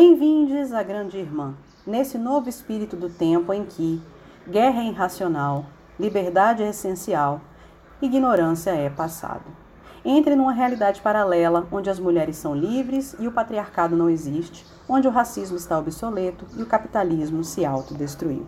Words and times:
Bem-vindos 0.00 0.72
à 0.72 0.80
Grande 0.80 1.18
Irmã, 1.18 1.56
nesse 1.84 2.16
novo 2.16 2.48
espírito 2.48 2.94
do 2.94 3.10
tempo 3.10 3.52
em 3.52 3.64
que 3.64 4.00
guerra 4.48 4.82
é 4.82 4.86
irracional, 4.86 5.66
liberdade 5.98 6.62
é 6.62 6.68
essencial, 6.68 7.40
ignorância 8.00 8.70
é 8.70 8.88
passado. 8.88 9.42
Entre 10.04 10.36
numa 10.36 10.52
realidade 10.52 11.00
paralela 11.00 11.66
onde 11.72 11.90
as 11.90 11.98
mulheres 11.98 12.36
são 12.36 12.54
livres 12.54 13.16
e 13.18 13.26
o 13.26 13.32
patriarcado 13.32 13.96
não 13.96 14.08
existe, 14.08 14.64
onde 14.88 15.08
o 15.08 15.10
racismo 15.10 15.56
está 15.56 15.76
obsoleto 15.76 16.46
e 16.56 16.62
o 16.62 16.66
capitalismo 16.66 17.42
se 17.42 17.64
autodestruiu. 17.64 18.46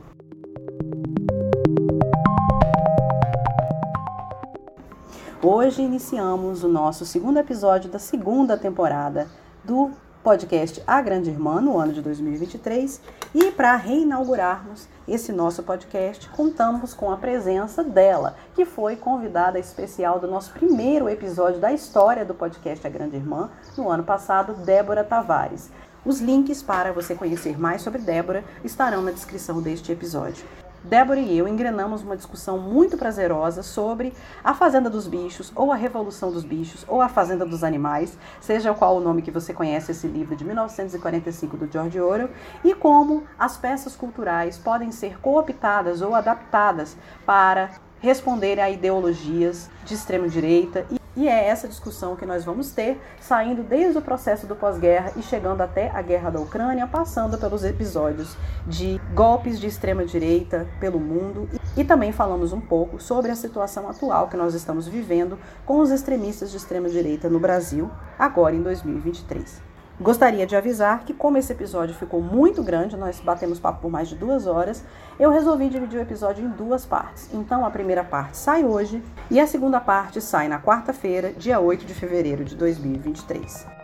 Hoje 5.42 5.82
iniciamos 5.82 6.62
o 6.62 6.68
nosso 6.68 7.04
segundo 7.04 7.38
episódio 7.38 7.90
da 7.90 7.98
segunda 7.98 8.56
temporada 8.56 9.26
do 9.64 9.90
podcast 10.22 10.82
A 10.86 11.00
Grande 11.00 11.30
Irmã 11.30 11.60
no 11.60 11.78
ano 11.78 11.92
de 11.92 12.02
2023 12.02 13.00
e 13.34 13.50
para 13.52 13.74
reinaugurarmos 13.76 14.86
esse 15.08 15.32
nosso 15.32 15.62
podcast, 15.62 16.28
contamos 16.30 16.92
com 16.92 17.10
a 17.10 17.16
presença 17.16 17.82
dela, 17.82 18.36
que 18.54 18.64
foi 18.64 18.96
convidada 18.96 19.58
especial 19.58 20.20
do 20.20 20.28
nosso 20.28 20.52
primeiro 20.52 21.08
episódio 21.08 21.58
da 21.58 21.72
história 21.72 22.24
do 22.24 22.34
podcast 22.34 22.86
A 22.86 22.90
Grande 22.90 23.16
Irmã 23.16 23.50
no 23.76 23.88
ano 23.88 24.04
passado, 24.04 24.54
Débora 24.54 25.02
Tavares. 25.02 25.70
Os 26.04 26.20
links 26.20 26.62
para 26.62 26.92
você 26.92 27.14
conhecer 27.14 27.58
mais 27.58 27.82
sobre 27.82 28.00
Débora 28.00 28.44
estarão 28.62 29.02
na 29.02 29.10
descrição 29.10 29.60
deste 29.60 29.90
episódio. 29.92 30.44
Débora 30.82 31.20
e 31.20 31.36
eu 31.36 31.46
engrenamos 31.46 32.02
uma 32.02 32.16
discussão 32.16 32.58
muito 32.58 32.96
prazerosa 32.96 33.62
sobre 33.62 34.14
a 34.42 34.54
Fazenda 34.54 34.88
dos 34.88 35.06
Bichos, 35.06 35.52
ou 35.54 35.70
a 35.70 35.76
Revolução 35.76 36.32
dos 36.32 36.42
Bichos, 36.42 36.86
ou 36.88 37.02
a 37.02 37.08
Fazenda 37.08 37.44
dos 37.44 37.62
Animais, 37.62 38.16
seja 38.40 38.72
qual 38.72 38.96
o 38.96 39.00
nome 39.00 39.20
que 39.20 39.30
você 39.30 39.52
conhece 39.52 39.92
esse 39.92 40.06
livro 40.06 40.34
de 40.34 40.44
1945 40.44 41.56
do 41.58 41.70
George 41.70 42.00
Orwell, 42.00 42.30
e 42.64 42.74
como 42.74 43.24
as 43.38 43.58
peças 43.58 43.94
culturais 43.94 44.56
podem 44.56 44.90
ser 44.90 45.20
cooptadas 45.20 46.00
ou 46.00 46.14
adaptadas 46.14 46.96
para 47.26 47.72
responder 48.00 48.58
a 48.58 48.70
ideologias 48.70 49.68
de 49.84 49.92
extrema 49.92 50.28
direita 50.28 50.86
e 51.20 51.28
é 51.28 51.48
essa 51.48 51.68
discussão 51.68 52.16
que 52.16 52.24
nós 52.24 52.46
vamos 52.46 52.70
ter, 52.70 52.98
saindo 53.20 53.62
desde 53.62 53.98
o 53.98 54.00
processo 54.00 54.46
do 54.46 54.56
pós-guerra 54.56 55.12
e 55.16 55.22
chegando 55.22 55.60
até 55.60 55.90
a 55.90 56.00
guerra 56.00 56.30
da 56.30 56.40
Ucrânia, 56.40 56.86
passando 56.86 57.36
pelos 57.36 57.62
episódios 57.62 58.38
de 58.66 58.98
golpes 59.12 59.60
de 59.60 59.66
extrema-direita 59.66 60.66
pelo 60.80 60.98
mundo. 60.98 61.46
E 61.76 61.84
também 61.84 62.10
falamos 62.10 62.54
um 62.54 62.60
pouco 62.60 62.98
sobre 62.98 63.30
a 63.30 63.36
situação 63.36 63.86
atual 63.86 64.28
que 64.28 64.36
nós 64.36 64.54
estamos 64.54 64.88
vivendo 64.88 65.38
com 65.66 65.80
os 65.80 65.90
extremistas 65.90 66.50
de 66.50 66.56
extrema-direita 66.56 67.28
no 67.28 67.38
Brasil, 67.38 67.90
agora 68.18 68.56
em 68.56 68.62
2023. 68.62 69.69
Gostaria 70.00 70.46
de 70.46 70.56
avisar 70.56 71.04
que, 71.04 71.12
como 71.12 71.36
esse 71.36 71.52
episódio 71.52 71.94
ficou 71.94 72.22
muito 72.22 72.62
grande, 72.62 72.96
nós 72.96 73.20
batemos 73.20 73.60
papo 73.60 73.82
por 73.82 73.90
mais 73.90 74.08
de 74.08 74.14
duas 74.14 74.46
horas, 74.46 74.82
eu 75.18 75.30
resolvi 75.30 75.68
dividir 75.68 75.98
o 75.98 76.02
episódio 76.02 76.42
em 76.42 76.48
duas 76.48 76.86
partes. 76.86 77.28
Então, 77.34 77.66
a 77.66 77.70
primeira 77.70 78.02
parte 78.02 78.38
sai 78.38 78.64
hoje 78.64 79.02
e 79.30 79.38
a 79.38 79.46
segunda 79.46 79.78
parte 79.78 80.18
sai 80.22 80.48
na 80.48 80.58
quarta-feira, 80.58 81.34
dia 81.34 81.60
8 81.60 81.84
de 81.84 81.92
fevereiro 81.92 82.46
de 82.46 82.56
2023. 82.56 83.79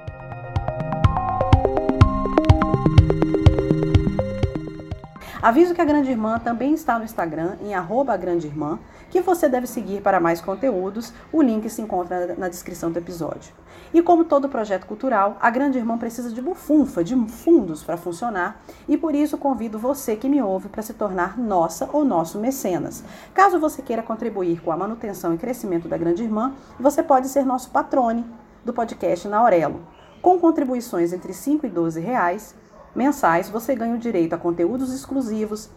Aviso 5.47 5.75
que 5.75 5.81
a 5.81 5.85
Grande 5.85 6.11
Irmã 6.11 6.41
também 6.41 6.75
está 6.75 6.99
no 6.99 7.05
Instagram, 7.05 7.55
em 7.61 7.73
arroba 7.73 8.17
Grande 8.17 8.49
Irmã, 8.49 8.81
que 9.09 9.21
você 9.21 9.49
deve 9.49 9.69
seguir 9.69 10.03
para 10.03 10.19
mais 10.19 10.41
conteúdos. 10.41 11.13
O 11.33 11.41
link 11.41 11.71
se 11.71 11.81
encontra 11.81 12.35
na 12.37 12.49
descrição 12.49 12.91
do 12.91 12.99
episódio. 12.99 13.55
E 13.95 14.03
como 14.03 14.25
todo 14.25 14.49
projeto 14.49 14.87
cultural, 14.87 15.37
a 15.41 15.49
Grande 15.49 15.79
Irmã 15.79 15.97
precisa 15.99 16.33
de 16.33 16.43
bufunfa, 16.43 17.05
de 17.05 17.15
fundos 17.29 17.85
para 17.85 17.97
funcionar, 17.97 18.61
e 18.89 18.97
por 18.97 19.15
isso 19.15 19.39
convido 19.39 19.79
você 19.79 20.17
que 20.17 20.29
me 20.29 20.43
ouve 20.43 20.69
para 20.69 20.83
se 20.83 20.95
tornar 20.95 21.39
nossa 21.39 21.89
ou 21.93 22.05
nosso 22.05 22.41
mecenas. 22.41 23.05
Caso 23.33 23.61
você 23.61 23.83
queira 23.83 24.03
contribuir 24.03 24.61
com 24.61 24.73
a 24.73 24.77
manutenção 24.77 25.33
e 25.33 25.39
crescimento 25.39 25.87
da 25.87 25.97
Grande 25.97 26.25
Irmã, 26.25 26.55
você 26.77 27.05
pode 27.05 27.29
ser 27.29 27.47
nosso 27.47 27.71
patrone 27.71 28.27
do 28.65 28.73
podcast 28.73 29.29
na 29.29 29.39
Aurelo. 29.39 29.81
Com 30.21 30.41
contribuições 30.41 31.13
entre 31.13 31.33
5 31.33 31.67
e 31.67 31.71
12 31.71 32.01
reais 32.01 32.53
mensais, 32.97 33.49
você 33.49 33.75
ganha 33.75 33.95
o 33.95 33.99
direito 33.99 34.33
a 34.33 34.39
conteúdos 34.39 34.93
exclusivos, 34.93 35.71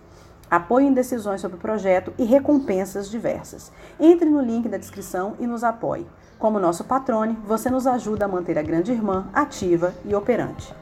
apoio 0.50 0.88
em 0.88 0.94
decisões 0.94 1.42
sobre 1.42 1.58
o 1.58 1.62
projeto 1.62 2.14
e 2.18 2.24
recompensas 2.24 3.10
diversas. 3.10 3.72
Entre 4.00 4.30
no 4.30 4.42
link 4.42 4.68
da 4.68 4.78
descrição 4.78 5.36
e 5.40 5.46
nos 5.46 5.64
apoie. 5.64 6.08
Como 6.40 6.60
nosso 6.60 6.86
patrone, 6.86 7.38
você 7.44 7.70
nos 7.70 7.86
ajuda 7.86 8.26
a 8.26 8.28
manter 8.28 8.58
a 8.58 8.64
Grande 8.64 8.92
Irmã 8.92 9.28
ativa 9.34 9.94
e 10.06 10.16
operante. 10.16 10.74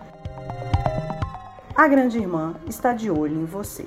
A 1.75 1.87
Grande 1.87 2.17
Irmã 2.17 2.55
está 2.67 2.93
de 2.93 3.09
olho 3.09 3.41
em 3.41 3.45
você. 3.45 3.85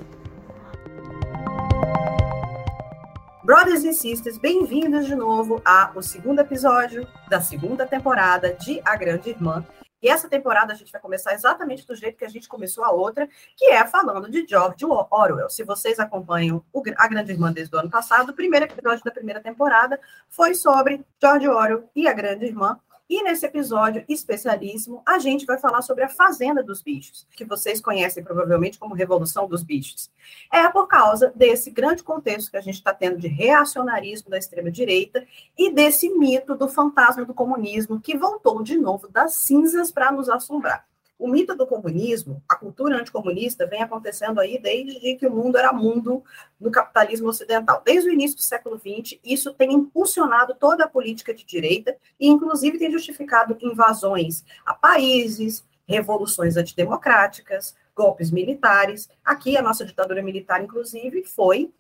Brothers 3.44 3.82
e 3.84 3.92
Sisters, 3.92 4.38
bem-vindos 4.38 5.06
de 5.06 5.14
novo 5.16 5.60
ao 5.64 6.02
segundo 6.02 6.40
episódio 6.40 7.06
da 7.28 7.40
segunda 7.40 7.84
temporada 7.86 8.52
de 8.54 8.80
A 8.84 8.96
Grande 8.96 9.30
Irmã. 9.30 9.64
E 10.02 10.08
essa 10.08 10.28
temporada 10.28 10.72
a 10.72 10.76
gente 10.76 10.92
vai 10.92 11.00
começar 11.00 11.34
exatamente 11.34 11.86
do 11.86 11.94
jeito 11.94 12.16
que 12.16 12.24
a 12.24 12.28
gente 12.28 12.48
começou 12.48 12.84
a 12.84 12.90
outra, 12.90 13.28
que 13.56 13.66
é 13.66 13.86
falando 13.86 14.30
de 14.30 14.46
George 14.46 14.84
Orwell. 14.84 15.50
Se 15.50 15.62
vocês 15.64 15.98
acompanham 15.98 16.64
a 16.96 17.08
Grande 17.08 17.32
Irmã 17.32 17.52
desde 17.52 17.74
o 17.74 17.78
ano 17.78 17.90
passado, 17.90 18.30
o 18.30 18.34
primeiro 18.34 18.66
episódio 18.66 19.04
da 19.04 19.10
primeira 19.10 19.40
temporada 19.40 20.00
foi 20.28 20.54
sobre 20.54 21.04
George 21.20 21.48
Orwell 21.48 21.90
e 21.94 22.08
a 22.08 22.12
Grande 22.12 22.46
Irmã. 22.46 22.78
E 23.10 23.24
nesse 23.24 23.44
episódio 23.44 24.04
especialíssimo, 24.08 25.02
a 25.04 25.18
gente 25.18 25.44
vai 25.44 25.58
falar 25.58 25.82
sobre 25.82 26.04
a 26.04 26.08
Fazenda 26.08 26.62
dos 26.62 26.80
Bichos, 26.80 27.26
que 27.32 27.44
vocês 27.44 27.80
conhecem 27.80 28.22
provavelmente 28.22 28.78
como 28.78 28.94
Revolução 28.94 29.48
dos 29.48 29.64
Bichos. 29.64 30.08
É 30.48 30.68
por 30.68 30.86
causa 30.86 31.32
desse 31.34 31.72
grande 31.72 32.04
contexto 32.04 32.52
que 32.52 32.56
a 32.56 32.60
gente 32.60 32.76
está 32.76 32.94
tendo 32.94 33.18
de 33.18 33.26
reacionarismo 33.26 34.30
da 34.30 34.38
extrema-direita 34.38 35.26
e 35.58 35.72
desse 35.72 36.08
mito 36.08 36.54
do 36.54 36.68
fantasma 36.68 37.24
do 37.24 37.34
comunismo 37.34 38.00
que 38.00 38.16
voltou 38.16 38.62
de 38.62 38.78
novo 38.78 39.08
das 39.08 39.34
cinzas 39.34 39.90
para 39.90 40.12
nos 40.12 40.28
assombrar. 40.28 40.86
O 41.20 41.28
mito 41.28 41.54
do 41.54 41.66
comunismo, 41.66 42.42
a 42.48 42.56
cultura 42.56 42.96
anticomunista, 42.96 43.66
vem 43.66 43.82
acontecendo 43.82 44.40
aí 44.40 44.58
desde 44.58 45.16
que 45.16 45.26
o 45.26 45.30
mundo 45.30 45.58
era 45.58 45.70
mundo 45.70 46.24
no 46.58 46.70
capitalismo 46.70 47.28
ocidental. 47.28 47.82
Desde 47.84 48.08
o 48.08 48.12
início 48.12 48.38
do 48.38 48.42
século 48.42 48.78
XX, 48.78 49.20
isso 49.22 49.52
tem 49.52 49.70
impulsionado 49.74 50.54
toda 50.58 50.84
a 50.84 50.88
política 50.88 51.34
de 51.34 51.44
direita 51.44 51.94
e, 52.18 52.26
inclusive, 52.26 52.78
tem 52.78 52.90
justificado 52.90 53.54
invasões 53.60 54.42
a 54.64 54.72
países, 54.72 55.62
revoluções 55.86 56.56
antidemocráticas, 56.56 57.76
golpes 57.94 58.30
militares. 58.30 59.06
Aqui, 59.22 59.58
a 59.58 59.62
nossa 59.62 59.84
ditadura 59.84 60.22
militar, 60.22 60.64
inclusive, 60.64 61.22
foi 61.24 61.70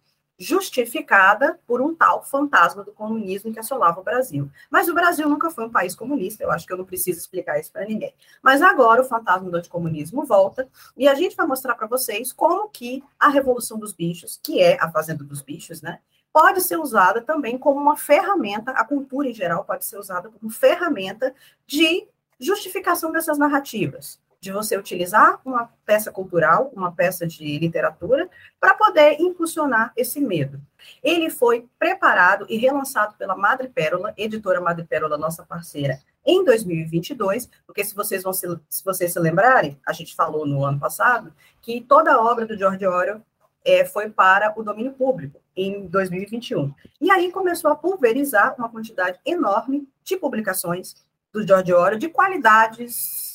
justificada 0.40 1.60
por 1.66 1.82
um 1.82 1.94
tal 1.94 2.24
fantasma 2.24 2.82
do 2.82 2.92
comunismo 2.92 3.52
que 3.52 3.60
assolava 3.60 4.00
o 4.00 4.02
Brasil. 4.02 4.50
Mas 4.70 4.88
o 4.88 4.94
Brasil 4.94 5.28
nunca 5.28 5.50
foi 5.50 5.66
um 5.66 5.70
país 5.70 5.94
comunista, 5.94 6.42
eu 6.42 6.50
acho 6.50 6.66
que 6.66 6.72
eu 6.72 6.78
não 6.78 6.84
preciso 6.86 7.18
explicar 7.18 7.60
isso 7.60 7.70
para 7.70 7.84
ninguém. 7.84 8.14
Mas 8.42 8.62
agora 8.62 9.02
o 9.02 9.04
fantasma 9.04 9.50
do 9.50 9.56
anticomunismo 9.58 10.24
volta 10.24 10.66
e 10.96 11.06
a 11.06 11.14
gente 11.14 11.36
vai 11.36 11.46
mostrar 11.46 11.74
para 11.74 11.86
vocês 11.86 12.32
como 12.32 12.70
que 12.70 13.04
a 13.18 13.28
Revolução 13.28 13.78
dos 13.78 13.92
Bichos, 13.92 14.40
que 14.42 14.62
é 14.62 14.78
a 14.80 14.90
Fazenda 14.90 15.22
dos 15.22 15.42
Bichos, 15.42 15.82
né, 15.82 15.98
pode 16.32 16.62
ser 16.62 16.78
usada 16.78 17.20
também 17.20 17.58
como 17.58 17.78
uma 17.78 17.96
ferramenta, 17.96 18.70
a 18.70 18.84
cultura 18.84 19.28
em 19.28 19.34
geral 19.34 19.64
pode 19.64 19.84
ser 19.84 19.98
usada 19.98 20.30
como 20.30 20.50
ferramenta 20.50 21.34
de 21.66 22.08
justificação 22.38 23.12
dessas 23.12 23.36
narrativas 23.36 24.18
de 24.40 24.50
você 24.50 24.76
utilizar 24.76 25.38
uma 25.44 25.70
peça 25.84 26.10
cultural, 26.10 26.70
uma 26.74 26.90
peça 26.90 27.26
de 27.26 27.58
literatura, 27.58 28.28
para 28.58 28.74
poder 28.74 29.20
impulsionar 29.20 29.92
esse 29.94 30.18
medo. 30.18 30.60
Ele 31.02 31.28
foi 31.28 31.68
preparado 31.78 32.46
e 32.48 32.56
relançado 32.56 33.14
pela 33.16 33.36
Madre 33.36 33.68
Pérola, 33.68 34.14
editora 34.16 34.60
Madre 34.60 34.84
Pérola, 34.84 35.18
nossa 35.18 35.44
parceira, 35.44 36.00
em 36.24 36.42
2022, 36.44 37.50
porque 37.66 37.84
se 37.84 37.94
vocês 37.94 38.22
vão 38.22 38.32
se, 38.32 38.46
se 38.68 38.84
vocês 38.84 39.12
se 39.12 39.18
lembrarem, 39.18 39.78
a 39.86 39.92
gente 39.92 40.14
falou 40.14 40.46
no 40.46 40.64
ano 40.64 40.78
passado 40.78 41.32
que 41.60 41.82
toda 41.82 42.12
a 42.12 42.22
obra 42.22 42.46
do 42.46 42.56
George 42.56 42.86
Orwell 42.86 43.20
é, 43.62 43.84
foi 43.84 44.08
para 44.08 44.54
o 44.56 44.62
domínio 44.62 44.92
público 44.92 45.38
em 45.54 45.86
2021. 45.86 46.72
E 47.00 47.10
aí 47.10 47.30
começou 47.30 47.70
a 47.70 47.76
pulverizar 47.76 48.54
uma 48.56 48.70
quantidade 48.70 49.18
enorme 49.24 49.86
de 50.02 50.16
publicações 50.16 50.94
do 51.32 51.46
George 51.46 51.72
Orwell 51.72 51.98
de 51.98 52.08
qualidades 52.08 53.29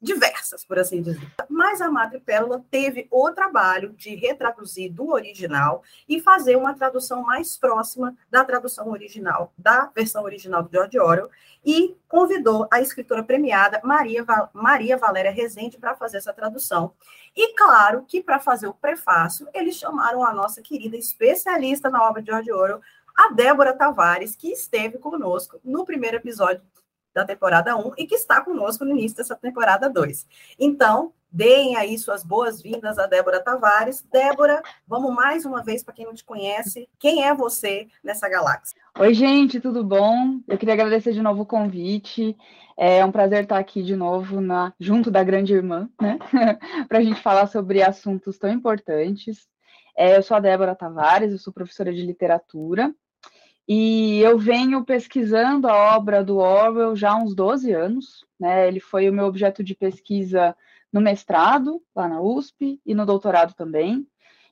diversas, 0.00 0.64
por 0.64 0.78
assim 0.78 1.02
dizer. 1.02 1.30
Mas 1.48 1.80
a 1.80 1.90
Madre 1.90 2.20
Pérola 2.20 2.64
teve 2.70 3.06
o 3.10 3.30
trabalho 3.32 3.92
de 3.92 4.14
retraduzir 4.14 4.90
do 4.92 5.10
original 5.10 5.82
e 6.08 6.20
fazer 6.20 6.56
uma 6.56 6.74
tradução 6.74 7.22
mais 7.22 7.58
próxima 7.58 8.16
da 8.30 8.44
tradução 8.44 8.88
original, 8.90 9.52
da 9.58 9.90
versão 9.94 10.24
original 10.24 10.62
do 10.62 10.70
George 10.72 10.98
Orwell, 10.98 11.30
e 11.64 11.94
convidou 12.08 12.66
a 12.70 12.80
escritora 12.80 13.22
premiada 13.22 13.80
Maria, 13.84 14.24
Maria 14.54 14.96
Valéria 14.96 15.30
Rezende 15.30 15.78
para 15.78 15.94
fazer 15.94 16.16
essa 16.16 16.32
tradução. 16.32 16.94
E 17.36 17.54
claro 17.54 18.04
que 18.08 18.22
para 18.22 18.40
fazer 18.40 18.66
o 18.66 18.74
prefácio, 18.74 19.46
eles 19.52 19.76
chamaram 19.76 20.24
a 20.24 20.32
nossa 20.32 20.62
querida 20.62 20.96
especialista 20.96 21.90
na 21.90 22.02
obra 22.02 22.22
de 22.22 22.30
George 22.30 22.50
Orwell, 22.50 22.80
a 23.14 23.32
Débora 23.32 23.74
Tavares, 23.74 24.34
que 24.34 24.50
esteve 24.50 24.96
conosco 24.96 25.60
no 25.62 25.84
primeiro 25.84 26.16
episódio 26.16 26.62
da 27.14 27.24
temporada 27.24 27.76
1 27.76 27.92
e 27.98 28.06
que 28.06 28.14
está 28.14 28.40
conosco 28.40 28.84
no 28.84 28.92
início 28.92 29.16
dessa 29.16 29.36
temporada 29.36 29.88
2. 29.88 30.26
Então, 30.58 31.12
deem 31.30 31.76
aí 31.76 31.96
suas 31.98 32.24
boas-vindas 32.24 32.98
a 32.98 33.06
Débora 33.06 33.40
Tavares. 33.40 34.04
Débora, 34.10 34.62
vamos 34.86 35.14
mais 35.14 35.44
uma 35.44 35.62
vez 35.62 35.82
para 35.82 35.94
quem 35.94 36.06
não 36.06 36.14
te 36.14 36.24
conhece, 36.24 36.88
quem 36.98 37.24
é 37.24 37.34
você 37.34 37.86
nessa 38.02 38.28
galáxia? 38.28 38.80
Oi, 38.98 39.14
gente, 39.14 39.60
tudo 39.60 39.84
bom? 39.84 40.40
Eu 40.48 40.58
queria 40.58 40.74
agradecer 40.74 41.12
de 41.12 41.22
novo 41.22 41.42
o 41.42 41.46
convite. 41.46 42.36
É 42.76 43.04
um 43.04 43.12
prazer 43.12 43.44
estar 43.44 43.58
aqui 43.58 43.82
de 43.82 43.94
novo 43.94 44.40
na, 44.40 44.72
junto 44.80 45.10
da 45.10 45.22
grande 45.22 45.52
irmã, 45.52 45.88
né? 46.00 46.18
para 46.88 46.98
a 46.98 47.02
gente 47.02 47.20
falar 47.20 47.46
sobre 47.46 47.82
assuntos 47.82 48.38
tão 48.38 48.50
importantes. 48.50 49.48
É, 49.96 50.16
eu 50.16 50.22
sou 50.22 50.36
a 50.36 50.40
Débora 50.40 50.74
Tavares, 50.74 51.30
eu 51.30 51.38
sou 51.38 51.52
professora 51.52 51.92
de 51.92 52.02
literatura 52.02 52.92
e 53.72 54.18
eu 54.18 54.36
venho 54.36 54.84
pesquisando 54.84 55.68
a 55.68 55.94
obra 55.94 56.24
do 56.24 56.38
Orwell 56.38 56.96
já 56.96 57.12
há 57.12 57.16
uns 57.16 57.36
12 57.36 57.70
anos. 57.70 58.26
Né? 58.36 58.66
Ele 58.66 58.80
foi 58.80 59.08
o 59.08 59.12
meu 59.12 59.26
objeto 59.26 59.62
de 59.62 59.76
pesquisa 59.76 60.56
no 60.92 61.00
mestrado, 61.00 61.80
lá 61.94 62.08
na 62.08 62.20
USP, 62.20 62.80
e 62.84 62.94
no 62.96 63.06
doutorado 63.06 63.54
também. 63.54 64.04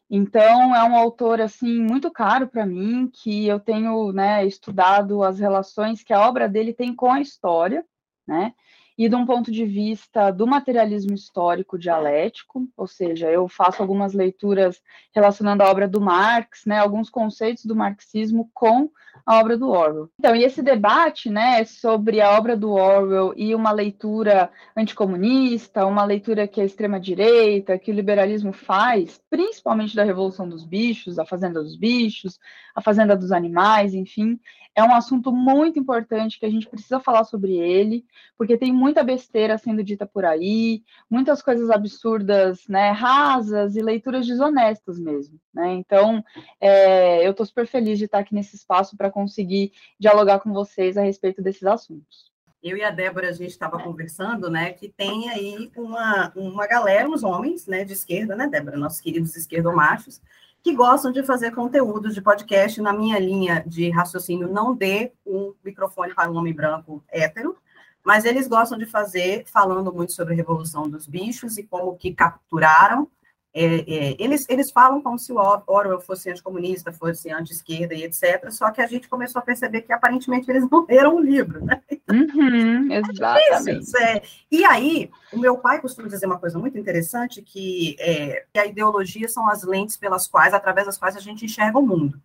Então, 0.09 0.73
é 0.73 0.85
um 0.85 0.95
autor, 0.95 1.41
assim, 1.41 1.81
muito 1.81 2.13
caro 2.13 2.47
para 2.47 2.65
mim, 2.65 3.11
que 3.13 3.45
eu 3.49 3.59
tenho, 3.59 4.13
né, 4.13 4.47
estudado 4.47 5.25
as 5.25 5.41
relações 5.41 6.05
que 6.05 6.13
a 6.13 6.21
obra 6.21 6.49
dele 6.49 6.73
tem 6.73 6.95
com 6.95 7.11
a 7.11 7.21
história, 7.21 7.85
né, 8.25 8.55
e 8.99 9.09
de 9.09 9.15
um 9.15 9.25
ponto 9.25 9.53
de 9.53 9.65
vista 9.65 10.33
do 10.33 10.45
materialismo 10.45 11.15
histórico 11.15 11.79
dialético, 11.79 12.69
ou 12.77 12.87
seja, 12.89 13.31
eu 13.31 13.47
faço 13.47 13.81
algumas 13.81 14.13
leituras 14.13 14.83
relacionando 15.15 15.63
a 15.63 15.71
obra 15.71 15.87
do 15.87 16.01
Marx, 16.01 16.63
né, 16.67 16.81
alguns 16.81 17.09
conceitos 17.09 17.65
do 17.65 17.77
marxismo 17.77 18.51
com 18.53 18.91
a 19.29 19.41
obra 19.41 19.59
do 19.59 19.69
Orwell. 19.69 20.09
Então, 20.19 20.35
e 20.35 20.43
esse 20.43 20.63
debate, 20.63 21.29
né, 21.29 21.63
sobre 21.63 22.19
a 22.19 22.39
obra 22.39 22.57
do 22.57 22.71
Orwell 22.71 23.35
e 23.37 23.55
uma 23.55 23.71
leitura 23.71 24.51
anticomunista, 24.75 25.85
uma 25.85 26.03
leitura 26.03 26.49
que 26.49 26.63
a 26.63 26.65
extrema-direita, 26.65 27.79
que 27.79 27.91
o 27.91 27.95
liberalismo 27.95 28.55
faz, 28.55 29.21
principalmente 29.29 29.95
da 29.95 30.03
Revolução 30.03 30.49
dos 30.49 30.65
Bichos, 30.65 31.19
a 31.19 31.27
Fazenda 31.27 31.63
dos 31.63 31.77
Bichos, 31.77 32.39
a 32.75 32.81
Fazenda 32.81 33.15
dos 33.15 33.31
Animais, 33.31 33.93
enfim, 33.93 34.41
é 34.79 34.85
um 34.85 34.95
assunto 34.95 35.33
muito 35.33 35.77
importante 35.77 36.39
que 36.39 36.47
a 36.47 36.51
gente 36.51 36.69
precisa 36.69 37.01
falar 37.01 37.25
sobre 37.25 37.57
ele, 37.57 38.05
porque 38.37 38.57
tem 38.57 38.73
muita 38.73 39.03
besteira 39.03 39.59
sendo 39.59 39.83
dita 39.83 40.07
por 40.07 40.25
aí, 40.25 40.85
muitas 41.11 41.43
coisas 41.43 41.69
absurdas, 41.69 42.61
né, 42.69 42.93
rasas 42.93 43.75
e 43.75 43.83
leituras 43.83 44.25
desonestas 44.25 44.97
mesmo, 44.97 45.41
né? 45.53 45.75
Então, 45.75 46.25
é, 46.61 47.27
eu 47.27 47.33
estou 47.33 47.45
super 47.45 47.67
feliz 47.67 47.99
de 47.99 48.05
estar 48.05 48.21
aqui 48.21 48.33
nesse 48.33 48.55
espaço 48.55 48.97
para 48.97 49.11
conseguir 49.19 49.73
dialogar 49.99 50.39
com 50.39 50.53
vocês 50.53 50.97
a 50.97 51.03
respeito 51.03 51.43
desses 51.43 51.65
assuntos. 51.65 52.31
Eu 52.63 52.77
e 52.77 52.85
a 52.85 52.91
Débora, 52.91 53.29
a 53.29 53.33
gente 53.33 53.51
estava 53.51 53.83
conversando, 53.83 54.49
né, 54.49 54.73
que 54.73 54.89
tem 54.89 55.29
aí 55.29 55.71
uma, 55.77 56.33
uma 56.37 56.67
galera, 56.69 57.09
uns 57.09 57.25
homens, 57.25 57.67
né, 57.67 57.85
de 57.85 57.93
esquerda, 57.93 58.37
né, 58.37 58.47
Débora, 58.47 58.77
nossos 58.77 59.01
queridos 59.01 59.37
esquerdomachos, 59.37 60.21
que 60.63 60.75
gostam 60.75 61.11
de 61.11 61.23
fazer 61.23 61.53
conteúdo 61.53 62.13
de 62.13 62.21
podcast 62.21 62.81
na 62.81 62.93
minha 62.93 63.19
linha 63.19 63.63
de 63.67 63.91
raciocínio, 63.91 64.49
não 64.49 64.75
dê 64.75 65.13
um 65.27 65.53
microfone 65.65 66.15
para 66.15 66.31
um 66.31 66.37
homem 66.37 66.53
branco 66.53 67.03
hétero, 67.09 67.57
mas 68.05 68.25
eles 68.25 68.47
gostam 68.47 68.79
de 68.79 68.87
fazer 68.87 69.45
falando 69.47 69.93
muito 69.93 70.13
sobre 70.13 70.35
a 70.35 70.37
revolução 70.37 70.89
dos 70.89 71.07
bichos 71.07 71.59
e 71.59 71.65
como 71.65 71.97
que 71.97 72.15
capturaram 72.15 73.09
é, 73.55 73.65
é, 73.65 74.17
eles, 74.19 74.47
eles 74.49 74.71
falam 74.71 75.01
como 75.01 75.19
se 75.19 75.33
o 75.33 75.37
Orwell 75.67 76.01
fosse 76.01 76.31
anticomunista, 76.31 76.93
fosse 76.93 77.31
anti-esquerda 77.31 77.95
e 77.95 78.05
etc. 78.05 78.51
Só 78.51 78.71
que 78.71 78.81
a 78.81 78.87
gente 78.87 79.09
começou 79.09 79.41
a 79.41 79.45
perceber 79.45 79.83
que 79.83 79.93
aparentemente 79.93 80.51
eles 80.51 80.69
não 80.71 80.87
leram 80.87 81.17
o 81.17 81.21
livro, 81.21 81.65
né? 81.65 81.83
Uhum, 82.11 82.89
é 82.93 82.99
exatamente. 82.99 83.97
É, 83.97 84.23
e 84.51 84.65
aí, 84.65 85.11
o 85.33 85.39
meu 85.39 85.59
pai 85.59 85.81
costuma 85.81 86.09
dizer 86.09 86.27
uma 86.27 86.39
coisa 86.39 86.59
muito 86.59 86.79
interessante, 86.79 87.43
que, 87.43 87.97
é, 87.99 88.45
que 88.53 88.61
a 88.61 88.67
ideologia 88.67 89.29
são 89.29 89.49
as 89.49 89.63
lentes 89.63 89.97
pelas 89.97 90.29
quais, 90.29 90.53
através 90.53 90.87
das 90.87 90.99
quais 90.99 91.17
a 91.17 91.21
gente 91.21 91.45
enxerga 91.45 91.79
o 91.79 91.87
mundo. 91.87 92.21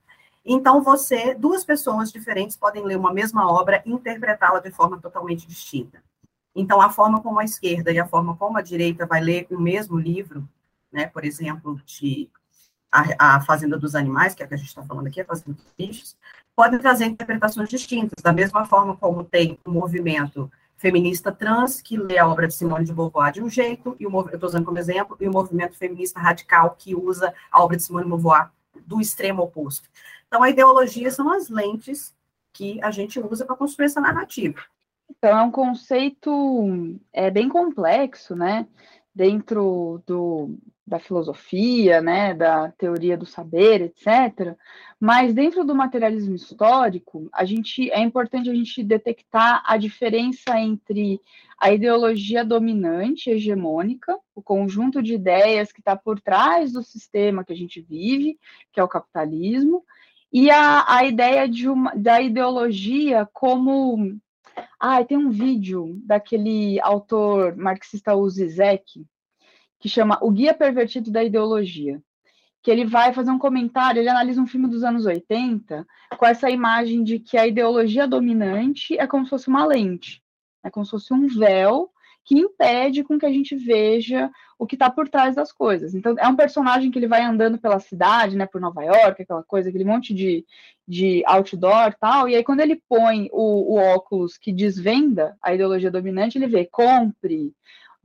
Então, 0.46 0.84
você, 0.84 1.34
duas 1.34 1.64
pessoas 1.64 2.12
diferentes 2.12 2.58
podem 2.58 2.84
ler 2.84 2.98
uma 2.98 3.14
mesma 3.14 3.50
obra 3.50 3.82
e 3.86 3.92
interpretá-la 3.92 4.60
de 4.60 4.72
forma 4.72 5.00
totalmente 5.00 5.48
distinta. 5.48 6.04
Então, 6.54 6.82
a 6.82 6.90
forma 6.90 7.22
como 7.22 7.40
a 7.40 7.46
esquerda 7.46 7.92
e 7.92 8.00
a 8.00 8.06
forma 8.06 8.36
como 8.36 8.58
a 8.58 8.62
direita 8.62 9.06
vai 9.06 9.22
ler 9.22 9.48
o 9.50 9.60
mesmo 9.60 9.98
livro 9.98 10.48
né, 10.94 11.08
por 11.08 11.26
exemplo, 11.26 11.82
de 11.86 12.30
a, 12.92 13.36
a 13.36 13.42
Fazenda 13.42 13.78
dos 13.78 13.96
Animais, 13.96 14.36
que 14.36 14.44
é 14.44 14.46
a 14.46 14.48
que 14.48 14.54
a 14.54 14.58
gente 14.58 14.68
está 14.68 14.84
falando 14.84 15.08
aqui, 15.08 15.20
a 15.20 15.26
Fazenda 15.26 15.54
dos 15.54 15.74
Bichos, 15.76 16.16
podem 16.56 16.80
trazer 16.80 17.06
interpretações 17.06 17.68
distintas, 17.68 18.22
da 18.22 18.32
mesma 18.32 18.66
forma 18.66 18.96
como 18.96 19.24
tem 19.24 19.58
o 19.66 19.72
um 19.72 19.74
movimento 19.74 20.52
feminista 20.78 21.32
trans, 21.32 21.82
que 21.82 21.98
lê 21.98 22.18
a 22.18 22.28
obra 22.28 22.48
de 22.48 22.54
Simone 22.54 22.86
de 22.86 22.94
Beauvoir 22.94 23.32
de 23.32 23.42
um 23.42 23.50
jeito, 23.50 23.96
e 24.00 24.06
o, 24.06 24.12
eu 24.12 24.36
estou 24.36 24.50
usando 24.50 24.66
como 24.66 24.78
exemplo, 24.78 25.18
e 25.20 25.28
o 25.28 25.32
movimento 25.32 25.76
feminista 25.76 26.20
radical, 26.20 26.76
que 26.78 26.94
usa 26.94 27.34
a 27.52 27.64
obra 27.64 27.78
de 27.78 27.84
Simone 27.84 28.04
de 28.04 28.10
Beauvoir 28.10 28.52
do 28.86 29.02
extremo 29.02 29.44
oposto. 29.44 29.90
Então, 30.28 30.44
a 30.44 30.50
ideologia 30.50 31.10
são 31.10 31.32
as 31.32 31.50
lentes 31.50 32.14
que 32.52 32.84
a 32.84 32.92
gente 32.92 33.20
usa 33.20 33.46
para 33.46 33.56
construir 33.56 33.86
essa 33.86 34.02
narrativa. 34.02 34.62
Então, 35.10 35.38
é 35.38 35.42
um 35.42 35.52
conceito 35.52 37.00
é, 37.12 37.32
bem 37.32 37.50
complexo, 37.50 38.36
né? 38.36 38.68
Dentro 39.16 40.02
do, 40.06 40.58
da 40.86 41.00
filosofia, 41.00 42.02
né, 42.02 42.34
da 42.34 42.72
teoria 42.72 43.18
do 43.18 43.26
saber, 43.26 43.82
etc. 43.82 44.56
Mas 45.00 45.34
dentro 45.34 45.64
do 45.64 45.74
materialismo 45.74 46.36
histórico, 46.36 47.30
a 47.32 47.46
gente 47.46 47.90
é 47.92 48.00
importante 48.00 48.50
a 48.50 48.54
gente 48.54 48.84
detectar 48.84 49.64
a 49.66 49.78
diferença 49.78 50.60
entre 50.60 51.22
a 51.58 51.72
ideologia 51.72 52.44
dominante, 52.44 53.30
hegemônica, 53.30 54.18
o 54.36 54.42
conjunto 54.42 55.02
de 55.02 55.14
ideias 55.14 55.72
que 55.72 55.80
está 55.80 55.96
por 55.96 56.20
trás 56.20 56.74
do 56.74 56.84
sistema 56.84 57.44
que 57.44 57.54
a 57.54 57.56
gente 57.56 57.82
vive, 57.82 58.38
que 58.72 58.80
é 58.80 58.84
o 58.84 58.88
capitalismo, 58.88 59.84
e 60.32 60.50
a, 60.50 60.84
a 60.88 61.06
ideia 61.06 61.48
de 61.48 61.70
uma, 61.70 61.94
da 61.96 62.20
ideologia 62.20 63.28
como 63.32 64.20
ah, 64.80 65.04
tem 65.04 65.18
um 65.18 65.30
vídeo 65.30 66.02
daquele 66.04 66.80
autor 66.82 67.56
marxista 67.56 68.16
Uzizek, 68.16 69.06
que 69.84 69.90
chama 69.90 70.18
O 70.22 70.32
Guia 70.32 70.54
Pervertido 70.54 71.12
da 71.12 71.22
Ideologia, 71.22 72.02
que 72.62 72.72
ele 72.72 72.86
vai 72.86 73.12
fazer 73.12 73.32
um 73.32 73.38
comentário, 73.38 74.00
ele 74.00 74.08
analisa 74.08 74.42
um 74.42 74.48
filme 74.48 74.70
dos 74.70 74.82
anos 74.82 75.06
80 75.06 75.86
com 76.18 76.26
essa 76.26 76.50
imagem 76.50 77.04
de 77.04 77.20
que 77.20 77.38
a 77.38 77.46
ideologia 77.46 78.08
dominante 78.08 78.98
é 78.98 79.06
como 79.06 79.26
se 79.26 79.32
fosse 79.32 79.50
uma 79.50 79.66
lente, 79.66 80.24
é 80.64 80.70
como 80.70 80.86
se 80.86 80.92
fosse 80.92 81.14
um 81.14 81.28
véu 81.28 81.92
que 82.24 82.40
impede 82.40 83.04
com 83.04 83.20
que 83.20 83.26
a 83.26 83.30
gente 83.30 83.58
veja 83.58 84.32
o 84.58 84.66
que 84.66 84.76
está 84.76 84.90
por 84.90 85.10
trás 85.10 85.36
das 85.36 85.52
coisas. 85.52 85.94
Então, 85.94 86.16
é 86.18 86.30
um 86.30 86.36
personagem 86.38 86.90
que 86.90 86.98
ele 86.98 87.10
vai 87.10 87.22
andando 87.22 87.58
pela 87.58 87.82
cidade, 87.82 88.38
né, 88.38 88.46
por 88.46 88.62
Nova 88.62 88.82
York, 88.86 89.22
aquela 89.22 89.44
coisa, 89.44 89.68
aquele 89.68 89.84
monte 89.84 90.14
de, 90.14 90.46
de 90.88 91.22
outdoor 91.26 91.94
tal, 92.00 92.30
e 92.30 92.38
aí 92.38 92.44
quando 92.46 92.62
ele 92.62 92.82
põe 92.88 93.28
o, 93.34 93.74
o 93.74 93.76
óculos 93.76 94.38
que 94.38 94.54
desvenda 94.54 95.36
a 95.42 95.54
ideologia 95.54 95.92
dominante, 95.92 96.38
ele 96.38 96.48
vê 96.48 96.64
compre, 96.64 97.54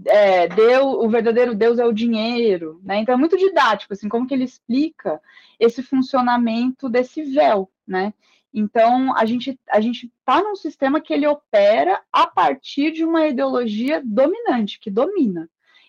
é, 0.07 0.49
o 0.81 1.09
verdadeiro 1.09 1.55
Deus 1.55 1.79
é 1.79 1.85
o 1.85 1.93
dinheiro, 1.93 2.81
né? 2.85 2.99
Então 2.99 3.15
é 3.15 3.19
muito 3.19 3.37
didático, 3.37 3.93
assim, 3.93 4.09
como 4.09 4.27
que 4.27 4.35
ele 4.35 4.45
explica 4.45 5.21
esse 5.59 5.83
funcionamento 5.83 6.89
desse 6.89 7.23
véu, 7.23 7.71
né? 7.87 8.13
Então 8.53 9.17
a 9.17 9.25
gente 9.25 9.59
a 9.69 9.81
gente 9.81 10.11
está 10.21 10.43
num 10.43 10.57
sistema 10.57 11.01
que 11.01 11.13
ele 11.13 11.27
opera 11.27 12.03
a 12.13 12.27
partir 12.27 12.93
de 12.93 13.05
uma 13.05 13.27
ideologia 13.27 14.01
dominante 14.05 14.79
que 14.81 14.91
domina, 14.91 15.49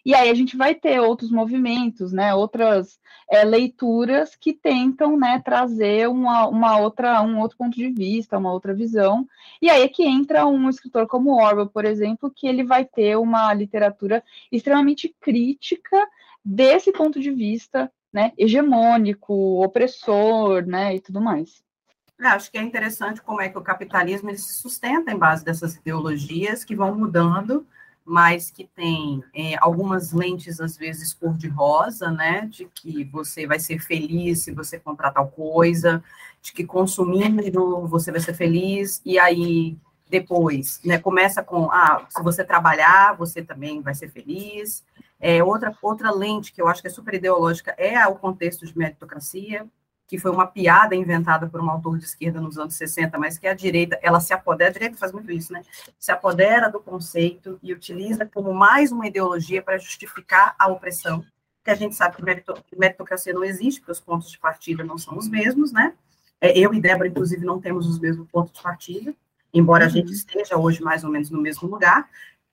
e 0.10 0.16
aí 0.16 0.28
a 0.28 0.34
gente 0.34 0.58
vai 0.58 0.74
ter 0.74 1.00
outros 1.00 1.30
movimentos, 1.30 2.12
né, 2.12 2.34
outras 2.34 3.00
é, 3.30 3.44
leituras 3.44 4.36
que 4.36 4.52
tentam 4.52 5.16
né, 5.16 5.40
trazer 5.46 6.10
uma, 6.10 6.48
uma, 6.48 6.80
outra, 6.80 7.22
um 7.22 7.38
outro 7.38 7.56
ponto 7.56 7.76
de 7.76 7.90
vista, 7.90 8.40
uma 8.40 8.52
outra 8.52 8.74
visão. 8.74 9.28
E 9.62 9.70
aí 9.70 9.84
é 9.84 9.88
que 9.88 10.04
entra 10.04 10.48
um 10.48 10.68
escritor 10.68 11.06
como 11.06 11.40
Orwell, 11.40 11.68
por 11.68 11.86
exemplo, 11.86 12.32
que 12.36 12.48
ele 12.48 12.64
vai 12.64 12.84
ter 12.86 13.18
uma 13.18 13.54
literatura 13.54 14.24
extremamente 14.52 15.16
crítica 15.22 15.96
desse 16.44 16.92
ponto 16.92 17.20
de 17.20 17.30
vista 17.30 17.92
né, 18.12 18.34
hegemônico, 18.36 19.64
opressor, 19.64 20.66
né, 20.66 20.96
e 20.96 21.00
tudo 21.00 21.22
mais. 21.22 21.64
É, 22.20 22.26
acho 22.30 22.52
que 22.52 22.58
é 22.58 22.64
interessante 22.64 23.22
como 23.22 23.42
é 23.42 23.48
que 23.48 23.60
o 23.60 23.62
capitalismo 23.62 24.36
se 24.36 24.56
sustenta 24.56 25.12
em 25.12 25.20
base 25.20 25.46
dessas 25.46 25.76
ideologias 25.76 26.64
que 26.64 26.76
vão 26.76 26.96
mudando 26.96 27.64
mas 28.10 28.50
que 28.50 28.66
tem 28.66 29.24
é, 29.36 29.56
algumas 29.60 30.12
lentes, 30.12 30.60
às 30.60 30.76
vezes, 30.76 31.14
cor-de-rosa, 31.14 32.10
né? 32.10 32.48
De 32.48 32.66
que 32.66 33.04
você 33.04 33.46
vai 33.46 33.60
ser 33.60 33.80
feliz 33.80 34.44
se 34.44 34.52
você 34.52 34.80
comprar 34.80 35.12
tal 35.12 35.28
coisa, 35.28 36.04
de 36.42 36.52
que 36.52 36.66
consumindo 36.66 37.88
você 37.88 38.12
vai 38.12 38.20
ser 38.20 38.34
feliz, 38.34 39.00
e 39.06 39.20
aí 39.20 39.78
depois, 40.10 40.82
né? 40.84 40.98
Começa 40.98 41.44
com, 41.44 41.70
ah, 41.72 42.08
se 42.10 42.24
você 42.24 42.44
trabalhar, 42.44 43.16
você 43.16 43.44
também 43.44 43.80
vai 43.80 43.94
ser 43.94 44.10
feliz. 44.10 44.84
É, 45.20 45.44
outra, 45.44 45.72
outra 45.80 46.10
lente 46.10 46.52
que 46.52 46.60
eu 46.60 46.68
acho 46.68 46.82
que 46.82 46.88
é 46.88 46.92
super 46.92 47.14
ideológica 47.14 47.76
é 47.78 48.08
o 48.08 48.16
contexto 48.16 48.66
de 48.66 48.76
meritocracia, 48.76 49.68
que 50.10 50.18
foi 50.18 50.32
uma 50.32 50.48
piada 50.48 50.96
inventada 50.96 51.48
por 51.48 51.62
um 51.62 51.70
autor 51.70 52.00
de 52.00 52.04
esquerda 52.04 52.42
nos 52.42 52.58
anos 52.58 52.74
60, 52.74 53.16
mas 53.20 53.38
que 53.38 53.46
a 53.46 53.54
direita, 53.54 54.00
ela 54.02 54.20
se 54.20 54.34
apodera, 54.34 54.72
a 54.72 54.74
direita 54.74 54.98
faz 54.98 55.12
muito 55.12 55.32
isso, 55.32 55.54
né? 55.54 55.62
Se 56.00 56.12
apodera 56.12 56.68
do 56.68 56.80
conceito 56.80 57.60
e 57.62 57.72
utiliza 57.72 58.26
como 58.26 58.52
mais 58.52 58.92
uma 58.92 59.06
ideologia 59.06 59.62
para 59.62 59.78
justificar 59.78 60.56
a 60.58 60.68
opressão, 60.68 61.24
que 61.64 61.70
a 61.70 61.76
gente 61.76 61.94
sabe 61.94 62.16
que 62.16 62.76
meritocracia 62.76 63.32
não 63.32 63.44
existe, 63.44 63.82
porque 63.82 63.92
os 63.92 64.00
pontos 64.00 64.32
de 64.32 64.40
partida 64.40 64.84
não 64.84 64.98
são 64.98 65.16
os 65.16 65.30
mesmos, 65.30 65.72
né? 65.72 65.94
É, 66.42 66.58
eu 66.58 66.74
e 66.74 66.82
Débora, 66.82 67.08
inclusive, 67.08 67.46
não 67.46 67.62
temos 67.62 67.86
os 67.86 68.00
mesmos 68.00 68.28
pontos 68.32 68.52
de 68.52 68.64
partida, 68.64 69.14
embora 69.54 69.84
uhum. 69.84 69.92
a 69.92 69.94
gente 69.94 70.12
esteja 70.12 70.58
hoje 70.58 70.82
mais 70.82 71.04
ou 71.04 71.12
menos 71.12 71.30
no 71.30 71.40
mesmo 71.40 71.70
lugar, 71.70 72.10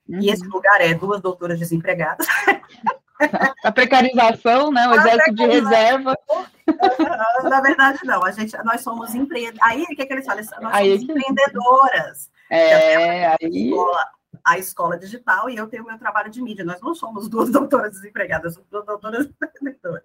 uhum. 0.07 0.21
e 0.21 0.29
esse 0.29 0.45
lugar 0.45 0.79
é 0.79 0.93
duas 0.93 1.19
doutoras 1.21 1.57
desempregadas. 1.57 2.27
A 3.63 3.71
precarização, 3.71 4.71
né? 4.71 4.87
O 4.87 4.95
exército 4.95 5.35
de 5.35 5.45
reserva. 5.45 6.17
Na 7.43 7.61
verdade, 7.61 7.99
não. 8.03 8.23
A 8.23 8.31
gente, 8.31 8.55
nós 8.63 8.81
somos 8.81 9.13
empreendedoras. 9.15 9.67
Aí, 9.69 9.83
o 9.83 9.87
que, 9.87 10.01
é 10.01 10.05
que 10.05 10.13
eles 10.13 10.25
falam? 10.25 10.43
Nós 10.61 10.73
aí, 10.73 10.99
somos 10.99 11.03
empreendedoras. 11.03 12.29
É, 12.49 13.27
aí... 13.27 13.69
Escola, 13.69 14.07
a 14.43 14.57
escola 14.57 14.97
digital 14.97 15.49
e 15.49 15.57
eu 15.57 15.67
tenho 15.67 15.85
meu 15.85 15.97
trabalho 15.97 16.29
de 16.29 16.41
mídia. 16.41 16.63
Nós 16.63 16.81
não 16.81 16.93
somos 16.95 17.27
duas 17.27 17.49
doutoras 17.51 17.91
desempregadas, 17.91 18.53
somos 18.53 18.69
duas 18.69 18.85
doutoras 18.85 19.25
empreendedoras 19.25 20.03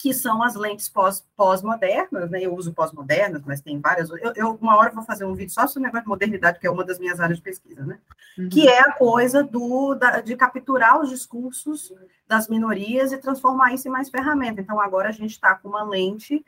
que 0.00 0.14
são 0.14 0.42
as 0.42 0.54
lentes 0.54 0.88
pós-modernas, 0.88 2.08
pós 2.10 2.30
né? 2.30 2.40
Eu 2.40 2.54
uso 2.54 2.72
pós-modernas, 2.72 3.42
mas 3.44 3.60
tem 3.60 3.78
várias. 3.78 4.08
Eu, 4.08 4.32
eu, 4.34 4.58
uma 4.58 4.74
hora 4.74 4.90
vou 4.90 5.04
fazer 5.04 5.26
um 5.26 5.34
vídeo 5.34 5.52
só 5.52 5.66
sobre 5.66 5.80
o 5.80 5.82
negócio 5.82 6.04
de 6.04 6.08
modernidade, 6.08 6.58
que 6.58 6.66
é 6.66 6.70
uma 6.70 6.82
das 6.82 6.98
minhas 6.98 7.20
áreas 7.20 7.36
de 7.36 7.44
pesquisa, 7.44 7.84
né? 7.84 7.98
Uhum. 8.38 8.48
Que 8.48 8.66
é 8.66 8.80
a 8.80 8.92
coisa 8.92 9.44
do, 9.44 9.94
da, 9.94 10.22
de 10.22 10.34
capturar 10.36 10.98
os 11.02 11.10
discursos 11.10 11.92
das 12.26 12.48
minorias 12.48 13.12
e 13.12 13.18
transformar 13.18 13.74
isso 13.74 13.88
em 13.88 13.90
mais 13.90 14.08
ferramenta. 14.08 14.62
Então, 14.62 14.80
agora 14.80 15.10
a 15.10 15.12
gente 15.12 15.32
está 15.32 15.54
com 15.54 15.68
uma 15.68 15.82
lente 15.82 16.42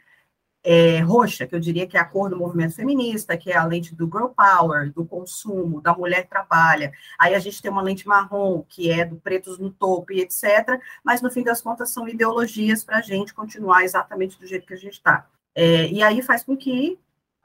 é, 0.64 1.00
roxa, 1.00 1.46
que 1.46 1.54
eu 1.54 1.60
diria 1.60 1.86
que 1.86 1.96
é 1.96 2.00
a 2.00 2.04
cor 2.04 2.30
do 2.30 2.36
movimento 2.36 2.74
feminista, 2.74 3.36
que 3.36 3.50
é 3.50 3.56
a 3.56 3.64
lente 3.64 3.94
do 3.94 4.06
girl 4.06 4.28
power, 4.28 4.92
do 4.92 5.04
consumo, 5.04 5.80
da 5.80 5.92
mulher 5.92 6.26
trabalha. 6.28 6.92
Aí 7.18 7.34
a 7.34 7.38
gente 7.38 7.60
tem 7.60 7.70
uma 7.70 7.82
lente 7.82 8.06
marrom, 8.06 8.62
que 8.68 8.90
é 8.90 9.04
do 9.04 9.16
pretos 9.16 9.58
no 9.58 9.70
topo 9.70 10.12
e 10.12 10.20
etc. 10.20 10.78
Mas 11.04 11.20
no 11.20 11.30
fim 11.30 11.42
das 11.42 11.60
contas 11.60 11.90
são 11.90 12.08
ideologias 12.08 12.84
para 12.84 12.98
a 12.98 13.02
gente 13.02 13.34
continuar 13.34 13.82
exatamente 13.82 14.38
do 14.38 14.46
jeito 14.46 14.66
que 14.66 14.74
a 14.74 14.78
gente 14.78 14.94
está. 14.94 15.26
É, 15.54 15.88
e 15.88 16.02
aí 16.02 16.22
faz 16.22 16.44
com 16.44 16.56
que 16.56 16.98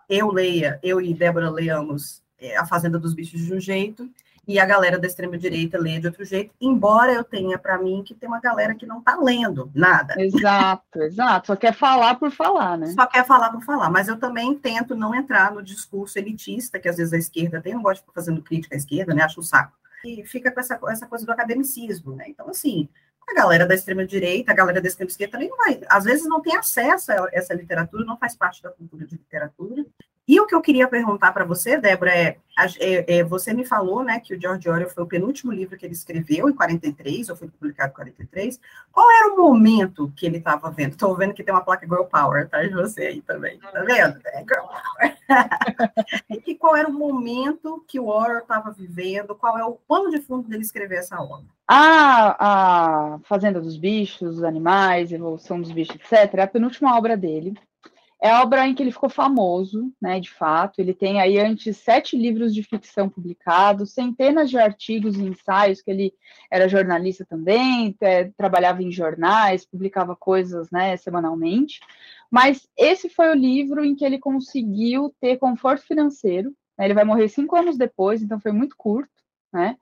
eu 0.07 0.31
leia, 0.31 0.79
eu 0.83 1.01
e 1.01 1.13
Débora 1.13 1.50
leamos 1.50 2.21
é, 2.39 2.55
A 2.57 2.65
Fazenda 2.65 3.00
dos 3.00 3.13
Bichos 3.13 3.41
de 3.41 3.53
um 3.53 3.59
jeito, 3.59 4.09
e 4.48 4.60
a 4.60 4.66
galera 4.66 4.98
da 4.98 5.06
extrema-direita 5.06 5.77
lê 5.77 6.00
de 6.00 6.08
outro 6.08 6.24
jeito, 6.24 6.54
embora 6.62 7.12
eu 7.12 7.24
tenha 7.24 7.60
para 7.60 7.77
mim 7.77 8.01
que 8.04 8.16
tem 8.16 8.30
uma 8.30 8.39
galera 8.39 8.74
que 8.74 8.86
não 8.86 9.00
está 9.00 9.18
lendo 9.18 9.70
nada. 9.75 10.16
Exato, 10.18 11.01
exato. 11.01 11.48
Só 11.48 11.56
quer 11.56 11.74
falar 11.74 12.16
por 12.16 12.32
falar, 12.32 12.77
né? 12.77 12.88
Só 12.88 13.06
quer 13.06 13.25
falar 13.25 13.50
por 13.51 13.62
falar. 13.62 13.89
Mas 13.89 14.08
eu 14.08 14.18
também 14.18 14.58
tento 14.58 14.96
não 14.96 15.13
entrar 15.13 15.51
no 15.51 15.62
discurso 15.62 16.18
elitista 16.18 16.80
que 16.80 16.88
às 16.88 16.96
vezes 16.96 17.12
a 17.12 17.18
esquerda 17.18 17.62
tem, 17.62 17.74
não 17.74 17.82
gosto 17.82 18.00
de 18.00 18.01
ficar 18.01 18.13
fazendo 18.13 18.42
crítica 18.42 18.75
à 18.75 18.77
esquerda, 18.77 19.13
né? 19.13 19.24
Acho 19.24 19.42
um 19.42 19.44
saco. 19.44 19.74
E 20.06 20.24
fica 20.25 20.50
com 20.50 20.60
essa, 20.62 20.80
essa 20.88 21.08
coisa 21.08 21.25
do 21.25 21.32
academicismo, 21.32 22.16
né? 22.16 22.25
Então, 22.30 22.50
assim, 22.50 22.88
a 23.30 23.34
galera 23.34 23.66
da 23.66 23.75
extrema-direita, 23.75 24.54
a 24.54 24.56
galera 24.56 24.80
da 24.80 24.88
extrema-esquerda 24.88 25.34
também 25.34 25.50
não 25.50 25.58
vai, 25.58 25.82
às 25.89 26.06
vezes 26.06 26.25
não 26.25 26.42
tem 26.42 26.56
acesso 26.56 27.12
a 27.12 27.27
essa 27.34 27.54
literatura, 27.54 28.06
não 28.06 28.18
faz 28.18 28.36
parte 28.36 28.63
da 28.63 28.70
cultura 28.70 29.06
de 29.06 29.16
literatura, 29.16 29.86
e 30.27 30.41
o 30.41 30.46
que 30.46 30.53
eu 30.53 30.62
queria 30.62 30.89
perguntar 30.89 31.31
para 31.31 31.46
você, 31.46 31.79
Débora, 31.79 32.13
é, 32.13 32.38
é, 32.79 33.19
é, 33.19 33.24
você 33.24 33.53
me 33.53 33.63
falou, 33.63 34.03
né, 34.03 34.19
que 34.19 34.36
o 34.36 34.41
George 34.41 34.67
Orwell 34.67 34.89
foi 34.89 35.03
o 35.03 35.07
penúltimo 35.07 35.53
livro 35.53 35.77
que 35.77 35.86
ele 35.86 35.93
escreveu, 35.93 36.50
em 36.50 36.53
43, 36.53 37.29
ou 37.29 37.36
foi 37.38 37.48
publicado 37.48 37.91
em 37.91 37.96
43. 37.96 38.60
Qual 38.91 39.10
era 39.10 39.34
o 39.34 39.38
momento 39.38 40.12
que 40.17 40.25
ele 40.25 40.39
estava 40.39 40.69
vendo? 40.69 40.91
Estou 40.91 41.15
vendo 41.15 41.34
que 41.34 41.43
tem 41.43 41.53
uma 41.53 41.63
placa 41.63 41.88
Girl 41.88 42.03
Power 42.03 42.43
atrás 42.43 42.67
de 42.67 42.75
você 42.75 43.03
aí 43.03 43.22
também, 43.22 43.57
tá 43.60 43.81
vendo? 43.84 44.19
É 44.25 44.39
Girl 44.39 44.65
Power. 44.67 45.17
e 46.46 46.55
qual 46.55 46.75
era 46.75 46.89
o 46.89 46.93
momento 46.93 47.81
que 47.88 47.98
o 47.98 48.07
Orwell 48.07 48.39
estava 48.39 48.69
vivendo? 48.72 49.34
Qual 49.34 49.57
é 49.57 49.63
o 49.63 49.79
pano 49.88 50.10
de 50.10 50.19
fundo 50.19 50.50
dele 50.50 50.63
escrever 50.63 50.98
essa 50.98 51.22
obra? 51.22 51.46
A, 51.65 53.15
a 53.15 53.19
Fazenda 53.19 53.62
dos 53.62 53.77
Bichos, 53.77 54.36
dos 54.36 54.43
Animais, 54.43 55.12
Evolução 55.12 55.62
dos 55.62 55.72
Bichos, 55.72 55.96
etc., 55.96 56.34
é 56.34 56.41
a 56.41 56.48
penúltima 56.48 56.98
obra 56.98 57.15
dele. 57.15 57.53
É 58.19 58.31
a 58.31 58.41
obra 58.41 58.67
em 58.67 58.74
que 58.74 58.81
ele 58.81 58.91
ficou 58.91 59.09
famoso, 59.09 59.93
né, 60.01 60.19
de 60.19 60.31
fato. 60.31 60.79
Ele 60.79 60.93
tem 60.93 61.21
aí 61.21 61.38
antes 61.39 61.77
sete 61.77 62.17
livros 62.17 62.53
de 62.53 62.63
ficção 62.63 63.07
publicados, 63.07 63.93
centenas 63.93 64.50
de 64.50 64.57
artigos 64.57 65.15
e 65.15 65.24
ensaios, 65.24 65.81
que 65.81 65.91
ele 65.91 66.13
era 66.50 66.67
jornalista 66.67 67.24
também, 67.25 67.95
é, 68.01 68.25
trabalhava 68.36 68.81
em 68.81 68.91
jornais, 68.91 69.65
publicava 69.65 70.15
coisas 70.15 70.71
né, 70.71 70.97
semanalmente. 70.97 71.79
Mas 72.31 72.67
esse 72.75 73.07
foi 73.07 73.29
o 73.29 73.36
livro 73.36 73.86
em 73.86 73.95
que 73.95 74.03
ele 74.03 74.17
conseguiu 74.17 75.13
ter 75.21 75.38
conforto 75.38 75.86
financeiro. 75.86 76.50
Né, 76.77 76.86
ele 76.86 76.95
vai 76.95 77.03
morrer 77.03 77.27
cinco 77.27 77.55
anos 77.55 77.77
depois, 77.77 78.24
então 78.24 78.39
foi 78.39 78.51
muito 78.51 78.75
curto, 78.75 79.12
né? 79.53 79.77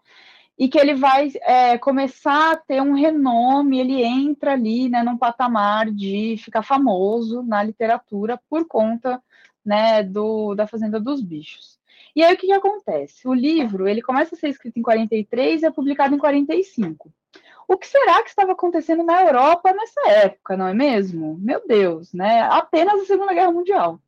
E 0.57 0.69
que 0.69 0.79
ele 0.79 0.95
vai 0.95 1.31
é, 1.41 1.77
começar 1.77 2.53
a 2.53 2.57
ter 2.57 2.81
um 2.81 2.93
renome, 2.93 3.79
ele 3.79 4.03
entra 4.03 4.53
ali, 4.53 4.87
né, 4.87 5.03
num 5.03 5.17
patamar 5.17 5.91
de 5.91 6.35
ficar 6.37 6.63
famoso 6.63 7.43
na 7.43 7.61
literatura 7.61 8.39
por 8.49 8.65
conta, 8.65 9.21
né, 9.65 10.01
do, 10.03 10.55
da 10.55 10.65
Fazenda 10.65 10.99
dos 10.99 11.21
Bichos. 11.21 11.77
E 12.15 12.23
aí 12.23 12.33
o 12.33 12.37
que, 12.37 12.47
que 12.47 12.53
acontece? 12.53 13.27
O 13.27 13.33
livro, 13.33 13.87
ele 13.87 14.01
começa 14.01 14.35
a 14.35 14.37
ser 14.37 14.47
escrito 14.47 14.77
em 14.77 14.81
43 14.81 15.61
e 15.61 15.65
é 15.65 15.71
publicado 15.71 16.15
em 16.15 16.17
45. 16.17 17.11
O 17.67 17.77
que 17.77 17.87
será 17.87 18.21
que 18.21 18.29
estava 18.29 18.53
acontecendo 18.53 19.03
na 19.03 19.23
Europa 19.23 19.73
nessa 19.73 20.07
época, 20.09 20.55
não 20.55 20.67
é 20.67 20.73
mesmo? 20.73 21.37
Meu 21.41 21.67
Deus, 21.67 22.13
né? 22.13 22.43
Apenas 22.43 23.01
a 23.01 23.05
Segunda 23.05 23.33
Guerra 23.33 23.51
Mundial. 23.51 23.99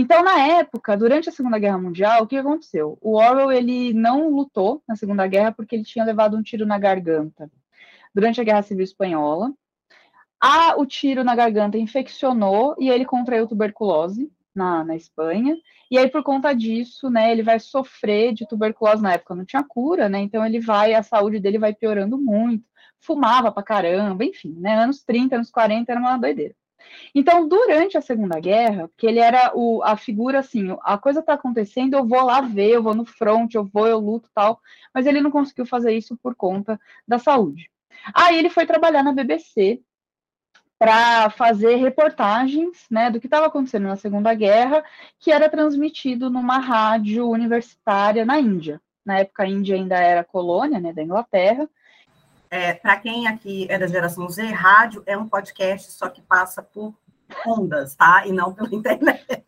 Então, 0.00 0.22
na 0.22 0.38
época, 0.38 0.96
durante 0.96 1.28
a 1.28 1.32
Segunda 1.32 1.58
Guerra 1.58 1.76
Mundial, 1.76 2.22
o 2.22 2.26
que 2.28 2.36
aconteceu? 2.36 2.96
O 3.00 3.16
Orwell 3.16 3.50
ele 3.50 3.92
não 3.92 4.30
lutou 4.30 4.80
na 4.86 4.94
Segunda 4.94 5.26
Guerra 5.26 5.50
porque 5.50 5.74
ele 5.74 5.82
tinha 5.82 6.04
levado 6.04 6.36
um 6.36 6.42
tiro 6.42 6.64
na 6.64 6.78
garganta 6.78 7.50
durante 8.14 8.40
a 8.40 8.44
Guerra 8.44 8.62
Civil 8.62 8.84
Espanhola. 8.84 9.52
A, 10.40 10.80
o 10.80 10.86
tiro 10.86 11.24
na 11.24 11.34
garganta 11.34 11.76
infeccionou 11.76 12.76
e 12.78 12.88
ele 12.88 13.04
contraiu 13.04 13.48
tuberculose 13.48 14.30
na, 14.54 14.84
na 14.84 14.94
Espanha. 14.94 15.56
E 15.90 15.98
aí, 15.98 16.08
por 16.08 16.22
conta 16.22 16.52
disso, 16.52 17.10
né, 17.10 17.32
ele 17.32 17.42
vai 17.42 17.58
sofrer 17.58 18.32
de 18.32 18.46
tuberculose 18.46 19.02
na 19.02 19.14
época, 19.14 19.34
não 19.34 19.44
tinha 19.44 19.64
cura, 19.64 20.08
né? 20.08 20.20
Então 20.20 20.46
ele 20.46 20.60
vai, 20.60 20.94
a 20.94 21.02
saúde 21.02 21.40
dele 21.40 21.58
vai 21.58 21.74
piorando 21.74 22.16
muito, 22.16 22.64
fumava 23.00 23.50
pra 23.50 23.64
caramba, 23.64 24.24
enfim, 24.24 24.54
né? 24.60 24.76
Anos 24.76 25.02
30, 25.02 25.34
anos 25.34 25.50
40 25.50 25.90
era 25.90 26.00
uma 26.00 26.16
doideira. 26.16 26.54
Então, 27.14 27.48
durante 27.48 27.96
a 27.96 28.00
Segunda 28.00 28.38
Guerra, 28.40 28.90
que 28.96 29.06
ele 29.06 29.18
era 29.18 29.52
o, 29.54 29.82
a 29.82 29.96
figura 29.96 30.40
assim, 30.40 30.76
a 30.82 30.98
coisa 30.98 31.20
está 31.20 31.34
acontecendo, 31.34 31.94
eu 31.94 32.06
vou 32.06 32.22
lá 32.24 32.40
ver, 32.40 32.70
eu 32.70 32.82
vou 32.82 32.94
no 32.94 33.04
front, 33.04 33.54
eu 33.54 33.64
vou, 33.64 33.86
eu 33.86 33.98
luto 33.98 34.30
tal, 34.34 34.60
mas 34.94 35.06
ele 35.06 35.20
não 35.20 35.30
conseguiu 35.30 35.66
fazer 35.66 35.92
isso 35.92 36.16
por 36.16 36.34
conta 36.34 36.80
da 37.06 37.18
saúde. 37.18 37.70
Aí 38.14 38.38
ele 38.38 38.50
foi 38.50 38.66
trabalhar 38.66 39.02
na 39.02 39.12
BBC 39.12 39.80
para 40.78 41.28
fazer 41.30 41.76
reportagens 41.76 42.86
né, 42.88 43.10
do 43.10 43.18
que 43.18 43.26
estava 43.26 43.46
acontecendo 43.46 43.88
na 43.88 43.96
Segunda 43.96 44.32
Guerra, 44.32 44.84
que 45.18 45.32
era 45.32 45.48
transmitido 45.48 46.30
numa 46.30 46.58
rádio 46.58 47.28
universitária 47.28 48.24
na 48.24 48.38
Índia. 48.38 48.80
Na 49.04 49.18
época, 49.18 49.42
a 49.42 49.48
Índia 49.48 49.74
ainda 49.74 49.96
era 49.96 50.22
colônia 50.22 50.78
né, 50.78 50.92
da 50.92 51.02
Inglaterra, 51.02 51.68
é, 52.50 52.74
Para 52.74 52.96
quem 52.96 53.26
aqui 53.26 53.66
é 53.70 53.78
da 53.78 53.86
geração 53.86 54.28
Z, 54.28 54.42
rádio 54.46 55.02
é 55.06 55.16
um 55.16 55.28
podcast 55.28 55.92
só 55.92 56.08
que 56.08 56.22
passa 56.22 56.62
por 56.62 56.94
ondas, 57.46 57.94
tá? 57.94 58.26
E 58.26 58.32
não 58.32 58.52
pela 58.52 58.68
internet. 58.74 59.44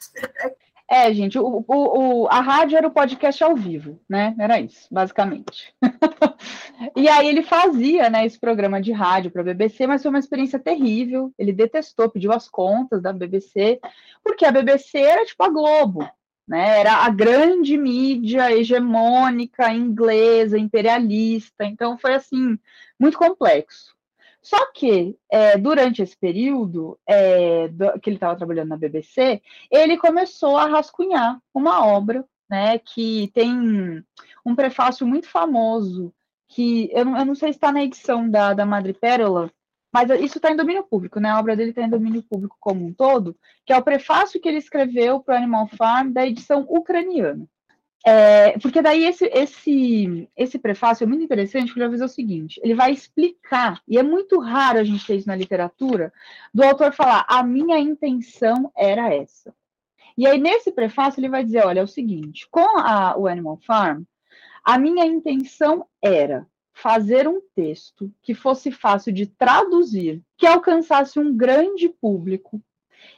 É, 0.88 1.14
gente, 1.14 1.38
o, 1.38 1.64
o, 1.68 2.24
o, 2.24 2.28
a 2.28 2.40
rádio 2.40 2.76
era 2.76 2.88
o 2.88 2.90
podcast 2.90 3.44
ao 3.44 3.54
vivo, 3.54 4.00
né? 4.08 4.34
Era 4.36 4.60
isso, 4.60 4.88
basicamente. 4.90 5.72
e 6.96 7.08
aí 7.08 7.28
ele 7.28 7.42
fazia, 7.42 8.10
né, 8.10 8.26
esse 8.26 8.36
programa 8.36 8.80
de 8.80 8.90
rádio 8.90 9.30
para 9.30 9.42
a 9.42 9.44
BBC, 9.44 9.86
mas 9.86 10.02
foi 10.02 10.08
uma 10.08 10.18
experiência 10.18 10.58
terrível. 10.58 11.32
Ele 11.38 11.52
detestou, 11.52 12.10
pediu 12.10 12.32
as 12.32 12.48
contas 12.48 13.00
da 13.00 13.12
BBC, 13.12 13.78
porque 14.24 14.44
a 14.44 14.50
BBC 14.50 14.98
era 14.98 15.24
tipo 15.24 15.44
a 15.44 15.48
Globo, 15.48 16.10
né? 16.50 16.80
Era 16.80 17.04
a 17.04 17.10
grande 17.10 17.76
mídia 17.78 18.50
hegemônica 18.50 19.72
inglesa, 19.72 20.58
imperialista. 20.58 21.64
Então 21.64 21.96
foi 21.96 22.14
assim 22.14 22.58
muito 22.98 23.16
complexo. 23.16 23.94
Só 24.42 24.72
que 24.72 25.16
é, 25.30 25.56
durante 25.56 26.02
esse 26.02 26.16
período 26.16 26.98
é, 27.06 27.68
do, 27.68 27.92
que 28.00 28.10
ele 28.10 28.16
estava 28.16 28.34
trabalhando 28.36 28.70
na 28.70 28.76
BBC, 28.76 29.40
ele 29.70 29.96
começou 29.96 30.56
a 30.56 30.66
rascunhar 30.66 31.38
uma 31.54 31.86
obra, 31.86 32.24
né, 32.50 32.78
que 32.78 33.30
tem 33.32 34.02
um 34.44 34.56
prefácio 34.56 35.06
muito 35.06 35.28
famoso 35.28 36.12
que 36.48 36.90
eu 36.92 37.04
não, 37.04 37.16
eu 37.16 37.24
não 37.26 37.34
sei 37.36 37.52
se 37.52 37.58
está 37.58 37.70
na 37.70 37.84
edição 37.84 38.28
da, 38.28 38.52
da 38.54 38.66
Madre 38.66 38.92
Pérola, 38.92 39.52
mas 39.92 40.08
isso 40.20 40.38
está 40.38 40.50
em 40.50 40.56
domínio 40.56 40.84
público, 40.84 41.18
né? 41.18 41.30
A 41.30 41.38
obra 41.38 41.56
dele 41.56 41.70
está 41.70 41.82
em 41.82 41.90
domínio 41.90 42.22
público 42.22 42.56
como 42.60 42.86
um 42.86 42.92
todo, 42.92 43.36
que 43.66 43.72
é 43.72 43.76
o 43.76 43.82
prefácio 43.82 44.40
que 44.40 44.48
ele 44.48 44.58
escreveu 44.58 45.20
para 45.20 45.34
o 45.34 45.38
Animal 45.38 45.68
Farm 45.68 46.12
da 46.12 46.26
edição 46.26 46.64
ucraniana. 46.68 47.46
É, 48.06 48.58
porque 48.58 48.80
daí 48.80 49.04
esse, 49.04 49.26
esse, 49.26 50.28
esse 50.34 50.58
prefácio 50.58 51.04
é 51.04 51.06
muito 51.06 51.22
interessante, 51.22 51.66
porque 51.66 51.80
ele 51.80 51.88
vai 51.88 51.98
fazer 51.98 52.10
o 52.10 52.14
seguinte: 52.14 52.60
ele 52.62 52.74
vai 52.74 52.92
explicar, 52.92 53.82
e 53.86 53.98
é 53.98 54.02
muito 54.02 54.38
raro 54.38 54.78
a 54.78 54.84
gente 54.84 55.06
ter 55.06 55.16
isso 55.16 55.28
na 55.28 55.36
literatura, 55.36 56.12
do 56.52 56.62
autor 56.62 56.92
falar, 56.92 57.26
a 57.28 57.42
minha 57.42 57.78
intenção 57.78 58.72
era 58.76 59.12
essa. 59.12 59.54
E 60.16 60.26
aí, 60.26 60.38
nesse 60.38 60.72
prefácio, 60.72 61.20
ele 61.20 61.28
vai 61.28 61.44
dizer: 61.44 61.64
olha, 61.66 61.80
é 61.80 61.82
o 61.82 61.88
seguinte, 61.88 62.46
com 62.50 62.78
a, 62.78 63.18
o 63.18 63.26
Animal 63.26 63.58
Farm, 63.66 64.04
a 64.64 64.78
minha 64.78 65.04
intenção 65.04 65.86
era 66.02 66.46
fazer 66.80 67.28
um 67.28 67.40
texto 67.54 68.10
que 68.22 68.34
fosse 68.34 68.70
fácil 68.70 69.12
de 69.12 69.26
traduzir, 69.26 70.22
que 70.38 70.46
alcançasse 70.46 71.18
um 71.18 71.36
grande 71.36 71.88
público 71.88 72.62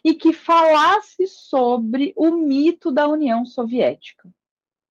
e 0.05 0.15
que 0.15 0.33
falasse 0.33 1.27
sobre 1.29 2.13
o 2.17 2.33
mito 2.33 2.91
da 2.91 3.07
União 3.07 3.47
Soviética. 3.47 4.29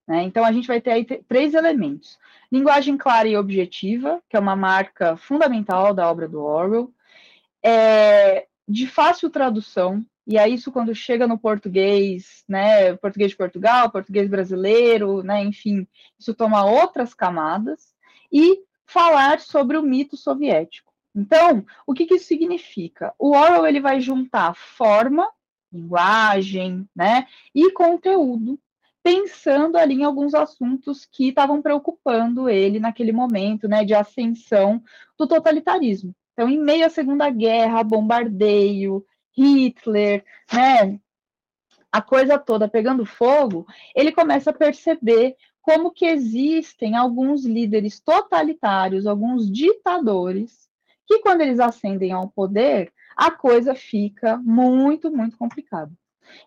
Né? 0.08 0.22
Então, 0.22 0.44
a 0.44 0.52
gente 0.52 0.66
vai 0.66 0.80
ter 0.80 0.90
aí 0.90 1.04
três 1.04 1.54
elementos: 1.54 2.18
linguagem 2.50 2.96
clara 2.96 3.28
e 3.28 3.36
objetiva, 3.36 4.22
que 4.28 4.36
é 4.36 4.40
uma 4.40 4.56
marca 4.56 5.16
fundamental 5.16 5.92
da 5.92 6.10
obra 6.10 6.26
do 6.26 6.42
Orwell, 6.42 6.92
é, 7.62 8.46
de 8.66 8.86
fácil 8.86 9.28
tradução, 9.28 10.04
e 10.26 10.38
aí 10.38 10.54
isso 10.54 10.72
quando 10.72 10.94
chega 10.94 11.26
no 11.26 11.38
português, 11.38 12.42
né, 12.48 12.94
português 12.96 13.32
de 13.32 13.36
Portugal, 13.36 13.90
português 13.90 14.28
brasileiro, 14.28 15.22
né, 15.22 15.42
enfim, 15.42 15.86
isso 16.18 16.34
toma 16.34 16.64
outras 16.64 17.12
camadas, 17.12 17.91
e 18.32 18.62
falar 18.86 19.40
sobre 19.40 19.76
o 19.76 19.82
mito 19.82 20.16
soviético. 20.16 20.92
Então, 21.14 21.64
o 21.86 21.92
que, 21.92 22.06
que 22.06 22.14
isso 22.14 22.26
significa? 22.26 23.14
O 23.18 23.36
Orwell 23.36 23.66
ele 23.66 23.80
vai 23.80 24.00
juntar 24.00 24.54
forma, 24.54 25.28
linguagem, 25.70 26.88
né, 26.94 27.26
e 27.54 27.70
conteúdo 27.72 28.58
pensando 29.02 29.76
ali 29.76 29.94
em 29.94 30.04
alguns 30.04 30.32
assuntos 30.32 31.04
que 31.04 31.28
estavam 31.28 31.60
preocupando 31.60 32.48
ele 32.48 32.78
naquele 32.78 33.12
momento, 33.12 33.68
né, 33.68 33.84
de 33.84 33.94
ascensão 33.94 34.82
do 35.18 35.26
totalitarismo. 35.26 36.14
Então, 36.32 36.48
em 36.48 36.58
meio 36.58 36.86
à 36.86 36.88
Segunda 36.88 37.28
Guerra, 37.28 37.82
bombardeio, 37.82 39.04
Hitler, 39.36 40.24
né, 40.52 41.00
a 41.90 42.00
coisa 42.00 42.38
toda 42.38 42.68
pegando 42.68 43.04
fogo, 43.04 43.66
ele 43.94 44.12
começa 44.12 44.50
a 44.50 44.54
perceber 44.54 45.36
como 45.62 45.92
que 45.92 46.04
existem 46.04 46.96
alguns 46.96 47.44
líderes 47.46 48.00
totalitários, 48.00 49.06
alguns 49.06 49.50
ditadores, 49.50 50.68
que 51.06 51.20
quando 51.20 51.40
eles 51.40 51.60
ascendem 51.60 52.12
ao 52.12 52.28
poder, 52.28 52.92
a 53.16 53.30
coisa 53.30 53.74
fica 53.74 54.36
muito, 54.38 55.10
muito 55.10 55.38
complicada. 55.38 55.92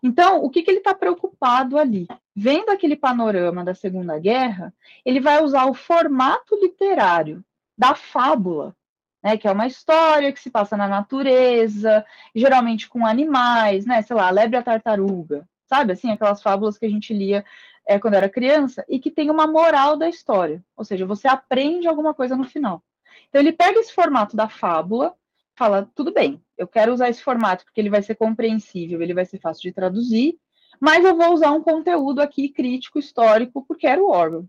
Então, 0.02 0.44
o 0.44 0.50
que, 0.50 0.62
que 0.62 0.72
ele 0.72 0.80
está 0.80 0.94
preocupado 0.94 1.78
ali? 1.78 2.08
Vendo 2.36 2.70
aquele 2.70 2.96
panorama 2.96 3.64
da 3.64 3.74
Segunda 3.74 4.18
Guerra, 4.20 4.74
ele 5.06 5.20
vai 5.20 5.44
usar 5.44 5.66
o 5.66 5.74
formato 5.74 6.56
literário 6.62 7.44
da 7.78 7.96
fábula, 7.96 8.76
né, 9.24 9.38
que 9.38 9.48
é 9.48 9.52
uma 9.52 9.68
história 9.68 10.32
que 10.32 10.40
se 10.40 10.50
passa 10.50 10.78
na 10.78 10.88
natureza, 10.88 12.06
geralmente 12.34 12.88
com 12.88 13.06
animais, 13.06 13.86
né, 13.86 14.02
sei 14.02 14.16
lá, 14.16 14.28
a 14.28 14.32
lebre 14.32 14.58
a 14.58 14.64
tartaruga, 14.64 15.48
sabe, 15.68 15.94
assim, 15.94 16.12
aquelas 16.12 16.42
fábulas 16.42 16.78
que 16.78 16.86
a 16.86 16.90
gente 16.90 17.14
lia 17.14 17.44
é, 17.88 18.00
quando 18.00 18.16
era 18.16 18.30
criança, 18.30 18.84
e 18.90 19.00
que 19.00 19.12
tem 19.12 19.30
uma 19.30 19.48
moral 19.48 19.98
da 19.98 20.10
história, 20.10 20.64
ou 20.76 20.84
seja, 20.84 21.06
você 21.06 21.28
aprende 21.28 21.88
alguma 21.88 22.14
coisa 22.14 22.36
no 22.36 22.44
final. 22.44 22.84
Então 23.30 23.42
ele 23.42 23.52
pega 23.52 23.80
esse 23.80 23.94
formato 23.94 24.36
da 24.36 24.50
fábula, 24.50 25.14
fala, 25.56 25.90
tudo 25.96 26.14
bem, 26.14 26.42
eu 26.58 26.68
quero 26.68 26.94
usar 26.94 27.10
esse 27.10 27.24
formato 27.24 27.64
porque 27.66 27.80
ele 27.80 27.90
vai 27.90 28.02
ser 28.02 28.16
compreensível, 28.16 29.02
ele 29.02 29.14
vai 29.14 29.26
ser 29.26 29.40
fácil 29.40 29.64
de 29.64 29.72
traduzir, 29.72 30.38
mas 30.80 31.06
eu 31.06 31.16
vou 31.16 31.34
usar 31.34 31.52
um 31.52 31.62
conteúdo 31.62 32.22
aqui 32.22 32.50
crítico, 32.50 33.00
histórico, 33.00 33.66
porque 33.66 33.88
era 33.88 34.02
o 34.02 34.10
Orwell. 34.10 34.48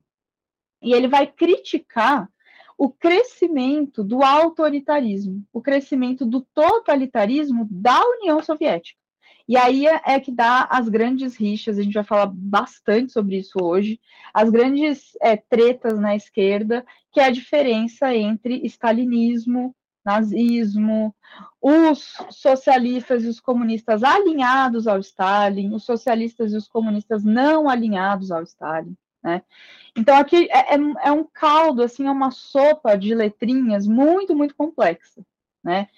E 0.83 0.93
ele 0.93 1.09
vai 1.09 1.27
criticar 1.27 2.29
o 2.77 2.91
crescimento 2.91 4.05
do 4.05 4.23
autoritarismo, 4.23 5.45
o 5.53 5.63
crescimento 5.63 6.27
do 6.27 6.43
totalitarismo 6.53 7.67
da 7.71 7.99
União 8.05 8.43
Soviética. 8.43 9.01
E 9.49 9.57
aí 9.57 9.87
é, 9.87 10.01
é 10.05 10.21
que 10.21 10.33
dá 10.33 10.67
as 10.71 10.89
grandes 10.89 11.37
rixas, 11.37 11.79
a 11.79 11.83
gente 11.83 11.95
vai 11.95 12.05
falar 12.05 12.27
bastante 12.27 13.13
sobre 13.13 13.39
isso 13.39 13.59
hoje, 13.63 14.01
as 14.35 14.51
grandes 14.51 15.17
é, 15.21 15.37
tretas 15.37 15.99
na 15.99 16.17
esquerda, 16.17 16.85
que 17.13 17.21
é 17.21 17.27
a 17.27 17.31
diferença 17.31 18.15
entre 18.15 18.67
stalinismo, 18.67 19.75
nazismo, 20.05 21.15
os 21.61 22.17
socialistas 22.31 23.25
e 23.25 23.29
os 23.29 23.41
comunistas 23.41 24.05
alinhados 24.05 24.87
ao 24.87 25.01
Stalin, 25.01 25.75
os 25.75 25.85
socialistas 25.85 26.53
e 26.53 26.57
os 26.57 26.69
comunistas 26.69 27.25
não 27.25 27.69
alinhados 27.69 28.31
ao 28.31 28.43
Stalin. 28.43 28.97
Né? 29.23 29.43
Então 29.97 30.17
aqui 30.17 30.49
é, 30.51 30.75
é, 30.75 30.79
é, 31.05 31.11
um 31.11 31.25
caldo, 31.25 31.83
assim, 31.83 32.07
é 32.07 32.11
uma 32.11 32.31
sopa 32.31 32.97
de 32.97 33.13
letrinhas 33.13 33.87
muito, 33.87 34.37
muito 34.37 34.55
complexa, 34.55 35.27
né? 35.65 35.89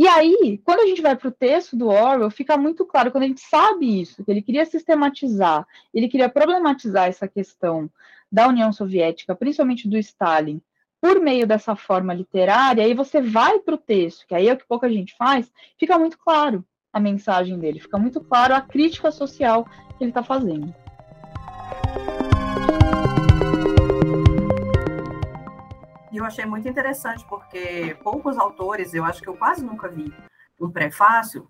E 0.00 0.08
aí, 0.08 0.58
quando 0.64 0.80
a 0.80 0.86
gente 0.86 1.02
vai 1.02 1.14
para 1.14 1.28
o 1.28 1.30
texto 1.30 1.76
do 1.76 1.88
Orwell, 1.88 2.30
fica 2.30 2.56
muito 2.56 2.86
claro, 2.86 3.12
quando 3.12 3.24
a 3.24 3.26
gente 3.26 3.42
sabe 3.42 4.00
isso, 4.00 4.24
que 4.24 4.30
ele 4.30 4.40
queria 4.40 4.64
sistematizar, 4.64 5.66
ele 5.92 6.08
queria 6.08 6.26
problematizar 6.26 7.06
essa 7.06 7.28
questão 7.28 7.86
da 8.32 8.48
União 8.48 8.72
Soviética, 8.72 9.34
principalmente 9.34 9.86
do 9.86 9.98
Stalin, 9.98 10.62
por 11.02 11.20
meio 11.20 11.46
dessa 11.46 11.76
forma 11.76 12.14
literária, 12.14 12.82
aí 12.82 12.94
você 12.94 13.20
vai 13.20 13.58
para 13.58 13.74
o 13.74 13.76
texto, 13.76 14.26
que 14.26 14.34
aí 14.34 14.48
é 14.48 14.54
o 14.54 14.56
que 14.56 14.66
pouca 14.66 14.88
gente 14.88 15.14
faz, 15.14 15.52
fica 15.78 15.98
muito 15.98 16.16
claro 16.18 16.64
a 16.90 16.98
mensagem 16.98 17.58
dele, 17.58 17.78
fica 17.78 17.98
muito 17.98 18.22
claro 18.22 18.54
a 18.54 18.62
crítica 18.62 19.10
social 19.10 19.66
que 19.98 20.04
ele 20.04 20.12
está 20.12 20.22
fazendo. 20.22 20.74
E 26.12 26.16
eu 26.16 26.24
achei 26.24 26.44
muito 26.44 26.68
interessante, 26.68 27.24
porque 27.28 27.96
poucos 28.02 28.36
autores, 28.36 28.94
eu 28.94 29.04
acho 29.04 29.22
que 29.22 29.28
eu 29.28 29.36
quase 29.36 29.64
nunca 29.64 29.88
vi 29.88 30.12
um 30.60 30.70
prefácio. 30.70 31.48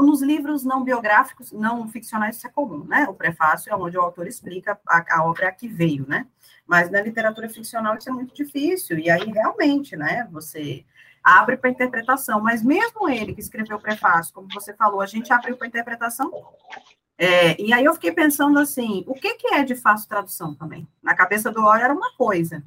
Nos 0.00 0.22
livros 0.22 0.64
não 0.64 0.84
biográficos, 0.84 1.50
não 1.50 1.88
ficcionais, 1.88 2.36
isso 2.36 2.46
é 2.46 2.50
comum, 2.50 2.84
né? 2.84 3.06
O 3.08 3.14
prefácio 3.14 3.72
é 3.72 3.76
onde 3.76 3.98
o 3.98 4.00
autor 4.00 4.28
explica 4.28 4.78
a, 4.86 5.18
a 5.18 5.24
obra 5.24 5.48
a 5.48 5.52
que 5.52 5.66
veio, 5.66 6.06
né? 6.06 6.26
Mas 6.66 6.90
na 6.90 7.00
literatura 7.00 7.48
ficcional 7.48 7.96
isso 7.96 8.08
é 8.08 8.12
muito 8.12 8.34
difícil, 8.34 8.98
e 8.98 9.10
aí 9.10 9.24
realmente, 9.24 9.96
né, 9.96 10.28
você 10.30 10.84
abre 11.22 11.56
para 11.56 11.70
interpretação, 11.70 12.40
mas 12.40 12.62
mesmo 12.62 13.08
ele 13.08 13.34
que 13.34 13.40
escreveu 13.40 13.76
o 13.76 13.80
prefácio, 13.80 14.34
como 14.34 14.48
você 14.52 14.72
falou, 14.74 15.00
a 15.00 15.06
gente 15.06 15.32
abriu 15.32 15.56
para 15.56 15.66
interpretação. 15.66 16.30
É, 17.16 17.60
e 17.60 17.72
aí 17.72 17.84
eu 17.84 17.94
fiquei 17.94 18.12
pensando 18.12 18.58
assim, 18.58 19.04
o 19.06 19.14
que, 19.14 19.34
que 19.34 19.54
é 19.54 19.62
de 19.62 19.76
fácil 19.76 20.08
tradução 20.08 20.54
também? 20.54 20.88
Na 21.02 21.14
cabeça 21.14 21.50
do 21.50 21.62
Ori 21.64 21.82
era 21.82 21.94
uma 21.94 22.16
coisa, 22.16 22.62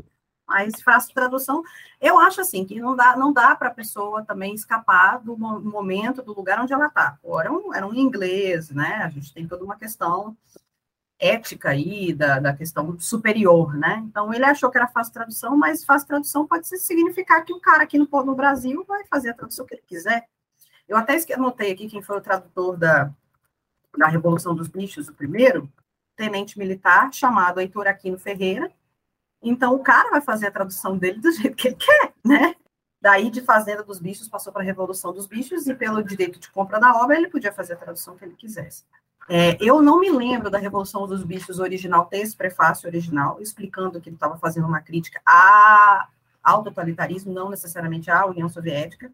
mas 0.48 0.82
fácil 0.82 1.14
tradução, 1.14 1.64
eu 2.00 2.20
acho 2.20 2.42
assim, 2.42 2.66
que 2.66 2.80
não 2.80 2.96
dá, 2.96 3.18
não 3.18 3.34
dá 3.34 3.56
para 3.56 3.70
a 3.70 3.74
pessoa 3.74 4.24
também 4.24 4.54
escapar 4.54 5.20
do 5.20 5.38
momento, 5.38 6.22
do 6.22 6.34
lugar 6.34 6.62
onde 6.62 6.74
ela 6.74 6.88
está. 6.88 7.18
Era 7.40 7.52
um, 7.52 7.74
era 7.74 7.88
um 7.88 7.94
inglês, 7.94 8.70
né? 8.70 9.02
A 9.04 9.10
gente 9.10 9.34
tem 9.34 9.48
toda 9.48 9.64
uma 9.64 9.76
questão 9.76 10.38
ética 11.20 11.70
aí, 11.70 12.14
da, 12.14 12.40
da 12.40 12.54
questão 12.54 13.00
superior, 13.00 13.76
né? 13.76 14.04
Então, 14.06 14.34
ele 14.34 14.46
achou 14.46 14.70
que 14.70 14.78
era 14.78 14.88
fácil 14.88 15.14
tradução, 15.14 15.58
mas 15.58 15.84
fácil 15.84 16.08
tradução 16.08 16.46
pode 16.46 16.68
significar 16.68 17.44
que 17.44 17.54
o 17.54 17.60
cara 17.60 17.84
aqui 17.84 17.98
no, 17.98 18.08
no 18.24 18.36
Brasil 18.36 18.84
vai 18.88 19.06
fazer 19.06 19.30
a 19.30 19.34
tradução 19.34 19.66
que 19.66 19.76
ele 19.76 19.84
quiser. 19.88 20.28
Eu 20.88 20.98
até 20.98 21.18
anotei 21.34 21.72
aqui 21.72 21.88
quem 21.88 22.02
foi 22.02 22.18
o 22.18 22.22
tradutor 22.22 22.78
da, 22.78 23.12
da 23.98 24.08
Revolução 24.08 24.54
dos 24.54 24.68
Bichos, 24.68 25.08
o 25.08 25.14
primeiro, 25.14 25.72
tenente 26.16 26.60
militar, 26.60 27.12
chamado 27.14 27.60
Heitor 27.60 27.88
Aquino 27.88 28.20
Ferreira. 28.20 28.72
Então, 29.42 29.76
o 29.76 29.80
cara 29.80 30.10
vai 30.10 30.22
fazer 30.22 30.48
a 30.48 30.52
tradução 30.52 30.98
dele 30.98 31.20
do 31.20 31.32
jeito 31.32 31.56
que 31.56 31.70
ele 31.70 31.76
quer, 31.76 32.14
né? 32.24 32.56
Daí, 33.02 33.30
de 33.30 33.42
Fazenda 33.42 33.84
dos 33.84 34.00
Bichos, 34.00 34.28
passou 34.28 34.52
para 34.52 34.64
a 34.64 34.66
Revolução 34.66 35.14
dos 35.14 35.28
Bichos, 35.28 35.68
e 35.68 35.76
pelo 35.76 36.04
direito 36.04 36.40
de 36.40 36.50
compra 36.50 36.80
da 36.80 36.92
obra, 36.94 37.16
ele 37.16 37.30
podia 37.30 37.52
fazer 37.52 37.74
a 37.74 37.78
tradução 37.78 38.18
que 38.18 38.26
ele 38.26 38.36
quisesse. 38.36 38.84
É, 39.30 39.58
eu 39.60 39.82
não 39.82 40.00
me 40.00 40.10
lembro 40.10 40.50
da 40.50 40.58
Revolução 40.58 41.08
dos 41.08 41.24
Bichos 41.24 41.60
original 41.60 42.06
ter 42.06 42.20
esse 42.20 42.36
prefácio 42.36 42.88
original, 42.88 43.40
explicando 43.42 44.00
que 44.02 44.10
ele 44.10 44.16
estava 44.16 44.38
fazendo 44.38 44.68
uma 44.68 44.82
crítica 44.82 45.22
a, 45.26 46.08
ao 46.44 46.64
totalitarismo, 46.64 47.34
não 47.34 47.50
necessariamente 47.50 48.10
à 48.10 48.26
União 48.26 48.50
Soviética. 48.50 49.12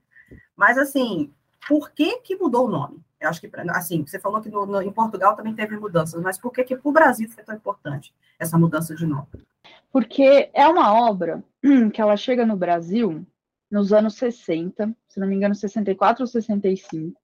Mas, 0.56 0.78
assim, 0.78 1.34
por 1.68 1.92
que, 1.92 2.20
que 2.20 2.36
mudou 2.36 2.68
o 2.68 2.72
nome? 2.72 3.04
Eu 3.22 3.30
acho 3.30 3.40
que, 3.40 3.52
assim, 3.70 4.04
você 4.04 4.20
falou 4.20 4.42
que 4.42 4.50
no, 4.50 4.66
no, 4.66 4.82
em 4.82 4.92
Portugal 4.92 5.36
também 5.36 5.54
teve 5.54 5.78
mudanças, 5.78 6.20
mas 6.24 6.40
por 6.40 6.52
que, 6.52 6.64
que 6.64 6.76
para 6.76 6.90
o 6.90 6.92
Brasil 6.92 7.30
foi 7.30 7.44
tão 7.44 7.54
importante 7.56 8.14
essa 8.40 8.58
mudança 8.58 8.96
de 8.96 9.06
nome? 9.06 9.28
Porque 9.92 10.50
é 10.52 10.68
uma 10.68 10.92
obra 11.08 11.44
que 11.94 12.02
ela 12.02 12.18
chega 12.18 12.48
no 12.48 12.58
Brasil 12.58 13.24
nos 13.70 13.94
anos 13.94 14.16
60, 14.16 14.92
se 15.08 15.20
não 15.20 15.28
me 15.28 15.36
engano, 15.36 15.54
64 15.54 16.24
ou 16.24 16.28
65, 16.28 17.22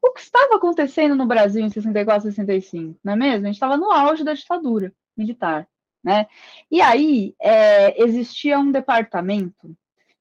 o 0.00 0.12
que 0.12 0.20
estava 0.20 0.56
acontecendo 0.56 1.14
no 1.14 1.26
Brasil 1.26 1.62
em 1.62 1.68
64, 1.68 2.30
65, 2.30 2.98
não 3.04 3.12
é 3.12 3.16
mesmo? 3.16 3.44
A 3.44 3.48
gente 3.48 3.56
estava 3.56 3.76
no 3.76 3.92
auge 3.92 4.24
da 4.24 4.32
ditadura 4.32 4.94
militar, 5.14 5.68
né? 6.02 6.26
E 6.70 6.80
aí 6.80 7.34
é, 7.38 8.02
existia 8.02 8.58
um 8.58 8.72
departamento 8.72 9.76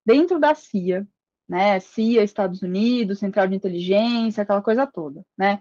dentro 0.06 0.38
da 0.38 0.54
CIA 0.54 1.08
né? 1.48 1.80
CIA, 1.80 2.24
Estados 2.24 2.62
Unidos, 2.62 3.20
Central 3.20 3.48
de 3.48 3.56
Inteligência, 3.56 4.44
aquela 4.44 4.62
coisa 4.62 4.88
toda, 4.88 5.26
né? 5.38 5.60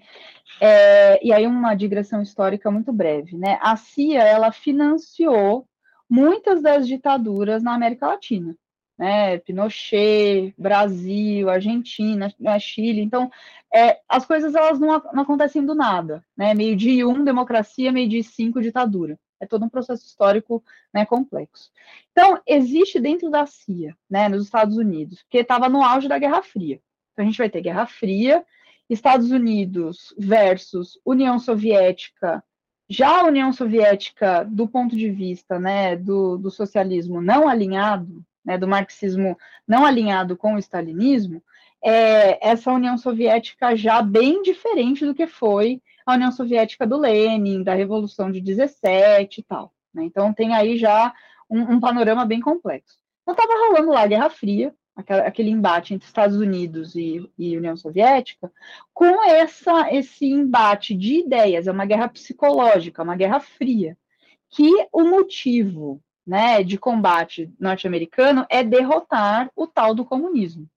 É, 0.61 1.25
e 1.25 1.33
aí 1.33 1.47
uma 1.47 1.75
digressão 1.75 2.23
histórica 2.23 2.71
muito 2.71 2.93
breve, 2.93 3.37
né? 3.37 3.59
A 3.61 3.77
CIA, 3.77 4.23
ela 4.23 4.53
financiou 4.53 5.67
muitas 6.09 6.63
das 6.63 6.87
ditaduras 6.87 7.63
na 7.63 7.75
América 7.75 8.07
Latina, 8.07 8.57
né? 8.99 9.39
Pinochet, 9.39 10.55
Brasil, 10.57 11.49
Argentina, 11.51 12.33
né? 12.39 12.59
Chile. 12.59 13.01
Então, 13.01 13.31
é, 13.75 14.01
as 14.09 14.25
coisas 14.27 14.55
elas 14.55 14.79
não, 14.79 15.03
não 15.13 15.23
acontecem 15.23 15.65
do 15.65 15.75
nada, 15.75 16.25
né? 16.37 16.55
Meio 16.55 16.77
de 16.77 17.05
um 17.05 17.25
democracia, 17.25 17.93
meio 17.93 18.09
de 18.09 18.23
cinco 18.23 18.61
ditadura 18.61 19.19
é 19.43 19.47
todo 19.47 19.65
um 19.65 19.69
processo 19.69 20.07
histórico 20.07 20.63
né, 20.95 21.05
complexo. 21.05 21.71
Então, 22.13 22.41
existe 22.47 23.01
dentro 23.01 23.29
da 23.29 23.45
CIA, 23.45 23.97
né, 24.09 24.29
nos 24.29 24.45
Estados 24.45 24.77
Unidos, 24.77 25.21
porque 25.23 25.39
estava 25.39 25.69
no 25.69 25.83
auge 25.83 26.07
da 26.07 26.17
Guerra 26.17 26.43
Fria. 26.43 26.81
Então, 27.13 27.25
a 27.25 27.29
gente 27.29 27.39
vai 27.39 27.51
ter 27.51 27.61
Guerra 27.61 27.85
Fria, 27.87 28.45
Estados 28.89 29.33
Unidos 29.33 30.15
versus 30.17 30.99
União 31.05 31.41
Soviética. 31.41 32.43
Já 32.89 33.21
a 33.21 33.25
União 33.25 33.53
Soviética, 33.53 34.45
do 34.45 34.69
ponto 34.69 34.97
de 34.97 35.11
vista 35.11 35.59
né, 35.59 35.97
do, 35.97 36.39
do 36.39 36.51
socialismo 36.51 37.21
não 37.21 37.49
alinhado, 37.49 38.25
né, 38.45 38.57
do 38.57 38.69
marxismo 38.69 39.37
não 39.67 39.85
alinhado 39.85 40.37
com 40.37 40.55
o 40.55 40.59
stalinismo, 40.59 41.43
é, 41.85 42.49
essa 42.49 42.73
União 42.73 42.97
Soviética 42.97 43.75
já 43.75 44.01
bem 44.03 44.41
diferente 44.43 45.05
do 45.05 45.15
que 45.15 45.27
foi 45.27 45.83
a 46.07 46.15
União 46.15 46.33
Soviética 46.33 46.87
do 46.87 46.99
Lenin, 46.99 47.63
da 47.63 47.75
Revolução 47.75 48.31
de 48.31 48.41
17 48.41 49.41
e 49.41 49.43
tal. 49.45 49.73
Né? 49.93 50.05
Então 50.05 50.33
tem 50.33 50.55
aí 50.55 50.77
já 50.77 51.15
um, 51.49 51.75
um, 51.75 51.81
panorama 51.81 52.25
bem 52.25 52.41
complexo. 52.41 52.97
Então 53.23 53.35
estava 53.35 53.69
rolando 53.69 53.91
lá 53.91 54.03
a 54.03 54.07
Guerra 54.07 54.31
Fria, 54.31 54.75
aquela, 54.97 55.23
aquele 55.23 55.51
embate 55.51 55.95
entre 55.95 56.07
Estados 56.07 56.37
Unidos 56.37 56.95
e, 56.95 57.29
e, 57.39 57.57
União 57.57 57.77
Soviética, 57.77 58.53
com 58.93 59.25
essa, 59.25 59.93
esse 59.95 60.27
embate 60.27 60.95
de 60.95 61.21
ideias, 61.21 61.67
é 61.67 61.73
uma 61.73 61.87
guerra 61.87 62.09
psicológica, 62.09 63.03
uma 63.03 63.17
guerra 63.17 63.41
fria, 63.41 63.97
que 64.51 64.71
o 64.93 65.05
motivo 65.05 66.03
né, 66.27 66.63
de 66.63 66.79
combate 66.79 67.53
norte-americano 67.59 68.47
é 68.49 68.63
derrotar 68.63 69.51
o 69.57 69.67
tal 69.67 69.95
do 69.95 70.05
comunismo. 70.05 70.69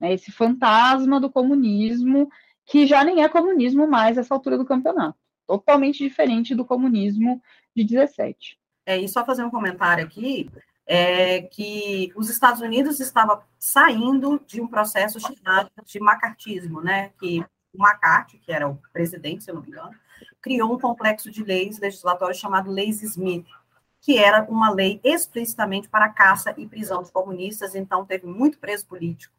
Né, 0.00 0.12
esse 0.12 0.30
fantasma 0.30 1.20
do 1.20 1.30
comunismo 1.30 2.28
que 2.66 2.86
já 2.86 3.04
nem 3.04 3.22
é 3.22 3.28
comunismo 3.28 3.86
mais 3.86 4.18
essa 4.18 4.34
altura 4.34 4.58
do 4.58 4.66
campeonato. 4.66 5.16
Totalmente 5.46 5.98
diferente 5.98 6.54
do 6.54 6.64
comunismo 6.64 7.40
de 7.74 7.84
17. 7.84 8.58
É, 8.84 8.98
e 8.98 9.08
só 9.08 9.24
fazer 9.24 9.44
um 9.44 9.50
comentário 9.50 10.04
aqui, 10.04 10.50
é 10.84 11.42
que 11.42 12.12
os 12.16 12.28
Estados 12.28 12.60
Unidos 12.60 13.00
estavam 13.00 13.40
saindo 13.58 14.40
de 14.46 14.60
um 14.60 14.66
processo 14.66 15.18
chamado 15.20 15.70
de 15.84 16.00
macartismo, 16.00 16.80
né? 16.80 17.10
Que 17.20 17.44
o 17.72 17.84
McCarthy, 17.84 18.38
que 18.38 18.52
era 18.52 18.68
o 18.68 18.78
presidente, 18.92 19.44
se 19.44 19.50
eu 19.50 19.54
não 19.54 19.62
me 19.62 19.68
engano, 19.68 19.94
criou 20.40 20.72
um 20.72 20.78
complexo 20.78 21.30
de 21.30 21.42
leis 21.44 21.78
legislatórias 21.78 22.38
chamado 22.38 22.70
Leis 22.70 23.02
Smith, 23.02 23.46
que 24.00 24.18
era 24.18 24.44
uma 24.44 24.70
lei 24.70 25.00
explicitamente 25.02 25.88
para 25.88 26.08
caça 26.08 26.54
e 26.56 26.66
prisão 26.66 27.02
de 27.02 27.10
comunistas, 27.10 27.74
então 27.74 28.04
teve 28.04 28.26
muito 28.26 28.58
preso 28.58 28.86
político 28.86 29.34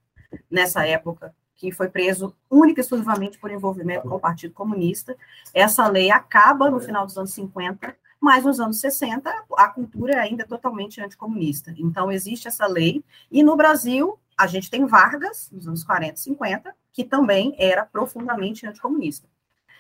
nessa 0.52 0.86
época 0.86 1.34
que 1.58 1.72
foi 1.72 1.90
preso 1.90 2.34
única 2.50 2.80
e 2.80 2.84
exclusivamente 2.84 3.40
por 3.40 3.52
envolvimento 3.52 4.08
com 4.08 4.16
o 4.16 4.20
Partido 4.20 4.54
Comunista. 4.54 5.18
Essa 5.54 5.88
lei 5.88 6.12
acaba 6.12 6.70
no 6.70 6.80
final 6.80 7.06
dos 7.06 7.18
anos 7.18 7.34
50, 7.34 7.98
mas 8.22 8.46
nos 8.46 8.60
anos 8.60 8.80
60 8.80 9.30
a 9.58 9.68
cultura 9.68 10.14
é 10.14 10.20
ainda 10.20 10.46
totalmente 10.46 11.02
anticomunista. 11.02 11.74
Então 11.78 12.12
existe 12.12 12.48
essa 12.48 12.68
lei, 12.68 13.04
e 13.32 13.44
no 13.44 13.58
Brasil 13.58 14.18
a 14.38 14.46
gente 14.46 14.70
tem 14.70 14.86
Vargas, 14.86 15.50
nos 15.52 15.68
anos 15.68 15.84
40 15.84 16.14
e 16.14 16.20
50, 16.20 16.76
que 16.94 17.04
também 17.04 17.56
era 17.58 17.84
profundamente 17.86 18.68
anticomunista. 18.68 19.28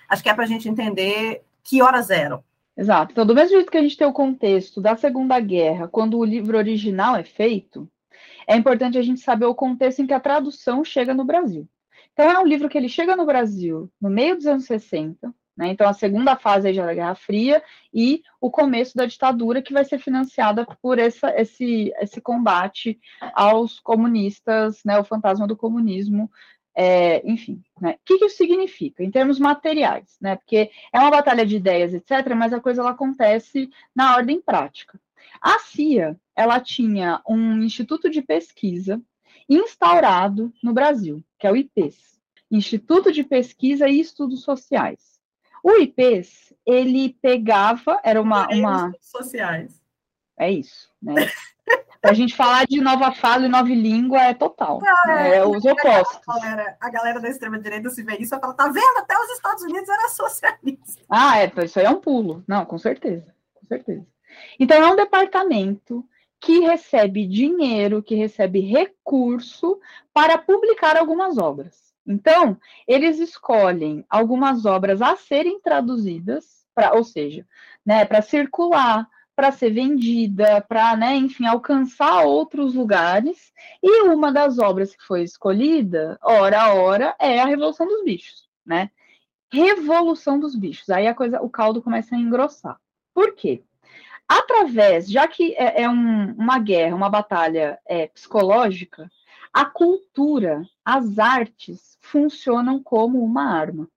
Acho 0.09 0.23
que 0.23 0.29
é 0.29 0.33
para 0.33 0.45
a 0.45 0.47
gente 0.47 0.67
entender 0.67 1.43
que 1.63 1.81
horas 1.81 2.09
eram. 2.09 2.43
Exato. 2.75 3.11
Então, 3.11 3.25
do 3.25 3.35
mesmo 3.35 3.55
jeito 3.55 3.71
que 3.71 3.77
a 3.77 3.81
gente 3.81 3.97
tem 3.97 4.07
o 4.07 4.13
contexto 4.13 4.79
da 4.79 4.95
Segunda 4.95 5.39
Guerra, 5.39 5.87
quando 5.87 6.17
o 6.17 6.23
livro 6.23 6.57
original 6.57 7.15
é 7.15 7.23
feito, 7.23 7.89
é 8.47 8.55
importante 8.55 8.97
a 8.97 9.01
gente 9.01 9.19
saber 9.19 9.45
o 9.45 9.55
contexto 9.55 10.01
em 10.01 10.07
que 10.07 10.13
a 10.13 10.19
tradução 10.19 10.83
chega 10.83 11.13
no 11.13 11.25
Brasil. 11.25 11.67
Então, 12.13 12.25
é 12.25 12.39
um 12.39 12.47
livro 12.47 12.69
que 12.69 12.77
ele 12.77 12.89
chega 12.89 13.15
no 13.15 13.25
Brasil 13.25 13.91
no 14.01 14.09
meio 14.09 14.35
dos 14.35 14.47
anos 14.47 14.65
60, 14.65 15.33
né? 15.55 15.69
Então, 15.69 15.87
a 15.87 15.93
segunda 15.93 16.35
fase 16.35 16.71
já 16.73 16.85
da 16.85 16.93
Guerra 16.93 17.15
Fria 17.15 17.63
e 17.93 18.23
o 18.39 18.49
começo 18.49 18.95
da 18.95 19.05
ditadura, 19.05 19.61
que 19.61 19.73
vai 19.73 19.83
ser 19.83 19.99
financiada 19.99 20.65
por 20.81 20.99
essa, 20.99 21.29
esse, 21.39 21.91
esse 21.99 22.21
combate 22.21 22.99
aos 23.33 23.79
comunistas, 23.79 24.83
né? 24.85 24.97
O 24.99 25.03
fantasma 25.03 25.47
do 25.47 25.57
comunismo 25.57 26.29
é, 26.79 27.27
enfim, 27.27 27.63
né? 27.81 27.93
O 27.93 27.99
que, 28.05 28.19
que, 28.19 28.25
isso 28.25 28.37
significa 28.37 29.03
em 29.03 29.09
termos 29.09 29.39
materiais, 29.39 30.15
né? 30.21 30.35
Porque 30.35 30.69
é 30.93 30.99
uma 30.99 31.09
batalha 31.09 31.43
de 31.43 31.55
ideias, 31.55 31.91
etc., 31.91 32.35
mas 32.35 32.53
a 32.53 32.59
coisa 32.59 32.81
ela 32.81 32.91
acontece 32.91 33.67
na 33.95 34.15
ordem 34.15 34.39
prática. 34.39 34.99
A 35.41 35.57
CIA, 35.57 36.15
ela 36.37 36.59
tinha 36.59 37.19
um 37.27 37.63
instituto 37.63 38.09
de 38.09 38.21
pesquisa 38.21 39.01
instaurado 39.49 40.53
no 40.63 40.71
Brasil, 40.71 41.23
que 41.39 41.47
é 41.47 41.51
o 41.51 41.55
IPES, 41.55 42.19
Instituto 42.51 43.11
de 43.11 43.23
Pesquisa 43.23 43.89
e 43.89 43.99
Estudos 43.99 44.43
Sociais. 44.43 45.19
O 45.63 45.71
IPES, 45.71 46.53
ele 46.65 47.17
pegava, 47.21 47.99
era 48.03 48.21
uma... 48.21 48.47
uma... 48.49 48.93
Sociais. 49.01 49.81
É 50.37 50.51
isso, 50.51 50.89
né? 51.01 51.15
Para 51.99 52.11
a 52.11 52.13
gente 52.13 52.35
falar 52.35 52.65
de 52.67 52.79
nova 52.79 53.11
fala 53.11 53.47
e 53.47 53.49
nova 53.49 53.67
língua 53.67 54.21
é 54.21 54.33
total. 54.33 54.79
Ah, 55.05 55.27
é, 55.27 55.37
é 55.37 55.45
os 55.45 55.65
opostos. 55.65 56.21
A 56.27 56.39
galera, 56.39 56.77
a 56.79 56.89
galera 56.91 57.19
da 57.19 57.27
extrema-direita 57.27 57.89
se 57.89 58.03
vê 58.03 58.17
isso 58.17 58.35
e 58.35 58.39
fala: 58.39 58.53
tá 58.53 58.67
vendo? 58.69 58.97
Até 58.99 59.17
os 59.17 59.31
Estados 59.31 59.63
Unidos 59.63 59.89
era 59.89 60.09
socialista. 60.09 61.01
Ah, 61.09 61.39
é, 61.39 61.51
isso 61.65 61.79
aí 61.79 61.85
é 61.85 61.89
um 61.89 61.99
pulo. 61.99 62.43
Não, 62.47 62.63
com 62.65 62.77
certeza. 62.77 63.33
Com 63.55 63.65
certeza. 63.65 64.05
Então, 64.59 64.77
é 64.77 64.91
um 64.91 64.95
departamento 64.95 66.07
que 66.39 66.59
recebe 66.59 67.25
dinheiro, 67.27 68.03
que 68.03 68.15
recebe 68.15 68.59
recurso 68.59 69.79
para 70.13 70.37
publicar 70.37 70.97
algumas 70.97 71.37
obras. 71.37 71.93
Então, 72.05 72.57
eles 72.87 73.19
escolhem 73.19 74.05
algumas 74.09 74.65
obras 74.65 75.01
a 75.01 75.15
serem 75.15 75.59
traduzidas, 75.59 76.65
pra, 76.73 76.93
ou 76.93 77.03
seja, 77.03 77.45
né, 77.85 78.05
para 78.05 78.21
circular, 78.21 79.07
para 79.35 79.51
ser 79.51 79.71
vendida, 79.71 80.61
para, 80.61 80.95
né, 80.95 81.15
enfim, 81.15 81.45
alcançar 81.45 82.23
outros 82.23 82.73
lugares. 82.73 83.51
E 83.83 84.03
uma 84.03 84.31
das 84.31 84.57
obras 84.57 84.95
que 84.95 85.03
foi 85.03 85.23
escolhida, 85.23 86.17
hora 86.23 86.61
a 86.61 86.73
hora, 86.73 87.15
é 87.19 87.39
a 87.39 87.45
Revolução 87.45 87.87
dos 87.87 88.03
Bichos, 88.03 88.49
né? 88.65 88.89
Revolução 89.51 90.39
dos 90.39 90.55
Bichos. 90.55 90.89
Aí 90.89 91.07
a 91.07 91.13
coisa, 91.13 91.41
o 91.41 91.49
caldo 91.49 91.81
começa 91.81 92.15
a 92.15 92.19
engrossar. 92.19 92.79
Por 93.13 93.35
quê? 93.35 93.63
Através, 94.27 95.09
já 95.09 95.27
que 95.27 95.53
é, 95.55 95.83
é 95.83 95.89
um, 95.89 96.33
uma 96.33 96.59
guerra, 96.59 96.95
uma 96.95 97.09
batalha 97.09 97.79
é, 97.87 98.07
psicológica, 98.07 99.09
a 99.53 99.65
cultura, 99.65 100.63
as 100.83 101.17
artes 101.17 101.97
funcionam 102.01 102.81
como 102.81 103.23
uma 103.23 103.43
arma. 103.43 103.87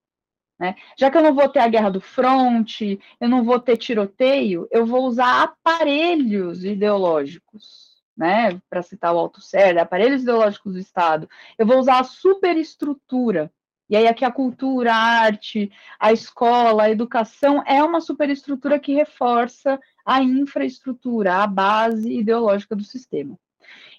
Né? 0.61 0.75
Já 0.95 1.09
que 1.09 1.17
eu 1.17 1.23
não 1.23 1.33
vou 1.33 1.49
ter 1.49 1.59
a 1.59 1.67
guerra 1.67 1.89
do 1.89 1.99
fronte, 1.99 2.99
eu 3.19 3.27
não 3.27 3.43
vou 3.43 3.59
ter 3.59 3.77
tiroteio, 3.77 4.67
eu 4.69 4.85
vou 4.85 5.05
usar 5.05 5.41
aparelhos 5.41 6.63
ideológicos, 6.63 7.91
né? 8.15 8.61
Para 8.69 8.83
citar 8.83 9.13
o 9.15 9.17
Althusser, 9.17 9.79
aparelhos 9.79 10.21
ideológicos 10.21 10.73
do 10.73 10.79
Estado. 10.79 11.27
Eu 11.57 11.65
vou 11.65 11.79
usar 11.79 11.99
a 11.99 12.03
superestrutura. 12.03 13.51
E 13.89 13.95
aí 13.95 14.07
aqui 14.07 14.23
a 14.23 14.31
cultura, 14.31 14.93
a 14.93 14.95
arte, 14.95 15.71
a 15.99 16.13
escola, 16.13 16.83
a 16.83 16.91
educação 16.91 17.63
é 17.65 17.83
uma 17.83 17.99
superestrutura 17.99 18.79
que 18.79 18.93
reforça 18.93 19.79
a 20.05 20.21
infraestrutura, 20.21 21.35
a 21.35 21.47
base 21.47 22.11
ideológica 22.11 22.75
do 22.75 22.83
sistema. 22.83 23.37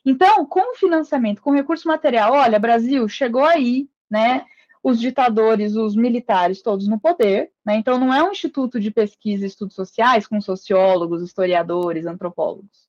Então, 0.05 0.45
com 0.47 0.75
financiamento, 0.75 1.41
com 1.41 1.53
recurso 1.53 1.87
material, 1.87 2.33
olha, 2.33 2.59
Brasil 2.59 3.09
chegou 3.09 3.45
aí, 3.45 3.89
né? 4.11 4.45
Os 4.83 4.99
ditadores, 4.99 5.77
os 5.77 5.95
militares, 5.95 6.61
todos 6.61 6.89
no 6.89 6.99
poder, 6.99 7.53
né? 7.65 7.77
Então, 7.77 7.99
não 7.99 8.13
é 8.13 8.23
um 8.23 8.33
instituto 8.33 8.81
de 8.81 8.91
pesquisa 8.91 9.45
e 9.45 9.49
estudos 9.49 9.77
sociais 9.77 10.27
com 10.27 10.41
sociólogos, 10.41 11.23
historiadores, 11.23 12.05
antropólogos, 12.05 12.89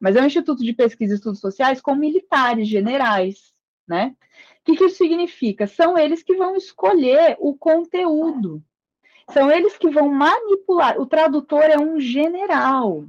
mas 0.00 0.16
é 0.16 0.22
um 0.22 0.26
instituto 0.26 0.64
de 0.64 0.72
pesquisa 0.72 1.12
e 1.12 1.16
estudos 1.16 1.40
sociais 1.40 1.82
com 1.82 1.94
militares, 1.94 2.66
generais, 2.66 3.52
né? 3.86 4.16
O 4.60 4.64
que, 4.64 4.76
que 4.76 4.84
isso 4.84 4.96
significa? 4.96 5.66
São 5.66 5.98
eles 5.98 6.22
que 6.22 6.34
vão 6.34 6.56
escolher 6.56 7.36
o 7.38 7.54
conteúdo 7.54 8.64
são 9.32 9.50
eles 9.50 9.76
que 9.76 9.90
vão 9.90 10.08
manipular. 10.08 11.00
O 11.00 11.06
tradutor 11.06 11.64
é 11.64 11.78
um 11.78 11.98
general, 11.98 13.04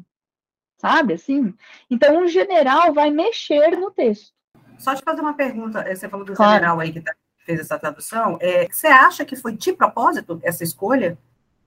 sabe 0.77 1.13
assim? 1.13 1.53
Então, 1.89 2.23
um 2.23 2.27
general 2.27 2.93
vai 2.93 3.09
mexer 3.09 3.77
no 3.77 3.91
texto. 3.91 4.33
Só 4.77 4.95
te 4.95 5.01
fazer 5.03 5.21
uma 5.21 5.33
pergunta. 5.33 5.79
Eh, 5.79 5.95
você 5.95 6.09
falou 6.09 6.25
do 6.25 6.33
claro. 6.33 6.53
general 6.53 6.79
aí 6.79 6.91
que 6.91 7.01
tá, 7.01 7.15
fez 7.45 7.59
essa 7.59 7.79
tradução. 7.79 8.37
É, 8.41 8.67
você 8.67 8.87
acha 8.87 9.25
que 9.25 9.35
foi 9.35 9.53
de 9.53 9.73
propósito 9.73 10.39
essa 10.43 10.63
escolha 10.63 11.17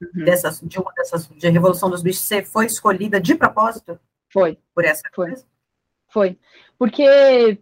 uhum. 0.01 0.25
dessas, 0.25 0.61
de 0.61 0.79
uma 0.79 0.93
dessas 0.93 1.29
de 1.29 1.49
Revolução 1.49 1.89
dos 1.89 2.03
Bichos? 2.03 2.23
Você 2.23 2.43
foi 2.43 2.67
escolhida 2.67 3.21
de 3.21 3.35
propósito? 3.35 3.99
Foi. 4.31 4.59
Por 4.75 4.85
essa 4.85 5.03
foi. 5.15 5.29
Coisa? 5.29 5.47
Foi. 6.09 6.39
Porque 6.79 7.59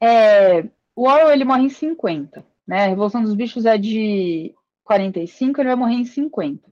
é, 0.00 0.62
o 0.94 1.08
Orwell 1.08 1.32
ele 1.32 1.44
morre 1.44 1.64
em 1.64 1.70
50, 1.70 2.44
né? 2.66 2.84
A 2.84 2.88
Revolução 2.88 3.22
dos 3.22 3.34
Bichos 3.34 3.64
é 3.64 3.78
de 3.78 4.54
45, 4.84 5.60
ele 5.60 5.68
vai 5.68 5.76
morrer 5.76 5.94
em 5.94 6.04
50. 6.04 6.68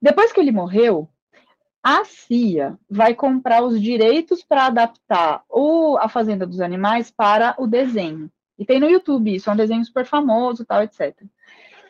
Depois 0.00 0.32
que 0.32 0.40
ele 0.40 0.52
morreu, 0.52 1.08
a 1.82 2.04
CIA 2.04 2.78
vai 2.88 3.14
comprar 3.14 3.62
os 3.62 3.80
direitos 3.80 4.44
para 4.44 4.66
adaptar 4.66 5.42
o 5.48 5.96
A 5.98 6.08
Fazenda 6.08 6.46
dos 6.46 6.60
Animais 6.60 7.10
para 7.10 7.54
o 7.58 7.66
desenho. 7.66 8.30
E 8.58 8.64
tem 8.64 8.78
no 8.78 8.88
YouTube 8.88 9.34
isso, 9.34 9.50
é 9.50 9.52
um 9.52 9.56
desenho 9.56 9.84
super 9.84 10.06
famoso, 10.06 10.64
tal, 10.64 10.82
etc. 10.82 11.16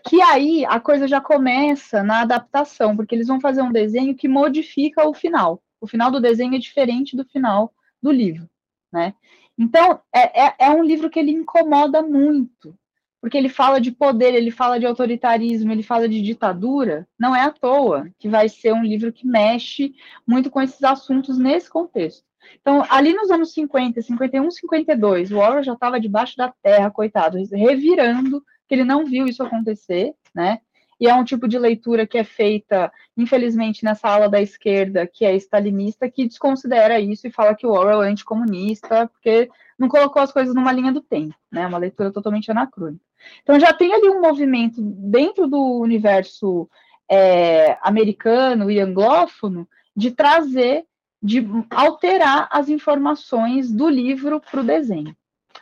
Que 0.09 0.23
aí 0.23 0.65
a 0.65 0.81
coisa 0.81 1.07
já 1.07 1.21
começa 1.21 2.03
na 2.03 2.23
adaptação, 2.23 2.97
porque 2.97 3.15
eles 3.15 3.27
vão 3.27 3.41
fazer 3.41 3.63
um 3.63 3.71
desenho 3.73 4.15
que 4.15 4.29
modifica 4.29 5.07
o 5.07 5.13
final. 5.13 5.63
O 5.81 5.87
final 5.87 6.11
do 6.11 6.21
desenho 6.21 6.55
é 6.55 6.59
diferente 6.59 7.17
do 7.17 7.25
final 7.25 7.73
do 8.03 8.11
livro, 8.11 8.49
né? 8.93 9.15
Então, 9.59 10.01
é, 10.15 10.47
é, 10.47 10.55
é 10.59 10.71
um 10.71 10.83
livro 10.83 11.11
que 11.11 11.19
ele 11.19 11.31
incomoda 11.31 12.03
muito, 12.03 12.75
porque 13.23 13.39
ele 13.39 13.49
fala 13.49 13.81
de 13.81 13.93
poder, 13.93 14.35
ele 14.35 14.51
fala 14.51 14.81
de 14.81 14.85
autoritarismo, 14.85 15.71
ele 15.71 15.85
fala 15.85 16.09
de 16.09 16.21
ditadura. 16.21 17.07
Não 17.17 17.37
é 17.37 17.43
à 17.43 17.53
toa 17.53 18.11
que 18.19 18.29
vai 18.29 18.49
ser 18.49 18.73
um 18.73 18.83
livro 18.83 19.13
que 19.13 19.25
mexe 19.25 19.95
muito 20.27 20.51
com 20.51 20.61
esses 20.61 20.83
assuntos 20.83 21.39
nesse 21.39 21.71
contexto. 21.71 22.25
Então, 22.61 22.85
ali 22.91 23.15
nos 23.15 23.31
anos 23.31 23.53
50, 23.53 24.03
51, 24.03 24.51
52, 24.51 25.31
o 25.31 25.39
Orwell 25.39 25.63
já 25.63 25.75
estava 25.75 26.01
debaixo 26.01 26.37
da 26.37 26.53
terra, 26.61 26.91
coitado, 26.91 27.39
revirando, 27.53 28.43
que 28.67 28.75
ele 28.75 28.83
não 28.83 29.07
viu 29.07 29.29
isso 29.29 29.41
acontecer, 29.45 30.13
né? 30.35 30.59
E 30.99 31.09
é 31.09 31.15
um 31.15 31.25
tipo 31.25 31.47
de 31.47 31.59
leitura 31.61 32.07
que 32.07 32.19
é 32.19 32.25
feita, 32.25 32.93
infelizmente, 33.17 33.85
nessa 33.85 34.09
ala 34.09 34.29
da 34.29 34.43
esquerda, 34.43 35.07
que 35.07 35.25
é 35.25 35.35
stalinista, 35.37 36.11
que 36.11 36.27
desconsidera 36.27 36.99
isso 36.99 37.27
e 37.27 37.31
fala 37.31 37.55
que 37.55 37.67
o 37.67 37.71
Orwell 37.71 38.03
é 38.03 38.09
anticomunista, 38.09 39.07
porque 39.09 39.49
não 39.83 39.89
colocou 39.89 40.23
as 40.23 40.31
coisas 40.31 40.55
numa 40.55 40.71
linha 40.71 40.93
do 40.93 41.01
tempo, 41.01 41.35
né? 41.51 41.67
Uma 41.67 41.77
leitura 41.77 42.13
totalmente 42.13 42.51
anacrônica. 42.51 43.05
Então 43.43 43.59
já 43.59 43.73
tem 43.73 43.93
ali 43.93 44.09
um 44.09 44.21
movimento 44.21 44.81
dentro 44.81 45.49
do 45.49 45.81
universo 45.81 46.71
é, 47.11 47.77
americano 47.83 48.71
e 48.71 48.79
anglófono 48.79 49.69
de 49.95 50.13
trazer 50.13 50.87
de 51.21 51.45
alterar 51.71 52.49
as 52.51 52.69
informações 52.69 53.71
do 53.71 53.89
livro 53.89 54.41
para 54.41 54.61
o 54.61 54.65
desenho. 54.65 55.17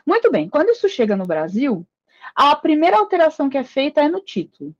Muito 0.06 0.30
bem, 0.30 0.48
quando 0.48 0.70
isso 0.70 0.88
chega 0.88 1.16
no 1.16 1.26
Brasil, 1.26 1.86
a 2.34 2.54
primeira 2.56 2.98
alteração 2.98 3.50
que 3.50 3.58
é 3.58 3.64
feita 3.64 4.00
é 4.00 4.08
no 4.08 4.20
título. 4.20 4.74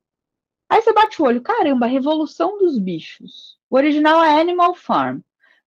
Aí 0.69 0.81
você 0.81 0.93
bate 0.93 1.21
o 1.21 1.25
olho, 1.25 1.41
caramba, 1.41 1.85
Revolução 1.85 2.57
dos 2.57 2.79
Bichos. 2.79 3.59
O 3.69 3.75
original 3.75 4.23
é 4.23 4.39
Animal 4.39 4.73
Farm. 4.73 5.19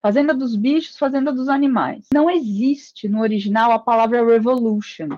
Fazenda 0.05 0.35
dos 0.35 0.55
bichos, 0.55 0.99
fazenda 0.99 1.33
dos 1.33 1.49
animais. 1.49 2.09
Não 2.13 2.29
existe 2.29 3.09
no 3.09 3.23
original 3.23 3.73
a 3.73 3.79
palavra 3.79 4.25
revolution. 4.25 5.09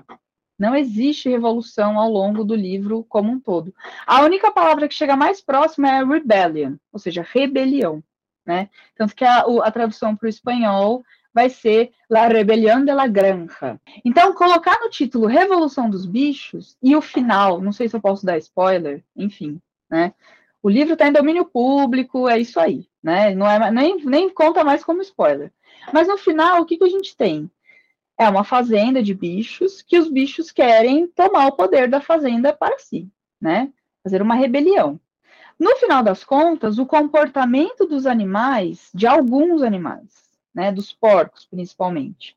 Não 0.57 0.73
existe 0.73 1.27
revolução 1.27 1.99
ao 1.99 2.09
longo 2.09 2.43
do 2.45 2.55
livro 2.55 3.05
como 3.09 3.31
um 3.31 3.39
todo. 3.39 3.73
A 4.05 4.21
única 4.23 4.51
palavra 4.51 4.87
que 4.87 4.93
chega 4.93 5.15
mais 5.15 5.41
próxima 5.41 5.89
é 5.89 6.03
rebellion, 6.03 6.75
ou 6.91 6.99
seja, 6.99 7.21
rebelião 7.21 8.01
né? 8.47 8.69
Tanto 8.95 9.13
que 9.13 9.25
a, 9.25 9.39
a 9.41 9.71
tradução 9.71 10.15
para 10.15 10.25
o 10.25 10.29
espanhol 10.29 11.03
vai 11.33 11.49
ser 11.49 11.91
La 12.09 12.27
Rebelión 12.27 12.85
de 12.85 12.93
la 12.93 13.05
Granja. 13.05 13.79
Então, 14.03 14.33
colocar 14.33 14.79
no 14.79 14.89
título 14.89 15.27
Revolução 15.27 15.89
dos 15.89 16.05
Bichos 16.05 16.77
e 16.81 16.95
o 16.95 17.01
final, 17.01 17.61
não 17.61 17.73
sei 17.73 17.89
se 17.89 17.95
eu 17.95 18.01
posso 18.01 18.25
dar 18.25 18.37
spoiler, 18.37 19.03
enfim, 19.15 19.59
né? 19.89 20.13
O 20.63 20.69
livro 20.69 20.93
está 20.93 21.07
em 21.07 21.11
domínio 21.11 21.45
público, 21.45 22.27
é 22.27 22.39
isso 22.39 22.59
aí, 22.59 22.87
né? 23.07 23.33
Não 23.33 23.49
é, 23.49 23.71
nem, 23.71 24.03
nem 24.03 24.29
conta 24.29 24.65
mais 24.65 24.83
como 24.83 25.01
spoiler. 25.01 25.49
Mas 25.93 26.09
no 26.09 26.17
final, 26.17 26.61
o 26.61 26.65
que, 26.65 26.75
que 26.75 26.83
a 26.83 26.89
gente 26.89 27.15
tem? 27.15 27.49
É 28.19 28.27
uma 28.27 28.43
fazenda 28.43 29.01
de 29.01 29.13
bichos 29.13 29.81
que 29.81 29.97
os 29.97 30.09
bichos 30.09 30.51
querem 30.51 31.07
tomar 31.07 31.47
o 31.47 31.53
poder 31.53 31.87
da 31.87 32.01
fazenda 32.01 32.51
para 32.51 32.77
si, 32.79 33.09
né? 33.39 33.71
Fazer 34.03 34.21
uma 34.21 34.35
rebelião. 34.35 34.99
No 35.57 35.73
final 35.77 36.03
das 36.03 36.25
contas, 36.25 36.77
o 36.77 36.85
comportamento 36.85 37.85
dos 37.85 38.05
animais, 38.05 38.89
de 38.93 39.07
alguns 39.07 39.61
animais, 39.61 40.11
né, 40.53 40.69
dos 40.69 40.91
porcos 40.91 41.45
principalmente, 41.45 42.35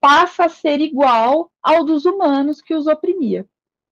passa 0.00 0.44
a 0.44 0.48
ser 0.48 0.80
igual 0.80 1.50
ao 1.60 1.84
dos 1.84 2.04
humanos 2.04 2.62
que 2.62 2.76
os 2.76 2.86
oprimia. 2.86 3.44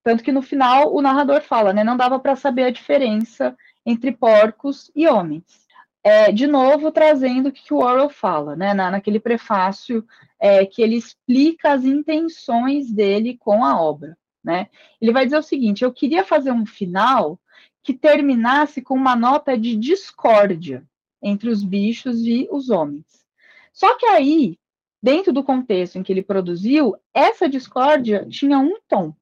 Tanto 0.05 0.23
que 0.23 0.31
no 0.31 0.43
final 0.43 0.95
o 0.95 1.03
narrador 1.03 1.41
fala, 1.41 1.73
né, 1.73 1.83
não 1.83 1.97
dava 1.97 2.21
para 2.21 2.37
saber 2.37 2.65
a 2.67 2.71
diferença 2.71 3.57
entre 3.85 4.13
porcos 4.13 4.93
e 4.95 5.09
homens. 5.09 5.69
É, 6.03 6.33
de 6.33 6.47
novo, 6.47 6.91
trazendo 6.91 7.51
o 7.51 7.53
que 7.53 7.75
o 7.75 7.79
Orwell 7.79 8.09
fala, 8.09 8.57
né, 8.57 8.73
na, 8.73 8.91
naquele 8.91 9.21
prefácio 9.21 10.05
é, 10.39 10.65
que 10.65 10.81
ele 10.81 10.97
explica 10.97 11.73
as 11.73 11.85
intenções 11.85 12.91
dele 12.91 13.37
com 13.37 13.63
a 13.63 13.81
obra. 13.81 14.17
Né? 14.43 14.69
Ele 15.01 15.13
vai 15.13 15.25
dizer 15.25 15.39
o 15.39 15.43
seguinte: 15.43 15.85
eu 15.85 15.93
queria 15.93 16.25
fazer 16.25 16.51
um 16.53 16.65
final 16.65 17.39
que 17.83 17.93
terminasse 17.93 18.81
com 18.81 18.95
uma 18.95 19.15
nota 19.15 19.57
de 19.57 19.77
discórdia 19.77 20.87
entre 21.23 21.51
os 21.51 21.63
bichos 21.63 22.21
e 22.27 22.49
os 22.51 22.71
homens. 22.71 23.27
Só 23.73 23.97
que 23.97 24.07
aí, 24.07 24.59
dentro 25.03 25.33
do 25.33 25.45
contexto 25.45 25.97
em 25.97 26.03
que 26.03 26.13
ele 26.13 26.23
produziu, 26.23 26.97
essa 27.13 27.49
discórdia 27.49 28.27
tinha 28.29 28.59
um 28.59 28.79
tom 28.89 29.15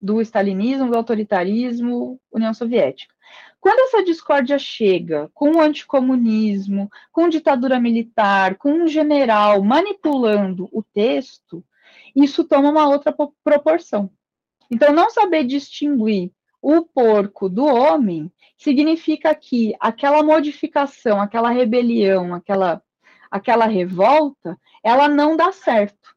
do 0.00 0.20
stalinismo, 0.20 0.90
do 0.90 0.96
autoritarismo, 0.96 2.20
União 2.30 2.52
Soviética. 2.52 3.13
Quando 3.64 3.80
essa 3.80 4.04
discórdia 4.04 4.58
chega 4.58 5.30
com 5.32 5.52
o 5.52 5.58
anticomunismo, 5.62 6.90
com 7.10 7.30
ditadura 7.30 7.80
militar, 7.80 8.56
com 8.56 8.70
um 8.70 8.86
general 8.86 9.64
manipulando 9.64 10.68
o 10.70 10.82
texto, 10.82 11.64
isso 12.14 12.44
toma 12.44 12.68
uma 12.68 12.86
outra 12.86 13.10
proporção. 13.42 14.10
Então, 14.70 14.92
não 14.92 15.08
saber 15.08 15.44
distinguir 15.44 16.30
o 16.60 16.82
porco 16.82 17.48
do 17.48 17.64
homem 17.64 18.30
significa 18.58 19.34
que 19.34 19.74
aquela 19.80 20.22
modificação, 20.22 21.18
aquela 21.18 21.48
rebelião, 21.48 22.34
aquela, 22.34 22.82
aquela 23.30 23.64
revolta, 23.64 24.58
ela 24.82 25.08
não 25.08 25.38
dá 25.38 25.52
certo. 25.52 26.14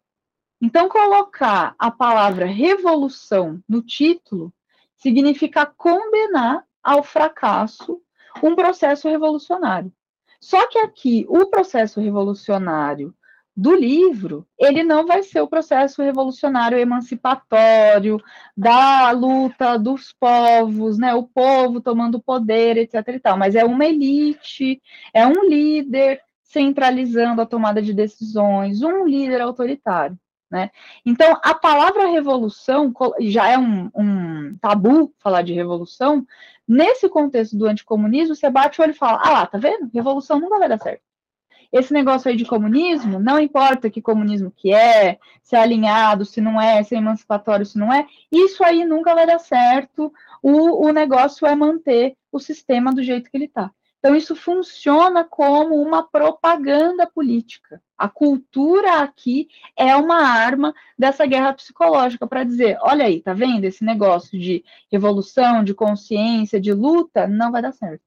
Então, 0.61 0.89
colocar 0.89 1.73
a 1.79 1.89
palavra 1.89 2.45
revolução 2.45 3.63
no 3.69 3.81
título 3.81 4.53
significa 4.97 5.65
condenar 5.65 6.67
ao 6.87 7.03
fracasso 7.03 8.01
um 8.41 8.55
processo 8.55 9.09
revolucionário. 9.09 9.91
Só 10.39 10.67
que 10.67 10.79
aqui, 10.79 11.25
o 11.27 11.47
processo 11.47 11.99
revolucionário 11.99 13.13
do 13.53 13.75
livro, 13.75 14.47
ele 14.57 14.83
não 14.83 15.05
vai 15.05 15.21
ser 15.23 15.41
o 15.41 15.47
processo 15.49 16.01
revolucionário 16.01 16.77
emancipatório 16.77 18.21
da 18.55 19.11
luta 19.11 19.77
dos 19.77 20.13
povos, 20.13 20.97
né? 20.97 21.13
O 21.13 21.23
povo 21.23 21.81
tomando 21.81 22.21
poder, 22.21 22.77
etc. 22.77 23.05
E 23.07 23.19
tal, 23.19 23.37
mas 23.37 23.55
é 23.55 23.65
uma 23.65 23.85
elite, 23.85 24.81
é 25.13 25.27
um 25.27 25.43
líder 25.43 26.21
centralizando 26.43 27.41
a 27.41 27.45
tomada 27.45 27.81
de 27.81 27.93
decisões, 27.93 28.81
um 28.81 29.05
líder 29.05 29.41
autoritário. 29.41 30.17
Né? 30.49 30.71
Então, 31.05 31.37
a 31.43 31.53
palavra 31.53 32.07
revolução 32.07 32.93
já 33.19 33.49
é 33.49 33.57
um, 33.57 33.91
um, 33.93 34.57
tabu 34.61 35.13
falar 35.19 35.41
de 35.41 35.53
revolução. 35.53 36.25
Nesse 36.65 37.09
contexto 37.09 37.57
do 37.57 37.65
anticomunismo, 37.65 38.33
você 38.33 38.49
bate 38.49 38.79
o 38.79 38.83
olho 38.83 38.91
e 38.91 38.95
fala: 38.95 39.21
ah 39.23 39.31
lá, 39.31 39.45
tá 39.45 39.57
vendo? 39.57 39.89
Revolução 39.93 40.39
nunca 40.39 40.57
vai 40.57 40.69
dar 40.69 40.79
certo. 40.79 41.01
Esse 41.71 41.91
negócio 41.91 42.29
aí 42.29 42.37
de 42.37 42.45
comunismo, 42.45 43.19
não 43.19 43.39
importa 43.39 43.89
que 43.89 44.01
comunismo 44.01 44.49
que 44.51 44.73
é, 44.73 45.19
se 45.43 45.55
é 45.55 45.59
alinhado, 45.59 46.23
se 46.23 46.39
não 46.39 46.61
é, 46.61 46.81
se 46.81 46.95
é 46.95 46.97
emancipatório, 46.97 47.65
se 47.65 47.77
não 47.77 47.91
é, 47.91 48.07
isso 48.31 48.63
aí 48.63 48.85
nunca 48.85 49.13
vai 49.13 49.27
dar 49.27 49.39
certo. 49.39 50.13
O, 50.41 50.87
o 50.87 50.93
negócio 50.93 51.45
é 51.45 51.55
manter 51.55 52.15
o 52.31 52.39
sistema 52.39 52.93
do 52.93 53.03
jeito 53.03 53.29
que 53.29 53.35
ele 53.35 53.45
está. 53.45 53.69
Então, 54.07 54.15
isso 54.15 54.37
funciona 54.37 55.25
como 55.25 55.75
uma 55.75 56.01
propaganda 56.01 57.05
política. 57.05 57.81
A 57.97 58.07
cultura 58.07 59.01
aqui 59.01 59.49
é 59.75 59.93
uma 59.97 60.21
arma 60.21 60.73
dessa 60.97 61.25
guerra 61.25 61.51
psicológica 61.51 62.25
para 62.25 62.45
dizer: 62.45 62.77
olha 62.79 63.03
aí, 63.03 63.19
tá 63.19 63.33
vendo? 63.33 63.65
Esse 63.65 63.83
negócio 63.83 64.39
de 64.39 64.63
revolução, 64.89 65.61
de 65.61 65.73
consciência, 65.73 66.57
de 66.57 66.71
luta, 66.71 67.27
não 67.27 67.51
vai 67.51 67.61
dar 67.61 67.73
certo. 67.73 67.99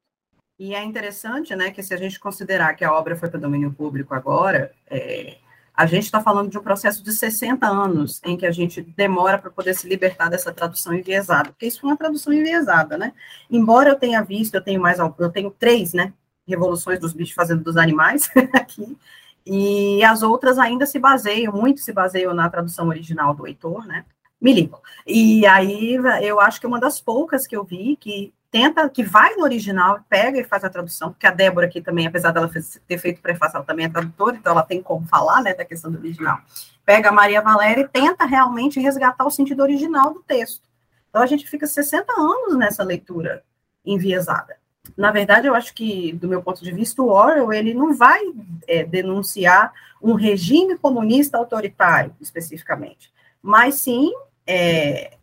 E 0.57 0.73
é 0.73 0.83
interessante, 0.83 1.55
né, 1.55 1.69
que 1.69 1.83
se 1.83 1.93
a 1.93 1.97
gente 1.97 2.19
considerar 2.19 2.73
que 2.73 2.83
a 2.83 2.91
obra 2.91 3.15
foi 3.15 3.29
para 3.29 3.39
domínio 3.39 3.71
público 3.71 4.15
agora, 4.15 4.71
é, 4.89 5.37
a 5.81 5.85
gente 5.87 6.03
está 6.03 6.21
falando 6.21 6.51
de 6.51 6.59
um 6.59 6.61
processo 6.61 7.03
de 7.03 7.11
60 7.11 7.65
anos 7.65 8.21
em 8.23 8.37
que 8.37 8.45
a 8.45 8.51
gente 8.51 8.83
demora 8.83 9.39
para 9.39 9.49
poder 9.49 9.73
se 9.73 9.89
libertar 9.89 10.29
dessa 10.29 10.53
tradução 10.53 10.93
enviesada, 10.93 11.49
porque 11.49 11.65
isso 11.65 11.81
foi 11.81 11.89
uma 11.89 11.97
tradução 11.97 12.31
enviesada, 12.31 12.99
né? 12.99 13.13
Embora 13.49 13.89
eu 13.89 13.95
tenha 13.95 14.21
visto, 14.21 14.53
eu 14.53 14.61
tenho 14.61 14.79
mais, 14.79 14.99
eu 14.99 15.31
tenho 15.31 15.49
três, 15.49 15.91
né, 15.91 16.13
revoluções 16.47 16.99
dos 16.99 17.13
bichos 17.13 17.33
fazendo 17.33 17.63
dos 17.63 17.77
animais 17.77 18.29
aqui, 18.53 18.95
e 19.43 20.03
as 20.03 20.21
outras 20.21 20.59
ainda 20.59 20.85
se 20.85 20.99
baseiam, 20.99 21.51
muito 21.51 21.81
se 21.81 21.91
baseiam 21.91 22.31
na 22.31 22.47
tradução 22.47 22.87
original 22.87 23.33
do 23.33 23.47
Heitor, 23.47 23.87
né? 23.87 24.05
Milico. 24.41 24.81
E 25.05 25.45
aí 25.45 25.99
eu 26.21 26.39
acho 26.39 26.59
que 26.59 26.65
é 26.65 26.69
uma 26.69 26.79
das 26.79 26.99
poucas 26.99 27.45
que 27.45 27.55
eu 27.55 27.63
vi 27.63 27.95
que 27.95 28.33
tenta, 28.49 28.89
que 28.89 29.03
vai 29.03 29.35
no 29.35 29.43
original, 29.43 29.99
pega 30.09 30.39
e 30.39 30.43
faz 30.43 30.63
a 30.63 30.69
tradução, 30.69 31.11
porque 31.11 31.25
a 31.25 31.31
Débora 31.31 31.67
aqui 31.67 31.79
também, 31.79 32.05
apesar 32.05 32.31
dela 32.31 32.51
ter 32.85 32.97
feito 32.97 33.21
prefácio, 33.21 33.55
ela 33.55 33.65
também 33.65 33.85
é 33.85 33.89
tradutora, 33.89 34.35
então 34.35 34.51
ela 34.51 34.63
tem 34.63 34.81
como 34.81 35.07
falar, 35.07 35.41
né, 35.41 35.53
da 35.53 35.63
questão 35.63 35.89
do 35.89 35.97
original. 35.97 36.39
Pega 36.85 37.09
a 37.09 37.13
Maria 37.13 37.41
Valéria 37.41 37.83
e 37.83 37.87
tenta 37.87 38.25
realmente 38.25 38.79
resgatar 38.79 39.25
o 39.25 39.31
sentido 39.31 39.61
original 39.61 40.13
do 40.13 40.21
texto. 40.21 40.67
Então 41.09 41.21
a 41.21 41.25
gente 41.25 41.47
fica 41.47 41.65
60 41.65 42.11
anos 42.17 42.57
nessa 42.57 42.83
leitura 42.83 43.43
enviesada. 43.85 44.57
Na 44.97 45.11
verdade, 45.11 45.47
eu 45.47 45.55
acho 45.55 45.73
que, 45.73 46.11
do 46.13 46.27
meu 46.27 46.41
ponto 46.41 46.63
de 46.63 46.71
vista, 46.71 47.01
o 47.01 47.09
Orwell 47.09 47.53
ele 47.53 47.73
não 47.73 47.95
vai 47.95 48.19
é, 48.67 48.83
denunciar 48.83 49.71
um 50.01 50.13
regime 50.13 50.77
comunista 50.77 51.37
autoritário, 51.37 52.15
especificamente, 52.19 53.11
mas 53.41 53.75
sim 53.75 54.11
é, 54.45 55.17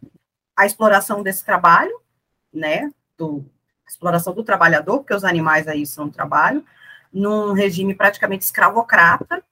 a 0.56 0.66
exploração 0.66 1.22
desse 1.22 1.44
trabalho, 1.44 2.00
né, 2.52 2.90
do, 3.16 3.44
exploração 3.88 4.34
do 4.34 4.44
trabalhador, 4.44 4.98
porque 4.98 5.14
os 5.14 5.24
animais 5.24 5.66
aí 5.66 5.86
são 5.86 6.10
trabalho, 6.10 6.64
num 7.12 7.52
regime 7.52 7.94
praticamente 7.94 8.44
escravocrata, 8.44 9.42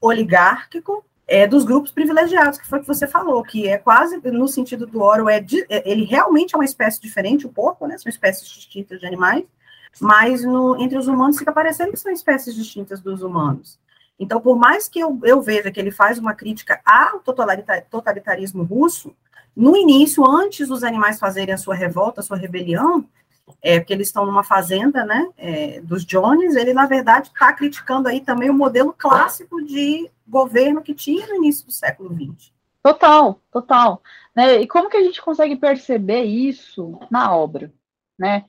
oligárquico, 0.00 1.04
é, 1.26 1.46
dos 1.46 1.64
grupos 1.64 1.90
privilegiados, 1.90 2.58
que 2.58 2.66
foi 2.66 2.78
o 2.78 2.82
que 2.82 2.88
você 2.88 3.06
falou, 3.06 3.42
que 3.42 3.66
é 3.66 3.78
quase, 3.78 4.18
no 4.18 4.46
sentido 4.46 4.86
do 4.86 5.00
oro, 5.00 5.28
é, 5.28 5.38
é 5.70 5.90
ele 5.90 6.04
realmente 6.04 6.54
é 6.54 6.58
uma 6.58 6.64
espécie 6.64 7.00
diferente, 7.00 7.46
o 7.46 7.52
porco, 7.52 7.86
né, 7.86 7.96
são 7.96 8.10
espécies 8.10 8.46
distintas 8.48 9.00
de 9.00 9.06
animais, 9.06 9.44
mas 10.00 10.44
no, 10.44 10.76
entre 10.80 10.98
os 10.98 11.06
humanos 11.06 11.38
fica 11.38 11.52
parecendo 11.52 11.92
que 11.92 11.98
são 12.00 12.12
espécies 12.12 12.54
distintas 12.54 13.00
dos 13.00 13.22
humanos. 13.22 13.78
Então, 14.18 14.40
por 14.40 14.56
mais 14.56 14.88
que 14.88 15.00
eu, 15.00 15.18
eu 15.24 15.42
veja 15.42 15.70
que 15.70 15.80
ele 15.80 15.90
faz 15.90 16.18
uma 16.18 16.34
crítica 16.34 16.80
ao 16.84 17.20
totalitarismo 17.20 18.62
russo, 18.62 19.14
no 19.56 19.76
início, 19.76 20.24
antes 20.26 20.68
dos 20.68 20.82
animais 20.82 21.18
fazerem 21.18 21.54
a 21.54 21.58
sua 21.58 21.74
revolta, 21.74 22.20
a 22.20 22.24
sua 22.24 22.36
rebelião, 22.36 23.06
é, 23.62 23.78
porque 23.78 23.92
eles 23.92 24.08
estão 24.08 24.24
numa 24.24 24.42
fazenda, 24.42 25.04
né, 25.04 25.30
é, 25.36 25.80
dos 25.80 26.04
Jones, 26.04 26.56
ele, 26.56 26.72
na 26.72 26.86
verdade, 26.86 27.28
está 27.28 27.52
criticando 27.52 28.08
aí 28.08 28.20
também 28.20 28.50
o 28.50 28.54
modelo 28.54 28.92
clássico 28.92 29.62
de 29.62 30.10
governo 30.26 30.82
que 30.82 30.94
tinha 30.94 31.26
no 31.26 31.36
início 31.36 31.66
do 31.66 31.72
século 31.72 32.10
XX. 32.14 32.52
Total, 32.82 33.40
total. 33.50 34.02
Né? 34.34 34.60
E 34.60 34.66
como 34.66 34.90
que 34.90 34.96
a 34.96 35.02
gente 35.02 35.20
consegue 35.22 35.56
perceber 35.56 36.24
isso 36.24 36.98
na 37.10 37.34
obra? 37.34 37.72
Né? 38.18 38.44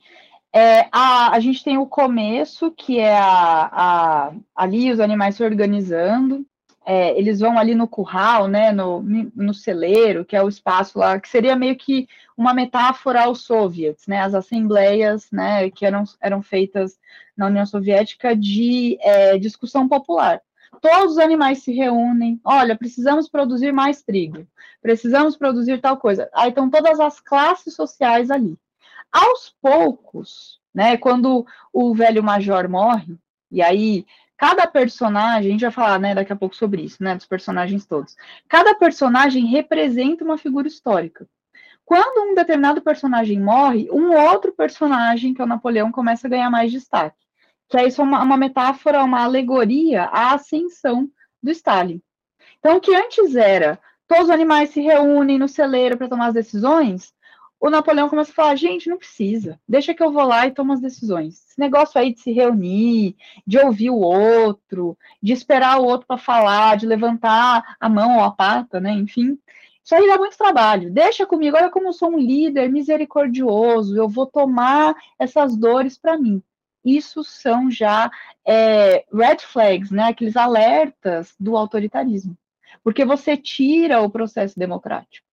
É, 0.56 0.88
a, 0.90 1.36
a 1.36 1.38
gente 1.38 1.62
tem 1.62 1.76
o 1.76 1.84
começo, 1.84 2.70
que 2.70 2.98
é 2.98 3.14
a, 3.14 3.68
a, 3.70 4.32
ali 4.54 4.90
os 4.90 5.00
animais 5.00 5.34
se 5.34 5.44
organizando, 5.44 6.46
é, 6.86 7.14
eles 7.18 7.40
vão 7.40 7.58
ali 7.58 7.74
no 7.74 7.86
curral, 7.86 8.48
né, 8.48 8.72
no, 8.72 9.02
no 9.02 9.52
celeiro, 9.52 10.24
que 10.24 10.34
é 10.34 10.42
o 10.42 10.48
espaço 10.48 10.98
lá, 10.98 11.20
que 11.20 11.28
seria 11.28 11.54
meio 11.54 11.76
que 11.76 12.08
uma 12.34 12.54
metáfora 12.54 13.24
aos 13.24 13.42
soviets, 13.42 14.06
né, 14.06 14.22
as 14.22 14.32
assembleias, 14.32 15.30
né, 15.30 15.68
que 15.70 15.84
eram, 15.84 16.04
eram 16.22 16.40
feitas 16.40 16.98
na 17.36 17.48
União 17.48 17.66
Soviética 17.66 18.34
de 18.34 18.96
é, 19.02 19.36
discussão 19.36 19.86
popular. 19.86 20.40
Todos 20.80 21.12
os 21.12 21.18
animais 21.18 21.58
se 21.58 21.72
reúnem, 21.74 22.40
olha, 22.42 22.74
precisamos 22.74 23.28
produzir 23.28 23.72
mais 23.72 24.02
trigo, 24.02 24.46
precisamos 24.80 25.36
produzir 25.36 25.82
tal 25.82 25.98
coisa. 25.98 26.30
Aí 26.32 26.48
estão 26.48 26.70
todas 26.70 26.98
as 26.98 27.20
classes 27.20 27.74
sociais 27.74 28.30
ali. 28.30 28.56
Aos 29.12 29.54
poucos, 29.60 30.60
né, 30.74 30.96
quando 30.96 31.46
o 31.72 31.94
velho 31.94 32.22
major 32.22 32.68
morre, 32.68 33.16
e 33.50 33.62
aí 33.62 34.06
cada 34.36 34.66
personagem, 34.66 35.48
a 35.48 35.52
gente 35.52 35.62
vai 35.62 35.70
falar, 35.70 35.98
né, 35.98 36.14
daqui 36.14 36.32
a 36.32 36.36
pouco 36.36 36.54
sobre 36.54 36.82
isso, 36.82 37.02
né, 37.02 37.14
dos 37.14 37.26
personagens 37.26 37.86
todos. 37.86 38.14
Cada 38.48 38.74
personagem 38.74 39.46
representa 39.46 40.24
uma 40.24 40.36
figura 40.36 40.68
histórica. 40.68 41.26
Quando 41.84 42.30
um 42.30 42.34
determinado 42.34 42.82
personagem 42.82 43.40
morre, 43.40 43.88
um 43.90 44.12
outro 44.12 44.52
personagem, 44.52 45.32
que 45.32 45.40
é 45.40 45.44
o 45.44 45.48
Napoleão, 45.48 45.92
começa 45.92 46.26
a 46.26 46.30
ganhar 46.30 46.50
mais 46.50 46.70
destaque. 46.70 47.16
Que 47.68 47.78
é 47.78 47.86
isso 47.86 48.02
uma, 48.02 48.22
uma 48.22 48.36
metáfora, 48.36 49.04
uma 49.04 49.22
alegoria 49.22 50.02
à 50.04 50.34
ascensão 50.34 51.08
do 51.42 51.50
Stalin. 51.50 52.02
Então, 52.58 52.76
o 52.76 52.80
que 52.80 52.94
antes 52.94 53.36
era 53.36 53.78
todos 54.08 54.24
os 54.24 54.30
animais 54.30 54.70
se 54.70 54.80
reúnem 54.80 55.38
no 55.38 55.48
celeiro 55.48 55.96
para 55.96 56.08
tomar 56.08 56.26
as 56.26 56.34
decisões, 56.34 57.12
o 57.68 57.70
Napoleão 57.70 58.08
começa 58.08 58.30
a 58.30 58.34
falar: 58.34 58.56
gente, 58.56 58.88
não 58.88 58.98
precisa, 58.98 59.60
deixa 59.68 59.94
que 59.94 60.02
eu 60.02 60.12
vou 60.12 60.24
lá 60.24 60.46
e 60.46 60.52
tomo 60.52 60.72
as 60.72 60.80
decisões. 60.80 61.46
Esse 61.48 61.58
negócio 61.58 62.00
aí 62.00 62.12
de 62.12 62.20
se 62.20 62.32
reunir, 62.32 63.16
de 63.46 63.58
ouvir 63.58 63.90
o 63.90 63.98
outro, 63.98 64.96
de 65.22 65.32
esperar 65.32 65.80
o 65.80 65.84
outro 65.84 66.06
para 66.06 66.18
falar, 66.18 66.76
de 66.76 66.86
levantar 66.86 67.76
a 67.80 67.88
mão 67.88 68.16
ou 68.16 68.24
a 68.24 68.30
pata, 68.30 68.80
né? 68.80 68.92
Enfim, 68.92 69.38
isso 69.84 69.94
aí 69.94 70.06
dá 70.06 70.18
muito 70.18 70.36
trabalho. 70.36 70.92
Deixa 70.92 71.26
comigo, 71.26 71.56
olha 71.56 71.70
como 71.70 71.88
eu 71.88 71.92
sou 71.92 72.10
um 72.10 72.18
líder 72.18 72.70
misericordioso, 72.70 73.96
eu 73.96 74.08
vou 74.08 74.26
tomar 74.26 74.94
essas 75.18 75.56
dores 75.56 75.96
para 75.98 76.18
mim. 76.18 76.42
Isso 76.84 77.24
são 77.24 77.70
já 77.70 78.10
é, 78.44 79.04
red 79.12 79.38
flags, 79.40 79.90
né? 79.90 80.04
Aqueles 80.04 80.36
alertas 80.36 81.34
do 81.38 81.56
autoritarismo. 81.56 82.36
Porque 82.84 83.04
você 83.04 83.36
tira 83.36 84.00
o 84.00 84.10
processo 84.10 84.58
democrático 84.58 85.25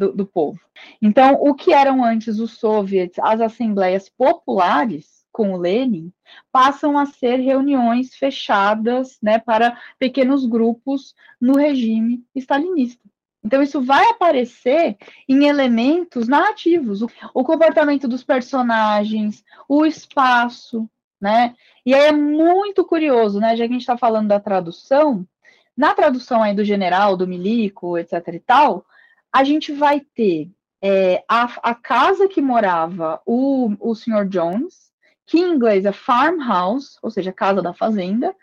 do, 0.00 0.12
do 0.12 0.26
povo. 0.26 0.58
Então, 1.02 1.34
o 1.34 1.54
que 1.54 1.74
eram 1.74 2.02
antes 2.02 2.38
os 2.38 2.52
soviets, 2.58 3.18
as 3.18 3.40
assembleias 3.40 4.08
populares, 4.08 5.20
com 5.30 5.52
o 5.52 5.58
Lenin, 5.58 6.10
passam 6.50 6.98
a 6.98 7.04
ser 7.04 7.36
reuniões 7.36 8.14
fechadas 8.14 9.18
né, 9.22 9.38
para 9.38 9.78
pequenos 9.98 10.46
grupos 10.46 11.14
no 11.38 11.56
regime 11.56 12.24
stalinista. 12.34 13.04
Então, 13.44 13.62
isso 13.62 13.80
vai 13.82 14.06
aparecer 14.06 14.96
em 15.28 15.46
elementos 15.46 16.26
narrativos, 16.28 17.02
o, 17.02 17.44
comportamento 17.44 18.08
dos 18.08 18.24
personagens, 18.24 19.44
o 19.68 19.86
espaço, 19.86 20.88
né? 21.20 21.54
E 21.84 21.94
aí 21.94 22.08
é 22.08 22.12
muito 22.12 22.84
curioso, 22.84 23.40
né? 23.40 23.56
Já 23.56 23.64
que 23.64 23.70
a 23.70 23.72
gente 23.72 23.80
está 23.80 23.96
falando 23.96 24.28
da 24.28 24.38
tradução, 24.38 25.26
na 25.74 25.94
tradução 25.94 26.42
aí 26.42 26.54
do 26.54 26.64
general, 26.64 27.16
do 27.16 27.26
milico, 27.26 27.96
etc 27.96 28.12
e 28.34 28.40
tal, 28.40 28.84
a 29.32 29.44
gente 29.44 29.72
vai 29.72 30.00
ter 30.00 30.50
é, 30.82 31.24
a, 31.28 31.70
a, 31.70 31.74
casa 31.74 32.26
que 32.28 32.40
morava 32.40 33.20
o, 33.26 33.74
o 33.78 33.94
Sr. 33.94 34.26
Jones, 34.28 34.92
que 35.26 35.38
em 35.38 35.54
inglês 35.54 35.84
é 35.84 35.92
farmhouse, 35.92 36.96
ou 37.02 37.10
seja, 37.10 37.32
casa 37.32 37.62
da 37.62 37.72
fazenda. 37.72 38.34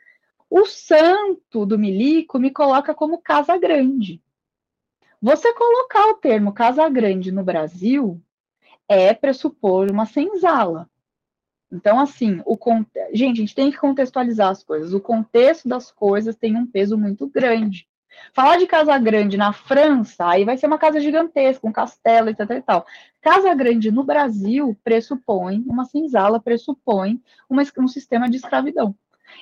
O 0.50 0.66
santo 0.66 1.66
do 1.66 1.78
milico 1.78 2.40
me 2.40 2.52
coloca 2.52 2.94
como 2.94 3.22
casa 3.22 3.58
grande. 3.58 4.22
Você 5.22 5.54
colocar 5.54 6.08
o 6.10 6.16
termo 6.16 6.54
casa 6.54 6.88
grande 6.88 7.32
no 7.32 7.44
Brasil 7.44 8.22
é 8.88 9.14
pressupor 9.14 9.92
uma 9.92 10.06
senzala. 10.06 10.90
Então, 11.72 12.00
assim, 12.00 12.42
o 12.46 12.58
gente, 13.12 13.40
a 13.40 13.42
gente 13.42 13.56
tem 13.56 13.72
que 13.72 13.78
contextualizar 13.78 14.50
as 14.50 14.64
coisas. 14.64 14.94
O 14.94 15.02
contexto 15.02 15.68
das 15.68 15.92
coisas 15.92 16.36
tem 16.36 16.56
um 16.56 16.66
peso 16.66 16.98
muito 16.98 17.28
grande. 17.28 17.88
Falar 18.34 18.58
de 18.58 18.68
casa 18.68 18.98
grande 18.98 19.38
na 19.38 19.54
França, 19.54 20.28
aí 20.28 20.46
vai 20.46 20.58
ser 20.58 20.68
uma 20.68 20.78
casa 20.78 21.00
gigantesca, 21.00 21.68
um 21.68 21.72
castelo, 21.72 22.30
etc 22.30 22.50
e 22.52 22.62
tal. 22.62 22.86
Casa 23.22 23.54
grande 23.54 23.92
no 23.92 24.04
Brasil 24.04 24.78
pressupõe, 24.84 25.64
uma 25.68 25.86
senzala 25.86 26.40
pressupõe 26.40 27.22
uma, 27.50 27.64
um 27.80 27.88
sistema 27.88 28.30
de 28.30 28.38
escravidão. 28.38 28.96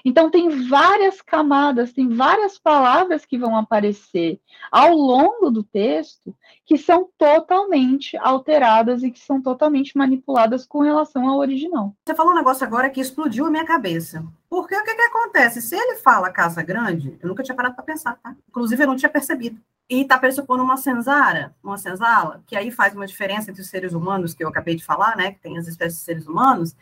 Então, 0.04 0.30
tem 0.30 0.68
várias 0.68 1.22
camadas, 1.22 1.94
tem 1.94 2.10
várias 2.10 2.58
palavras 2.60 3.26
que 3.26 3.38
vão 3.38 3.56
aparecer 3.58 4.40
ao 4.72 4.94
longo 4.94 5.50
do 5.50 5.64
texto 5.64 6.36
que 6.66 6.78
são 6.78 7.10
totalmente 7.18 8.18
alteradas 8.18 9.04
e 9.04 9.12
que 9.12 9.20
são 9.20 9.42
totalmente 9.42 9.98
manipuladas 9.98 10.66
com 10.66 10.80
relação 10.82 11.28
ao 11.30 11.38
original. 11.38 11.96
Você 12.06 12.16
falou 12.16 12.34
um 12.34 12.36
negócio 12.36 12.66
agora 12.66 12.90
que 12.90 13.00
explodiu 13.00 13.46
a 13.46 13.52
minha 13.52 13.66
cabeça. 13.66 14.26
Porque 14.50 14.76
o 14.76 14.84
que, 14.84 14.96
que 14.96 15.02
acontece? 15.02 15.62
Se 15.62 15.76
ele 15.76 15.98
fala 15.98 16.32
casa 16.32 16.64
grande, 16.64 17.18
eu 17.22 17.28
nunca 17.28 17.44
tinha 17.44 17.56
parado 17.56 17.76
para 17.76 17.84
pensar, 17.84 18.16
tá? 18.16 18.36
Inclusive, 18.50 18.84
eu 18.84 18.88
não 18.88 18.96
tinha 18.96 19.10
percebido. 19.10 19.60
E 19.88 20.02
está 20.02 20.18
pressupondo 20.18 20.64
uma 20.64 20.78
senzara, 20.78 21.54
uma 21.64 21.78
senzala, 21.78 22.44
que 22.48 22.56
aí 22.56 22.72
faz 22.72 22.96
uma 22.96 23.06
diferença 23.06 23.52
entre 23.52 23.62
os 23.62 23.70
seres 23.70 23.94
humanos, 23.94 24.34
que 24.34 24.44
eu 24.44 24.48
acabei 24.48 24.76
de 24.76 24.84
falar, 24.84 25.16
né? 25.16 25.34
Que 25.34 25.40
tem 25.40 25.58
as 25.58 25.68
espécies 25.68 26.00
de 26.00 26.06
seres 26.06 26.28
humanos 26.28 26.76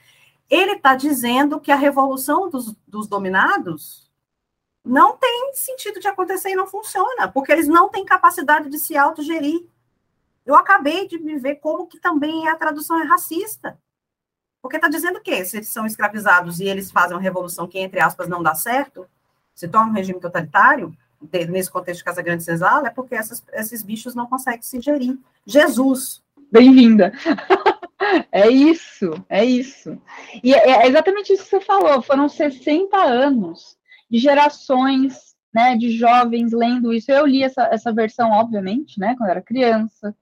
ele 0.50 0.74
está 0.74 0.96
dizendo 0.96 1.60
que 1.60 1.72
a 1.72 1.76
revolução 1.76 2.50
dos, 2.50 2.76
dos 2.88 3.08
dominados 3.08 4.12
não 4.84 5.18
tem 5.18 5.52
sentido 5.54 6.00
de 6.00 6.08
acontecer 6.08 6.50
e 6.50 6.56
não 6.56 6.68
funciona, 6.68 7.28
porque 7.28 7.52
eles 7.52 7.68
não 7.68 7.90
têm 7.90 8.04
capacidade 8.04 8.70
de 8.70 8.78
se 8.78 8.98
autogerir. 8.98 9.66
Eu 10.46 10.56
acabei 10.56 11.08
de 11.08 11.18
ver 11.18 11.56
como 11.56 11.88
que 11.88 12.00
também 12.00 12.48
a 12.48 12.56
tradução 12.56 13.00
é 13.00 13.04
racista. 13.04 13.78
Porque 14.62 14.76
está 14.78 14.88
dizendo 14.88 15.22
que 15.22 15.44
se 15.46 15.58
eles 15.58 15.70
são 15.70 15.86
escravizados 15.86 16.60
e 16.60 16.66
eles 16.66 16.92
fazem 16.92 17.16
uma 17.16 17.22
revolução 17.22 17.68
que, 17.68 17.80
entre 17.80 18.00
aspas, 18.00 18.28
não 18.28 18.44
dá 18.44 18.56
certo, 18.56 19.08
se 19.56 19.68
torna 19.68 19.92
um 19.92 19.94
regime 19.94 20.20
totalitário, 20.20 20.96
nesse 21.50 21.72
contexto 21.72 22.00
de 22.00 22.06
Casa 22.06 22.22
Grande 22.22 22.44
Senzala, 22.44 22.88
é 22.88 22.92
porque 22.92 23.16
essas, 23.16 23.44
esses 23.54 23.84
bichos 23.84 24.16
não 24.16 24.28
conseguem 24.28 24.62
se 24.62 24.82
gerir. 24.82 25.18
Jesus. 25.46 26.22
Bem-vinda. 26.52 27.14
É 28.32 28.50
isso, 28.50 29.12
é 29.30 29.46
isso. 29.46 30.00
E 30.44 30.54
é, 30.54 30.84
é 30.84 30.88
exatamente 30.88 31.34
isso 31.34 31.44
que 31.44 31.50
você 31.50 31.62
falou. 31.62 32.02
Foram 32.02 32.28
60 32.28 32.98
anos 32.98 33.78
de 34.10 34.20
gerações 34.20 35.34
né, 35.54 35.78
de 35.78 35.92
jovens 35.92 36.52
lendo 36.52 36.94
isso. 36.94 37.12
Eu 37.12 37.26
li 37.26 37.44
essa, 37.44 37.64
essa 37.66 37.94
versão, 37.94 38.32
obviamente, 38.32 39.00
né, 39.00 39.16
quando 39.18 39.30
era 39.30 39.42
criança. 39.42 40.16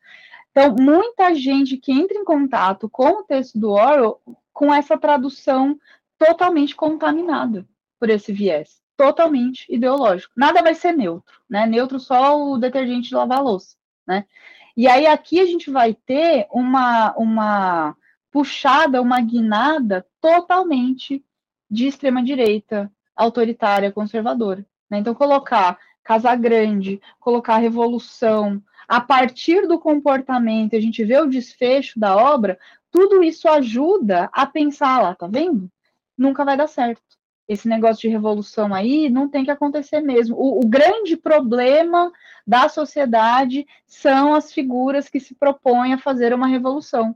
Então, 0.52 0.76
muita 0.78 1.34
gente 1.34 1.78
que 1.78 1.92
entra 1.92 2.18
em 2.18 2.26
contato 2.26 2.90
com 2.90 3.20
o 3.20 3.24
texto 3.24 3.58
do 3.58 3.72
Orwell 3.72 4.20
com 4.52 4.74
essa 4.74 4.98
tradução 4.98 5.80
totalmente 6.18 6.76
contaminada 6.76 7.66
por 7.98 8.10
esse 8.10 8.34
viés, 8.34 8.82
totalmente 8.98 9.66
ideológico. 9.74 10.34
Nada 10.36 10.62
vai 10.62 10.76
ser 10.76 10.92
neutro, 10.92 11.34
né? 11.50 11.66
Neutro 11.66 12.00
só 12.00 12.38
o 12.38 12.58
detergente 12.58 13.10
de 13.10 13.16
lavar 13.16 13.42
louça, 13.42 13.76
né? 14.06 14.26
E 14.76 14.88
aí 14.88 15.06
aqui 15.06 15.40
a 15.40 15.46
gente 15.46 15.70
vai 15.70 15.94
ter 15.94 16.48
uma, 16.52 17.14
uma 17.16 17.96
puxada, 18.32 19.02
uma 19.02 19.20
guinada 19.22 20.06
totalmente 20.20 21.24
de 21.70 21.88
extrema 21.88 22.24
direita, 22.24 22.92
autoritária, 23.16 23.92
conservadora. 23.92 24.66
Né? 24.90 25.00
Então, 25.00 25.14
colocar 25.14 25.78
Casa 26.04 26.36
Grande, 26.36 27.02
colocar 27.20 27.58
Revolução, 27.58 28.62
a 28.88 29.00
partir 29.00 29.68
do 29.68 29.80
comportamento, 29.80 30.76
a 30.76 30.80
gente 30.82 31.04
vê 31.04 31.18
o 31.20 31.30
desfecho 31.30 32.00
da 32.00 32.16
obra, 32.16 32.60
tudo 32.92 33.24
isso 33.24 33.48
ajuda 33.48 34.30
a 34.34 34.46
pensar 34.46 35.02
lá, 35.02 35.16
tá 35.16 35.28
vendo? 35.28 35.72
Nunca 36.18 36.44
vai 36.44 36.58
dar 36.58 36.68
certo. 36.68 37.02
Esse 37.52 37.68
negócio 37.68 38.02
de 38.02 38.08
revolução 38.08 38.74
aí 38.74 39.10
não 39.10 39.28
tem 39.28 39.44
que 39.44 39.52
acontecer 39.52 40.00
mesmo. 40.00 40.38
O, 40.38 40.62
o 40.62 40.68
grande 40.70 41.18
problema 41.18 42.10
da 42.48 42.70
sociedade 42.70 43.68
são 43.86 44.34
as 44.34 44.54
figuras 44.54 45.10
que 45.10 45.20
se 45.20 45.36
propõem 45.36 45.94
a 45.94 45.98
fazer 45.98 46.34
uma 46.34 46.48
revolução. 46.48 47.14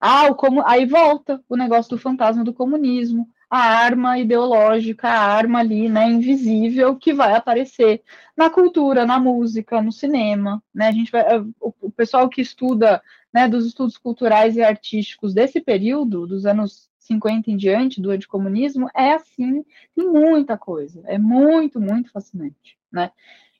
Ah, 0.00 0.26
o 0.26 0.36
como... 0.36 0.64
aí 0.64 0.86
volta 0.86 1.42
o 1.48 1.56
negócio 1.56 1.90
do 1.90 1.98
fantasma 1.98 2.44
do 2.44 2.54
comunismo, 2.54 3.28
a 3.50 3.58
arma 3.58 4.16
ideológica, 4.20 5.08
a 5.08 5.20
arma 5.20 5.58
ali, 5.58 5.88
né, 5.88 6.10
invisível, 6.10 6.94
que 6.94 7.12
vai 7.12 7.34
aparecer 7.34 8.04
na 8.36 8.48
cultura, 8.48 9.04
na 9.04 9.18
música, 9.18 9.82
no 9.82 9.90
cinema, 9.90 10.62
né, 10.72 10.86
a 10.86 10.92
gente 10.92 11.10
vai, 11.10 11.22
eh, 11.22 11.40
o, 11.60 11.72
o 11.80 11.90
pessoal 11.90 12.28
que 12.28 12.40
estuda, 12.40 13.02
né, 13.34 13.48
dos 13.48 13.66
estudos 13.66 13.98
culturais 13.98 14.56
e 14.56 14.62
artísticos 14.62 15.34
desse 15.34 15.60
período, 15.60 16.24
dos 16.24 16.46
anos 16.46 16.88
50 17.06 17.50
em 17.50 17.56
diante, 17.56 18.00
do 18.00 18.10
anticomunismo, 18.10 18.88
é 18.94 19.12
assim, 19.12 19.64
tem 19.94 20.06
muita 20.06 20.58
coisa, 20.58 21.02
é 21.06 21.18
muito, 21.18 21.80
muito 21.80 22.10
fascinante, 22.10 22.78
né, 22.92 23.10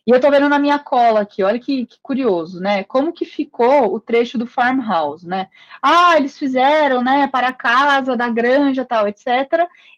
e 0.07 0.13
eu 0.13 0.21
tô 0.21 0.31
vendo 0.31 0.49
na 0.49 0.61
minha 0.61 0.79
cola 0.79 1.23
aqui, 1.23 1.43
olha 1.43 1.59
que, 1.59 1.85
que, 1.85 1.99
curioso, 2.01 2.61
né? 2.61 2.85
Como 2.85 3.13
que 3.13 3.25
ficou 3.25 3.93
o 3.93 3.99
trecho 3.99 4.39
do 4.39 4.47
farmhouse, 4.47 5.27
né? 5.27 5.49
Ah, 5.83 6.17
eles 6.17 6.39
fizeram, 6.39 7.03
né, 7.03 7.27
para 7.27 7.49
a 7.49 7.53
casa, 7.53 8.17
da 8.17 8.29
granja, 8.29 8.85
tal, 8.85 9.09
etc. 9.09 9.27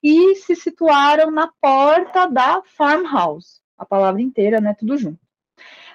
E 0.02 0.34
se 0.36 0.56
situaram 0.56 1.30
na 1.30 1.52
porta 1.60 2.26
da 2.26 2.62
farmhouse. 2.64 3.60
A 3.76 3.84
palavra 3.84 4.22
inteira, 4.22 4.62
né, 4.62 4.74
tudo 4.78 4.96
junto. 4.96 5.20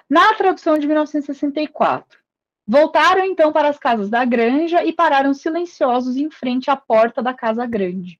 Na 0.08 0.32
tradução 0.34 0.78
de 0.78 0.86
1964, 0.86 2.20
voltaram 2.66 3.24
então 3.24 3.52
para 3.52 3.68
as 3.68 3.78
casas 3.78 4.08
da 4.08 4.24
granja 4.24 4.84
e 4.84 4.92
pararam 4.92 5.34
silenciosos 5.34 6.16
em 6.16 6.30
frente 6.30 6.70
à 6.70 6.76
porta 6.76 7.22
da 7.22 7.34
casa 7.34 7.66
grande. 7.66 8.18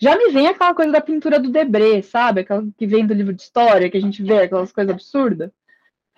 Já 0.00 0.16
me 0.16 0.30
vem 0.30 0.46
aquela 0.46 0.74
coisa 0.74 0.92
da 0.92 1.00
pintura 1.00 1.38
do 1.38 1.50
Debré, 1.50 2.02
sabe? 2.02 2.40
Aquela 2.40 2.64
que 2.76 2.86
vem 2.86 3.06
do 3.06 3.14
livro 3.14 3.32
de 3.32 3.42
história, 3.42 3.90
que 3.90 3.96
a 3.96 4.00
gente 4.00 4.22
vê 4.22 4.42
aquelas 4.42 4.72
coisas 4.72 4.92
absurdas. 4.92 5.50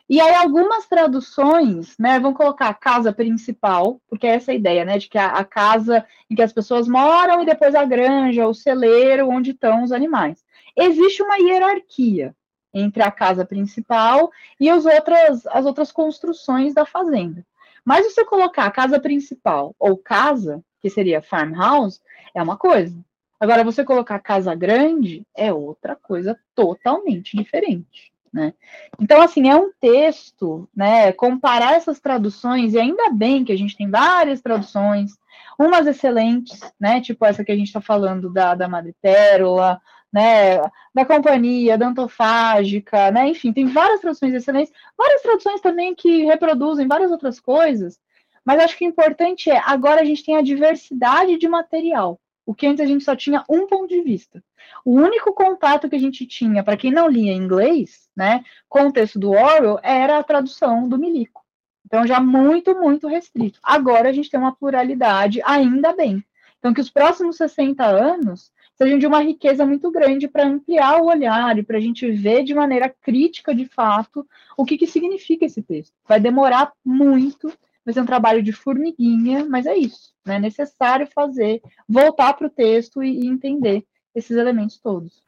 E 0.08 0.20
aí 0.20 0.34
algumas 0.34 0.86
traduções, 0.86 1.96
né, 1.98 2.20
vão 2.20 2.34
colocar 2.34 2.68
a 2.68 2.74
casa 2.74 3.10
principal, 3.10 4.02
porque 4.06 4.26
é 4.26 4.34
essa 4.34 4.52
ideia, 4.52 4.84
né, 4.84 4.98
de 4.98 5.08
que 5.08 5.16
a, 5.16 5.28
a, 5.28 5.44
casa 5.44 6.04
em 6.30 6.34
que 6.34 6.42
as 6.42 6.52
pessoas 6.52 6.86
moram 6.86 7.42
e 7.42 7.46
depois 7.46 7.74
a 7.74 7.86
granja, 7.86 8.46
o 8.46 8.52
celeiro, 8.52 9.30
onde 9.30 9.52
estão 9.52 9.82
os 9.82 9.92
animais. 9.92 10.44
Existe 10.76 11.22
uma 11.22 11.38
hierarquia 11.38 12.36
entre 12.74 13.02
a 13.02 13.10
casa 13.10 13.44
principal 13.44 14.30
e 14.58 14.68
as 14.68 14.84
outras, 14.84 15.46
as 15.46 15.64
outras 15.64 15.92
construções 15.92 16.74
da 16.74 16.84
fazenda. 16.84 17.46
Mas 17.84 18.04
você 18.04 18.24
colocar 18.24 18.64
a 18.64 18.70
casa 18.70 18.98
principal 18.98 19.74
ou 19.78 19.96
casa, 19.96 20.62
que 20.80 20.90
seria 20.90 21.22
farmhouse, 21.22 22.00
é 22.34 22.42
uma 22.42 22.56
coisa. 22.56 22.98
Agora, 23.38 23.62
você 23.62 23.84
colocar 23.84 24.18
casa 24.20 24.54
grande 24.54 25.22
é 25.36 25.52
outra 25.52 25.94
coisa 25.94 26.38
totalmente 26.54 27.36
diferente. 27.36 28.12
Né? 28.32 28.52
Então, 28.98 29.22
assim, 29.22 29.48
é 29.48 29.54
um 29.54 29.70
texto, 29.80 30.68
né? 30.74 31.12
Comparar 31.12 31.74
essas 31.74 32.00
traduções, 32.00 32.74
e 32.74 32.78
ainda 32.78 33.10
bem 33.10 33.44
que 33.44 33.52
a 33.52 33.56
gente 33.56 33.76
tem 33.76 33.88
várias 33.88 34.40
traduções, 34.40 35.12
umas 35.56 35.86
excelentes, 35.86 36.60
né? 36.80 37.00
Tipo 37.00 37.24
essa 37.24 37.44
que 37.44 37.52
a 37.52 37.56
gente 37.56 37.68
está 37.68 37.80
falando 37.80 38.28
da, 38.32 38.56
da 38.56 38.66
Madre 38.68 38.92
Pérola, 39.00 39.80
né? 40.14 40.60
Da 40.94 41.04
companhia, 41.04 41.76
da 41.76 41.88
antofágica, 41.88 43.10
né? 43.10 43.30
Enfim, 43.30 43.52
tem 43.52 43.66
várias 43.66 44.00
traduções 44.00 44.32
excelentes, 44.32 44.72
várias 44.96 45.22
traduções 45.22 45.60
também 45.60 45.92
que 45.92 46.22
reproduzem 46.22 46.86
várias 46.86 47.10
outras 47.10 47.40
coisas, 47.40 47.98
mas 48.44 48.60
acho 48.60 48.78
que 48.78 48.86
o 48.86 48.88
importante 48.88 49.50
é 49.50 49.58
agora 49.58 50.02
a 50.02 50.04
gente 50.04 50.24
tem 50.24 50.36
a 50.36 50.42
diversidade 50.42 51.36
de 51.36 51.48
material. 51.48 52.20
O 52.46 52.54
que 52.54 52.64
antes 52.64 52.80
a 52.80 52.86
gente 52.86 53.02
só 53.02 53.16
tinha 53.16 53.42
um 53.48 53.66
ponto 53.66 53.88
de 53.88 54.02
vista. 54.02 54.40
O 54.84 54.92
único 54.92 55.32
contato 55.32 55.88
que 55.88 55.96
a 55.96 55.98
gente 55.98 56.24
tinha, 56.26 56.62
para 56.62 56.76
quem 56.76 56.92
não 56.92 57.08
lia 57.08 57.32
inglês, 57.32 58.08
né, 58.14 58.44
com 58.68 58.86
o 58.86 58.92
texto 58.92 59.18
do 59.18 59.32
Orwell, 59.32 59.80
era 59.82 60.18
a 60.18 60.22
tradução 60.22 60.88
do 60.88 60.96
Milico. 60.96 61.42
Então, 61.84 62.06
já 62.06 62.20
muito, 62.20 62.72
muito 62.76 63.08
restrito. 63.08 63.58
Agora 63.62 64.10
a 64.10 64.12
gente 64.12 64.30
tem 64.30 64.38
uma 64.38 64.54
pluralidade, 64.54 65.40
ainda 65.44 65.92
bem. 65.92 66.24
Então, 66.58 66.72
que 66.72 66.80
os 66.80 66.90
próximos 66.90 67.36
60 67.36 67.84
anos 67.84 68.52
sejam 68.76 68.98
de 68.98 69.06
uma 69.06 69.20
riqueza 69.20 69.64
muito 69.64 69.90
grande 69.90 70.28
para 70.28 70.46
ampliar 70.46 71.00
o 71.00 71.06
olhar 71.06 71.56
e 71.58 71.62
para 71.62 71.78
a 71.78 71.80
gente 71.80 72.10
ver 72.10 72.44
de 72.44 72.54
maneira 72.54 72.88
crítica, 72.88 73.54
de 73.54 73.66
fato, 73.66 74.26
o 74.56 74.64
que, 74.64 74.76
que 74.76 74.86
significa 74.86 75.44
esse 75.44 75.62
texto. 75.62 75.92
Vai 76.06 76.20
demorar 76.20 76.72
muito, 76.84 77.52
vai 77.84 77.94
ser 77.94 78.00
um 78.00 78.06
trabalho 78.06 78.42
de 78.42 78.52
formiguinha, 78.52 79.44
mas 79.44 79.66
é 79.66 79.76
isso. 79.76 80.12
Né? 80.24 80.36
É 80.36 80.40
necessário 80.40 81.06
fazer, 81.14 81.62
voltar 81.88 82.34
para 82.34 82.46
o 82.46 82.50
texto 82.50 83.02
e, 83.02 83.20
e, 83.20 83.26
entender 83.26 83.84
esses 84.14 84.36
elementos 84.36 84.78
todos. 84.78 85.22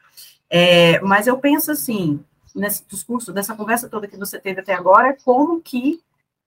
É, 0.51 1.01
mas 1.01 1.27
eu 1.27 1.39
penso 1.39 1.71
assim, 1.71 2.21
nesse 2.55 2.85
discurso, 2.87 3.33
dessa 3.33 3.55
conversa 3.55 3.89
toda 3.89 4.09
que 4.09 4.17
você 4.17 4.39
teve 4.39 4.61
até 4.61 4.73
agora, 4.73 5.17
como 5.25 5.61
que 5.61 6.01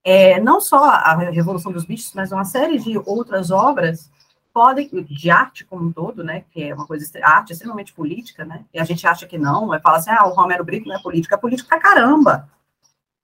é, 0.04 0.40
não 0.40 0.62
só 0.62 0.86
a 0.86 1.16
Revolução 1.30 1.72
dos 1.72 1.86
Bichos, 1.86 2.14
mas 2.14 2.32
uma 2.32 2.46
série 2.46 2.80
de 2.80 2.98
outras 3.06 3.52
obras 3.52 4.10
podem, 4.54 4.90
de 5.04 5.30
arte 5.30 5.64
como 5.66 5.86
um 5.86 5.92
todo, 5.92 6.24
né, 6.24 6.44
que 6.52 6.64
é 6.64 6.74
uma 6.74 6.86
coisa, 6.86 7.06
arte 7.24 7.54
extremamente 7.54 7.94
política, 7.94 8.44
né, 8.44 8.66
e 8.74 8.80
a 8.80 8.84
gente 8.84 9.06
acha 9.06 9.28
que 9.28 9.38
não, 9.38 9.74
é 9.74 9.80
falar 9.80 9.98
assim, 9.98 10.12
ah, 10.12 10.28
o 10.28 10.34
Romero 10.34 10.64
Brito 10.64 10.88
não 10.88 10.96
é 10.96 11.02
político, 11.02 11.34
é 11.34 11.38
político 11.38 11.70
pra 11.70 11.80
caramba, 11.80 12.50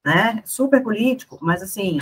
né, 0.04 0.42
super 0.46 0.82
político, 0.82 1.38
mas 1.42 1.62
assim, 1.64 2.00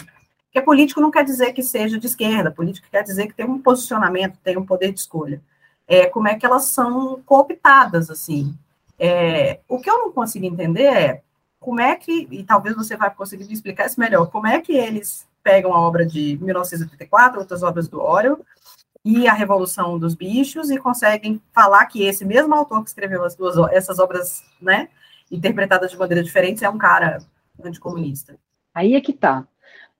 porque 0.53 0.61
político 0.61 1.01
não 1.01 1.09
quer 1.09 1.23
dizer 1.23 1.51
que 1.51 1.63
seja 1.63 1.97
de 1.97 2.05
esquerda, 2.05 2.51
político 2.51 2.87
quer 2.91 3.01
dizer 3.01 3.25
que 3.25 3.33
tem 3.33 3.43
um 3.43 3.59
posicionamento, 3.59 4.37
tem 4.43 4.55
um 4.55 4.65
poder 4.65 4.93
de 4.93 4.99
escolha. 4.99 5.41
É, 5.87 6.05
como 6.05 6.27
é 6.27 6.35
que 6.35 6.45
elas 6.45 6.65
são 6.65 7.19
cooptadas, 7.25 8.11
assim. 8.11 8.55
É, 8.99 9.61
o 9.67 9.79
que 9.79 9.89
eu 9.89 9.97
não 9.97 10.11
consigo 10.11 10.45
entender 10.45 10.83
é 10.83 11.23
como 11.59 11.81
é 11.81 11.95
que, 11.95 12.27
e 12.29 12.43
talvez 12.43 12.75
você 12.75 12.95
vai 12.95 13.09
conseguir 13.09 13.45
me 13.45 13.53
explicar 13.53 13.87
isso 13.87 13.99
melhor, 13.99 14.29
como 14.29 14.45
é 14.45 14.61
que 14.61 14.73
eles 14.73 15.27
pegam 15.41 15.73
a 15.73 15.79
obra 15.79 16.05
de 16.05 16.37
1984, 16.39 17.39
outras 17.39 17.63
obras 17.63 17.87
do 17.87 17.99
Orwell, 17.99 18.45
e 19.03 19.27
a 19.27 19.33
Revolução 19.33 19.99
dos 19.99 20.15
Bichos, 20.15 20.69
e 20.69 20.77
conseguem 20.77 21.41
falar 21.53 21.85
que 21.87 22.03
esse 22.03 22.23
mesmo 22.23 22.53
autor 22.53 22.83
que 22.83 22.89
escreveu 22.89 23.23
as 23.23 23.35
duas, 23.35 23.57
essas 23.71 23.99
obras, 23.99 24.43
né, 24.61 24.89
interpretadas 25.31 25.91
de 25.91 25.97
maneira 25.97 26.23
diferente, 26.23 26.63
é 26.63 26.69
um 26.69 26.77
cara 26.77 27.19
anticomunista. 27.63 28.37
Aí 28.73 28.95
é 28.95 29.01
que 29.01 29.13
tá. 29.13 29.47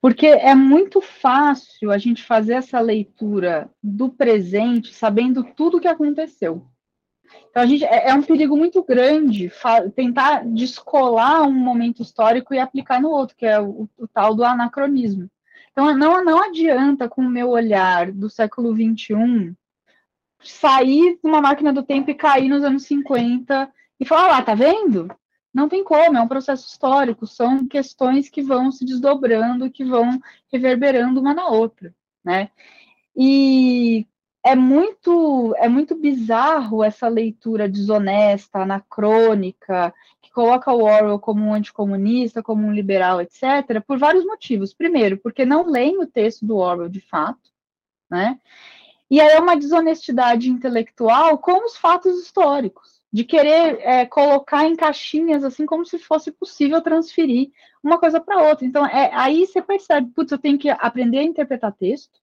Porque 0.02 0.28
é 0.28 0.54
muito 0.54 1.00
fácil 1.00 1.92
a 1.92 1.98
gente 1.98 2.24
fazer 2.24 2.54
essa 2.54 2.80
leitura 2.80 3.70
do 3.82 4.10
presente 4.10 4.94
sabendo 4.94 5.44
tudo 5.56 5.78
o 5.78 5.80
que 5.80 5.88
aconteceu. 5.88 6.68
Então, 7.50 7.64
a 7.64 7.66
gente, 7.66 7.86
é, 7.86 8.10
é 8.10 8.14
um 8.14 8.22
perigo 8.22 8.58
muito 8.58 8.84
grande 8.84 9.52
tentar 9.96 10.44
descolar 10.46 11.44
um 11.44 11.54
momento 11.54 12.02
histórico 12.02 12.54
e 12.54 12.60
aplicar 12.60 13.02
no 13.02 13.10
outro, 13.10 13.36
que 13.36 13.46
é 13.46 13.60
o, 13.60 13.88
o 13.98 14.08
tal 14.08 14.36
do 14.36 14.44
anacronismo. 14.44 15.30
Então, 15.74 15.98
não, 15.98 16.24
não 16.24 16.42
adianta, 16.42 17.10
com 17.10 17.22
o 17.24 17.30
meu 17.30 17.50
olhar 17.50 18.12
do 18.12 18.30
século 18.30 18.74
XXI, 18.74 19.56
sair 20.40 21.16
de 21.16 21.28
uma 21.28 21.42
máquina 21.42 21.74
do 21.74 21.82
tempo 21.82 22.12
e 22.12 22.16
cair 22.16 22.48
nos 22.48 22.64
anos 22.64 22.86
50 22.86 23.72
e 24.00 24.06
falar, 24.06 24.28
lá, 24.28 24.38
ah, 24.38 24.44
tá 24.44 24.54
vendo? 24.54 25.10
Não 25.52 25.68
tem 25.68 25.84
como, 25.84 26.18
é 26.18 26.22
um 26.22 26.28
processo 26.28 26.68
histórico, 26.68 27.26
são 27.26 27.68
questões 27.68 28.30
que 28.30 28.42
vão 28.42 28.72
se 28.72 28.86
desdobrando, 28.86 29.70
que 29.70 29.84
vão 29.84 30.20
reverberando 30.52 31.20
uma 31.20 31.34
na 31.34 31.48
outra, 31.48 31.94
né? 32.24 32.52
E 33.16 34.08
é 34.44 34.56
muito, 34.56 35.56
é 35.58 35.68
muito 35.68 35.96
bizarro 35.96 36.84
essa 36.84 37.08
leitura 37.08 37.70
desonesta, 37.70 38.60
anacrônica, 38.60 39.94
coloca 40.34 40.72
o 40.74 40.84
Orwell 40.84 41.20
como 41.20 41.46
um 41.46 41.54
anticomunista, 41.54 42.44
como 42.44 42.66
um 42.68 42.74
liberal, 42.74 43.22
etc., 43.22 43.82
por 43.86 43.98
vários 43.98 44.26
motivos. 44.26 44.74
Primeiro, 44.74 45.18
porque 45.18 45.46
não 45.46 45.66
leem 45.66 46.00
o 46.00 46.08
texto 46.08 46.46
do 46.46 46.58
Orwell 46.58 46.90
de 46.90 47.00
fato, 47.00 47.50
né? 48.10 48.40
E 49.10 49.22
aí 49.22 49.30
é 49.30 49.40
uma 49.40 49.56
desonestidade 49.56 50.50
intelectual 50.50 51.38
com 51.38 51.66
os 51.66 51.78
fatos 51.78 52.20
históricos. 52.20 53.02
de 53.14 53.24
querer 53.24 53.80
é, 53.82 54.08
colocar 54.08 54.66
em 54.66 54.76
caixinhas, 54.76 55.44
assim, 55.44 55.68
como 55.68 55.86
se 55.86 56.00
fosse 56.00 56.32
possível 56.32 56.82
transferir 56.82 57.52
uma 57.84 58.00
coisa 58.00 58.20
para 58.20 58.42
outra. 58.42 58.66
Então, 58.66 58.84
é, 58.88 59.12
aí 59.14 59.46
você 59.46 59.62
percebe, 59.62 60.10
putz, 60.16 60.32
eu 60.32 60.40
tenho 60.40 60.58
que 60.58 60.68
aprender 60.68 61.20
a 61.20 61.24
interpretar 61.24 61.72
texto, 61.74 62.20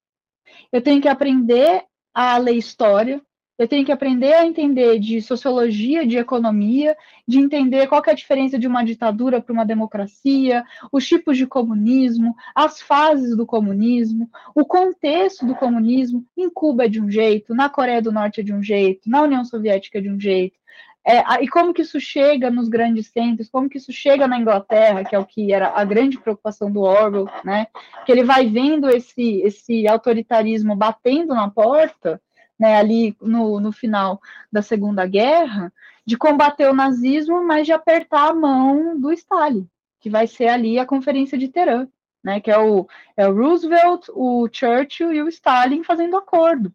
eu 0.73 0.83
tenho 0.83 1.01
que 1.01 1.07
aprender 1.07 1.85
a 2.13 2.37
ler 2.39 2.55
história, 2.57 3.23
eu 3.61 3.69
tenho 3.69 3.85
que 3.85 3.93
aprender 3.93 4.33
a 4.33 4.47
entender 4.47 4.99
de 4.99 5.21
sociologia, 5.21 6.07
de 6.07 6.17
economia, 6.17 6.97
de 7.29 7.39
entender 7.39 7.87
qual 7.89 8.03
é 8.07 8.11
a 8.11 8.15
diferença 8.15 8.59
de 8.59 8.67
uma 8.67 8.83
ditadura 8.83 9.39
para 9.39 9.53
uma 9.53 9.67
democracia, 9.67 10.65
os 10.91 11.07
tipos 11.07 11.37
de 11.37 11.47
comunismo, 11.47 12.35
as 12.55 12.81
fases 12.81 13.37
do 13.37 13.45
comunismo, 13.45 14.31
o 14.55 14.65
contexto 14.65 15.45
do 15.45 15.55
comunismo. 15.55 16.25
Em 16.35 16.49
Cuba 16.49 16.87
é 16.87 16.89
de 16.89 17.03
um 17.03 17.11
jeito, 17.11 17.55
na 17.55 17.69
Coreia 17.69 18.01
do 18.01 18.11
Norte 18.11 18.41
é 18.41 18.43
de 18.43 18.55
um 18.55 18.63
jeito, 18.63 19.11
na 19.11 19.21
União 19.21 19.45
Soviética 19.45 19.99
é 19.99 20.01
de 20.01 20.11
um 20.11 20.19
jeito. 20.19 20.59
É, 21.07 21.45
e 21.45 21.49
como 21.49 21.75
que 21.75 21.83
isso 21.83 22.01
chega 22.01 22.51
nos 22.51 22.67
grandes 22.67 23.09
centros, 23.09 23.51
como 23.51 23.69
que 23.69 23.77
isso 23.77 23.93
chega 23.93 24.27
na 24.27 24.39
Inglaterra, 24.39 25.05
que 25.05 25.15
é 25.15 25.19
o 25.19 25.27
que 25.27 25.53
era 25.53 25.69
a 25.69 25.85
grande 25.85 26.19
preocupação 26.19 26.73
do 26.73 26.81
Orwell, 26.81 27.29
né? 27.45 27.67
Que 28.07 28.13
ele 28.13 28.25
vai 28.25 28.47
vendo 28.47 28.89
esse, 28.89 29.43
esse 29.43 29.87
autoritarismo 29.87 30.75
batendo 30.75 31.35
na 31.35 31.51
porta, 31.51 32.19
né, 32.61 32.77
ali 32.77 33.17
no, 33.23 33.59
no 33.59 33.73
final 33.73 34.21
da 34.53 34.61
Segunda 34.61 35.07
Guerra, 35.07 35.73
de 36.05 36.19
combater 36.19 36.69
o 36.69 36.75
nazismo, 36.75 37.43
mas 37.43 37.65
de 37.65 37.73
apertar 37.73 38.29
a 38.29 38.35
mão 38.35 39.01
do 39.01 39.11
Stalin, 39.11 39.67
que 39.99 40.11
vai 40.11 40.27
ser 40.27 40.49
ali 40.49 40.79
a 40.79 40.85
Conferência 40.85 41.39
de 41.39 41.49
Teherã, 41.49 41.89
né, 42.23 42.39
que 42.39 42.51
é 42.51 42.59
o, 42.59 42.87
é 43.17 43.27
o 43.27 43.35
Roosevelt, 43.35 44.09
o 44.11 44.47
Churchill 44.53 45.11
e 45.11 45.23
o 45.23 45.29
Stalin 45.29 45.83
fazendo 45.83 46.19
acordo. 46.19 46.71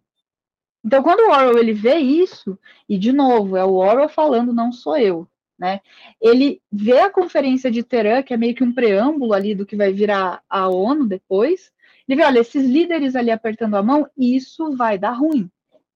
Então, 0.83 1.03
quando 1.03 1.19
o 1.19 1.31
Orwell 1.31 1.59
ele 1.59 1.73
vê 1.73 1.97
isso, 1.97 2.57
e 2.89 2.97
de 2.97 3.11
novo, 3.11 3.55
é 3.55 3.63
o 3.63 3.73
Orwell 3.73 4.09
falando, 4.09 4.51
não 4.51 4.71
sou 4.71 4.97
eu, 4.97 5.27
né? 5.57 5.81
Ele 6.19 6.61
vê 6.71 6.99
a 6.99 7.11
Conferência 7.11 7.69
de 7.69 7.83
Teherã, 7.83 8.23
que 8.23 8.33
é 8.33 8.37
meio 8.37 8.55
que 8.55 8.63
um 8.63 8.73
preâmbulo 8.73 9.33
ali 9.33 9.53
do 9.53 9.65
que 9.65 9.75
vai 9.75 9.93
virar 9.93 10.41
a 10.49 10.67
ONU 10.67 11.07
depois, 11.07 11.71
ele 12.07 12.17
vê, 12.17 12.25
olha, 12.25 12.39
esses 12.39 12.67
líderes 12.67 13.15
ali 13.15 13.29
apertando 13.29 13.75
a 13.75 13.83
mão, 13.83 14.07
isso 14.17 14.75
vai 14.75 14.97
dar 14.97 15.11
ruim 15.11 15.49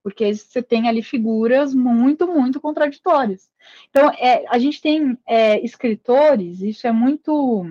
porque 0.04 0.34
você 0.34 0.62
tem 0.62 0.88
ali 0.88 1.04
figuras 1.04 1.74
muito, 1.74 2.28
muito 2.28 2.60
contraditórias. 2.60 3.50
Então, 3.90 4.10
é, 4.12 4.46
a 4.48 4.58
gente 4.58 4.82
tem 4.82 5.18
é, 5.28 5.60
escritores, 5.64 6.62
isso 6.62 6.88
é 6.88 6.92
muito 6.92 7.66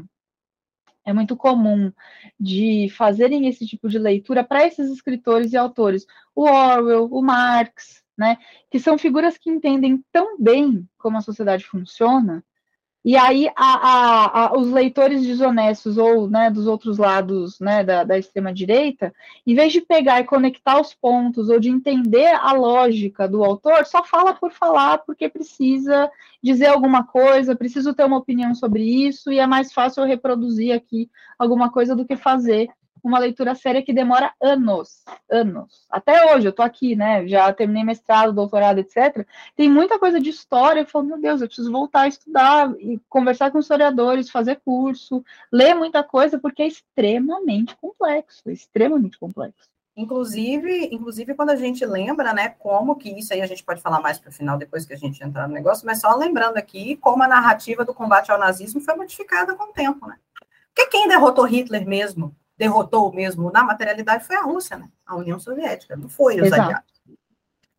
é 1.04 1.12
muito 1.12 1.34
comum 1.34 1.90
de 2.38 2.90
fazerem 2.90 3.48
esse 3.48 3.66
tipo 3.66 3.88
de 3.88 3.98
leitura 3.98 4.44
para 4.44 4.66
esses 4.66 4.90
escritores 4.90 5.54
e 5.54 5.56
autores, 5.56 6.06
o 6.34 6.42
Orwell, 6.42 7.06
o 7.06 7.22
Marx, 7.22 8.04
né, 8.16 8.36
que 8.70 8.78
são 8.78 8.98
figuras 8.98 9.38
que 9.38 9.48
entendem 9.48 10.04
tão 10.12 10.38
bem 10.38 10.86
como 10.98 11.16
a 11.16 11.22
sociedade 11.22 11.64
funciona 11.64 12.44
e 13.04 13.16
aí 13.16 13.48
a, 13.56 13.74
a, 13.74 14.46
a, 14.46 14.58
os 14.58 14.70
leitores 14.70 15.22
desonestos 15.22 15.96
ou 15.96 16.28
né, 16.28 16.50
dos 16.50 16.66
outros 16.66 16.98
lados 16.98 17.60
né, 17.60 17.84
da, 17.84 18.04
da 18.04 18.18
extrema-direita, 18.18 19.14
em 19.46 19.54
vez 19.54 19.72
de 19.72 19.80
pegar 19.80 20.20
e 20.20 20.24
conectar 20.24 20.80
os 20.80 20.92
pontos 20.92 21.48
ou 21.48 21.60
de 21.60 21.70
entender 21.70 22.26
a 22.26 22.52
lógica 22.52 23.28
do 23.28 23.44
autor, 23.44 23.86
só 23.86 24.04
fala 24.04 24.34
por 24.34 24.52
falar 24.52 24.98
porque 24.98 25.28
precisa 25.28 26.10
dizer 26.42 26.66
alguma 26.66 27.04
coisa, 27.04 27.56
preciso 27.56 27.94
ter 27.94 28.04
uma 28.04 28.18
opinião 28.18 28.54
sobre 28.54 28.82
isso, 28.82 29.32
e 29.32 29.38
é 29.38 29.46
mais 29.46 29.72
fácil 29.72 30.02
eu 30.02 30.06
reproduzir 30.06 30.74
aqui 30.74 31.10
alguma 31.38 31.70
coisa 31.70 31.96
do 31.96 32.04
que 32.04 32.16
fazer 32.16 32.68
uma 33.02 33.18
leitura 33.18 33.54
séria 33.54 33.82
que 33.82 33.92
demora 33.92 34.32
anos, 34.40 35.04
anos. 35.30 35.86
Até 35.90 36.34
hoje, 36.34 36.46
eu 36.46 36.52
tô 36.52 36.62
aqui, 36.62 36.96
né? 36.96 37.26
Já 37.26 37.52
terminei 37.52 37.84
mestrado, 37.84 38.32
doutorado, 38.32 38.78
etc. 38.78 39.26
Tem 39.56 39.68
muita 39.68 39.98
coisa 39.98 40.20
de 40.20 40.30
história. 40.30 40.80
Eu 40.80 40.86
falo, 40.86 41.06
meu 41.06 41.20
Deus, 41.20 41.40
eu 41.40 41.46
preciso 41.46 41.70
voltar 41.72 42.02
a 42.02 42.08
estudar 42.08 42.74
e 42.78 43.00
conversar 43.08 43.50
com 43.50 43.58
historiadores, 43.58 44.30
fazer 44.30 44.60
curso, 44.64 45.24
ler 45.52 45.74
muita 45.74 46.02
coisa, 46.02 46.38
porque 46.38 46.62
é 46.62 46.66
extremamente 46.66 47.76
complexo, 47.76 48.50
extremamente 48.50 49.18
complexo. 49.18 49.68
Inclusive, 49.98 50.90
inclusive 50.92 51.34
quando 51.34 51.50
a 51.50 51.56
gente 51.56 51.84
lembra, 51.84 52.32
né, 52.32 52.50
como 52.50 52.94
que 52.94 53.10
isso 53.10 53.34
aí 53.34 53.40
a 53.40 53.46
gente 53.46 53.64
pode 53.64 53.80
falar 53.80 54.00
mais 54.00 54.16
para 54.16 54.30
o 54.30 54.32
final, 54.32 54.56
depois 54.56 54.86
que 54.86 54.92
a 54.92 54.96
gente 54.96 55.20
entrar 55.24 55.48
no 55.48 55.54
negócio, 55.54 55.84
mas 55.84 56.00
só 56.00 56.14
lembrando 56.14 56.56
aqui 56.56 56.96
como 56.98 57.20
a 57.24 57.26
narrativa 57.26 57.84
do 57.84 57.92
combate 57.92 58.30
ao 58.30 58.38
nazismo 58.38 58.80
foi 58.80 58.94
modificada 58.94 59.56
com 59.56 59.64
o 59.64 59.72
tempo, 59.72 60.06
né? 60.06 60.14
Porque 60.72 60.90
quem 60.90 61.08
derrotou 61.08 61.44
Hitler 61.44 61.84
mesmo 61.84 62.32
derrotou 62.58 63.12
mesmo 63.12 63.50
na 63.52 63.62
materialidade 63.62 64.24
foi 64.26 64.36
a 64.36 64.42
Rússia, 64.42 64.76
né? 64.76 64.88
A 65.06 65.14
União 65.14 65.38
Soviética, 65.38 65.96
não 65.96 66.08
foi 66.08 66.40
os 66.40 66.52
aliados. 66.52 66.98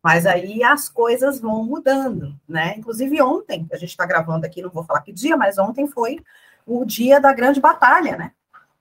Mas 0.02 0.24
aí 0.24 0.64
as 0.64 0.88
coisas 0.88 1.38
vão 1.38 1.62
mudando, 1.62 2.34
né? 2.48 2.74
Inclusive 2.78 3.20
ontem, 3.20 3.68
a 3.70 3.76
gente 3.76 3.90
está 3.90 4.06
gravando 4.06 4.46
aqui, 4.46 4.62
não 4.62 4.70
vou 4.70 4.82
falar 4.82 5.02
que 5.02 5.12
dia, 5.12 5.36
mas 5.36 5.58
ontem 5.58 5.86
foi 5.86 6.24
o 6.66 6.86
dia 6.86 7.20
da 7.20 7.34
grande 7.34 7.60
batalha, 7.60 8.16
né? 8.16 8.32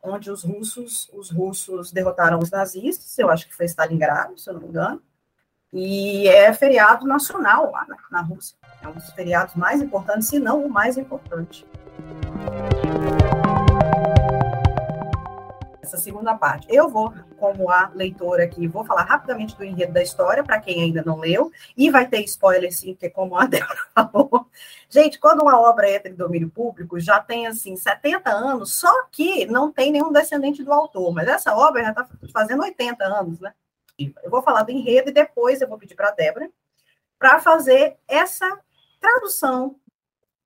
Onde 0.02 0.32
os 0.32 0.44
russos, 0.44 1.10
os 1.14 1.30
russos 1.30 1.92
derrotaram 1.92 2.40
os 2.40 2.50
nazistas, 2.50 3.20
eu 3.20 3.30
acho 3.30 3.46
que 3.46 3.54
foi 3.54 3.66
Stalingrado, 3.66 4.40
se 4.40 4.50
eu 4.50 4.54
não 4.54 4.62
me 4.62 4.70
engano, 4.70 5.02
e 5.74 6.26
é 6.30 6.54
feriado 6.54 7.06
nacional 7.06 7.70
lá 7.70 7.86
na, 7.86 7.98
na 8.10 8.22
Rússia. 8.22 8.56
É 8.82 8.88
um 8.88 8.94
dos 8.94 9.10
feriados 9.10 9.56
mais 9.56 9.82
importantes, 9.82 10.30
se 10.30 10.40
não 10.40 10.66
o 10.66 10.70
mais 10.70 10.98
importante 10.98 11.68
essa 15.90 15.98
segunda 15.98 16.36
parte. 16.36 16.68
Eu 16.70 16.88
vou, 16.88 17.14
como 17.38 17.70
a 17.70 17.92
leitora 17.94 18.44
aqui, 18.44 18.68
vou 18.68 18.86
falar 18.86 19.04
rapidamente 19.04 19.56
do 19.58 19.64
enredo 19.64 19.94
da 19.94 20.02
história, 20.02 20.44
para 20.44 20.60
quem 20.60 20.84
ainda 20.84 21.04
não 21.04 21.18
leu, 21.18 21.52
e 21.76 21.90
vai 21.90 22.08
ter 22.08 22.24
spoiler 22.24 22.72
sim, 22.74 22.94
porque 22.94 23.10
como 23.10 23.36
a 23.36 23.46
Débora 23.48 23.80
falou. 23.94 24.48
Gente, 24.90 25.20
quando 25.20 25.42
uma 25.42 25.60
obra 25.60 25.90
entra 25.90 26.10
em 26.10 26.16
domínio 26.16 26.50
público, 26.50 27.00
já 27.00 27.20
tem, 27.20 27.48
assim, 27.48 27.76
70 27.76 28.30
anos, 28.30 28.74
só 28.74 29.06
que 29.12 29.46
não 29.48 29.72
tem 29.72 29.92
nenhum 29.92 30.12
descendente 30.12 30.64
do 30.64 30.72
autor, 30.72 31.14
mas 31.14 31.28
essa 31.28 31.56
obra 31.56 31.84
já 31.84 31.90
está 31.90 32.08
fazendo 32.32 32.64
80 32.64 33.04
anos, 33.04 33.40
né? 33.40 33.54
Eu 33.98 34.32
vou 34.32 34.42
falar 34.42 34.64
do 34.64 34.72
enredo 34.72 35.10
e 35.10 35.14
depois 35.14 35.62
eu 35.62 35.68
vou 35.68 35.78
pedir 35.78 35.96
para 35.96 36.08
a 36.08 36.12
Débora 36.12 36.50
para 37.18 37.40
fazer 37.40 37.98
essa 38.08 38.58
tradução 39.02 39.76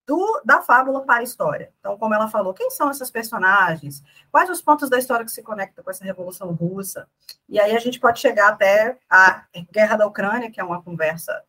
do, 0.06 0.42
da 0.44 0.62
fábula 0.62 1.02
para 1.02 1.20
a 1.20 1.24
história. 1.24 1.72
Então, 1.80 1.98
como 1.98 2.14
ela 2.14 2.28
falou, 2.28 2.54
quem 2.54 2.70
são 2.70 2.92
esses 2.92 3.10
personagens? 3.10 4.04
Quais 4.32 4.50
os 4.50 4.62
pontos 4.62 4.90
da 4.90 4.98
história 4.98 5.26
que 5.26 5.32
se 5.32 5.42
conectam 5.42 5.84
com 5.84 5.90
essa 5.90 6.04
Revolução 6.04 6.52
Russa? 6.52 7.08
E 7.48 7.60
aí 7.60 7.76
a 7.76 7.80
gente 7.80 8.00
pode 8.00 8.20
chegar 8.20 8.50
até 8.50 8.98
a 9.10 9.44
Guerra 9.72 9.98
da 9.98 10.08
Ucrânia, 10.08 10.52
que 10.52 10.60
é 10.60 10.64
uma 10.64 10.82
conversa 10.82 11.44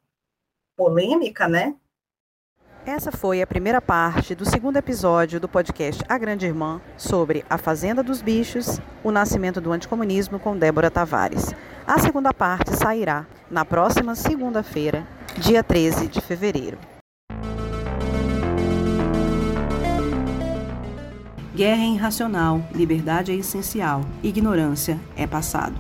polêmica, 0.77 1.49
né? 1.49 1.75
Essa 2.87 3.11
foi 3.11 3.41
a 3.41 3.47
primeira 3.47 3.81
parte 3.81 4.35
do 4.35 4.45
segundo 4.45 4.77
episódio 4.77 5.41
do 5.41 5.49
podcast 5.49 6.05
A 6.07 6.19
Grande 6.19 6.45
Irmã 6.45 6.83
sobre 6.99 7.43
a 7.49 7.57
Fazenda 7.57 8.03
dos 8.03 8.21
Bichos, 8.21 8.79
o 9.03 9.11
nascimento 9.11 9.59
do 9.59 9.73
anticomunismo 9.73 10.39
com 10.39 10.57
Débora 10.57 10.91
Tavares. 10.91 11.55
A 11.87 11.99
segunda 11.99 12.33
parte 12.35 12.77
sairá 12.77 13.27
na 13.51 13.65
próxima 13.65 14.15
segunda-feira, 14.15 15.07
dia 15.39 15.65
13 15.65 16.09
de 16.09 16.21
fevereiro. 16.21 16.77
Guerra 21.55 21.85
é 21.85 21.87
irracional, 21.87 22.67
liberdade 22.75 23.31
é 23.31 23.37
essencial, 23.37 24.05
ignorância 24.25 24.99
é 25.17 25.25
passado. 25.25 25.77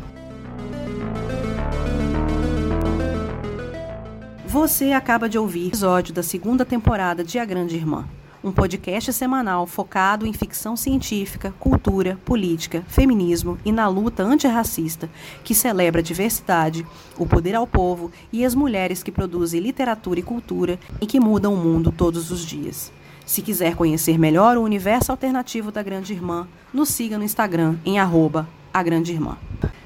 Você 4.47 4.93
acaba 4.93 5.29
de 5.29 5.37
ouvir 5.37 5.64
o 5.64 5.66
episódio 5.66 6.14
da 6.14 6.22
segunda 6.22 6.64
temporada 6.64 7.25
de 7.25 7.41
A 7.41 7.45
Grande 7.45 7.75
Irmã, 7.75 8.09
um 8.45 8.53
podcast 8.53 9.12
semanal 9.12 9.66
focado 9.66 10.25
em 10.25 10.33
ficção 10.33 10.77
científica, 10.77 11.53
cultura, 11.59 12.20
política, 12.25 12.85
feminismo 12.87 13.59
e 13.64 13.72
na 13.72 13.89
luta 13.89 14.22
antirracista, 14.22 15.11
que 15.43 15.57
celebra 15.57 16.01
a 16.01 16.05
diversidade, 16.05 16.87
o 17.18 17.27
poder 17.27 17.57
ao 17.57 17.66
povo 17.66 18.12
e 18.33 18.45
as 18.45 18.55
mulheres 18.55 19.03
que 19.03 19.11
produzem 19.11 19.61
literatura 19.61 20.20
e 20.20 20.22
cultura 20.22 20.79
e 21.01 21.07
que 21.07 21.18
mudam 21.18 21.53
o 21.53 21.57
mundo 21.57 21.91
todos 21.91 22.31
os 22.31 22.47
dias. 22.47 22.93
Se 23.27 23.41
quiser 23.41 23.75
conhecer 23.75 24.18
melhor 24.18 24.57
o 24.57 24.62
universo 24.62 25.11
alternativo 25.11 25.72
da 25.72 25.83
Grande 25.83 26.12
Irmã, 26.12 26.47
nos 26.72 26.91
siga 26.91 27.16
no 27.16 27.25
Instagram 27.25 27.77
em 27.85 27.99
arroba 27.99 28.47
a 28.72 28.83
Grande 28.83 29.12
Irmã. 29.12 29.39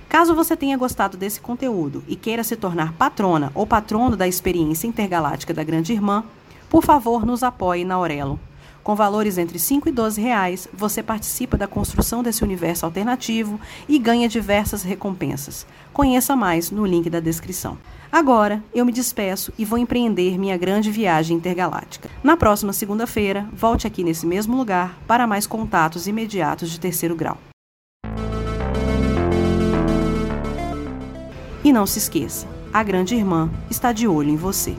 Caso 0.08 0.34
você 0.34 0.56
tenha 0.56 0.76
gostado 0.76 1.16
desse 1.16 1.40
conteúdo 1.40 2.02
e 2.08 2.16
queira 2.16 2.42
se 2.42 2.56
tornar 2.56 2.94
patrona 2.94 3.52
ou 3.54 3.66
patrono 3.66 4.16
da 4.16 4.26
experiência 4.26 4.88
intergaláctica 4.88 5.54
da 5.54 5.62
Grande 5.62 5.92
Irmã, 5.92 6.24
por 6.68 6.82
favor 6.82 7.24
nos 7.24 7.44
apoie 7.44 7.84
na 7.84 7.94
Aurelo. 7.94 8.40
Com 8.82 8.96
valores 8.96 9.38
entre 9.38 9.58
5 9.58 9.88
e 9.88 9.92
12 9.92 10.20
reais, 10.20 10.66
você 10.72 11.02
participa 11.02 11.56
da 11.56 11.68
construção 11.68 12.22
desse 12.22 12.42
universo 12.42 12.86
alternativo 12.86 13.60
e 13.88 13.98
ganha 13.98 14.28
diversas 14.28 14.82
recompensas. 14.82 15.66
Conheça 15.92 16.34
mais 16.34 16.70
no 16.70 16.86
link 16.86 17.08
da 17.10 17.20
descrição. 17.20 17.76
Agora, 18.10 18.62
eu 18.74 18.86
me 18.86 18.92
despeço 18.92 19.52
e 19.58 19.64
vou 19.64 19.78
empreender 19.78 20.38
minha 20.38 20.56
grande 20.56 20.90
viagem 20.90 21.36
intergaláctica. 21.36 22.08
Na 22.24 22.36
próxima 22.36 22.72
segunda-feira, 22.72 23.46
volte 23.52 23.86
aqui 23.86 24.02
nesse 24.02 24.26
mesmo 24.26 24.56
lugar 24.56 24.98
para 25.06 25.26
mais 25.26 25.46
contatos 25.46 26.06
imediatos 26.06 26.70
de 26.70 26.80
terceiro 26.80 27.14
grau. 27.14 27.36
E 31.62 31.72
não 31.72 31.86
se 31.86 31.98
esqueça, 31.98 32.46
a 32.72 32.82
grande 32.82 33.14
irmã 33.14 33.50
está 33.70 33.92
de 33.92 34.08
olho 34.08 34.30
em 34.30 34.36
você. 34.36 34.74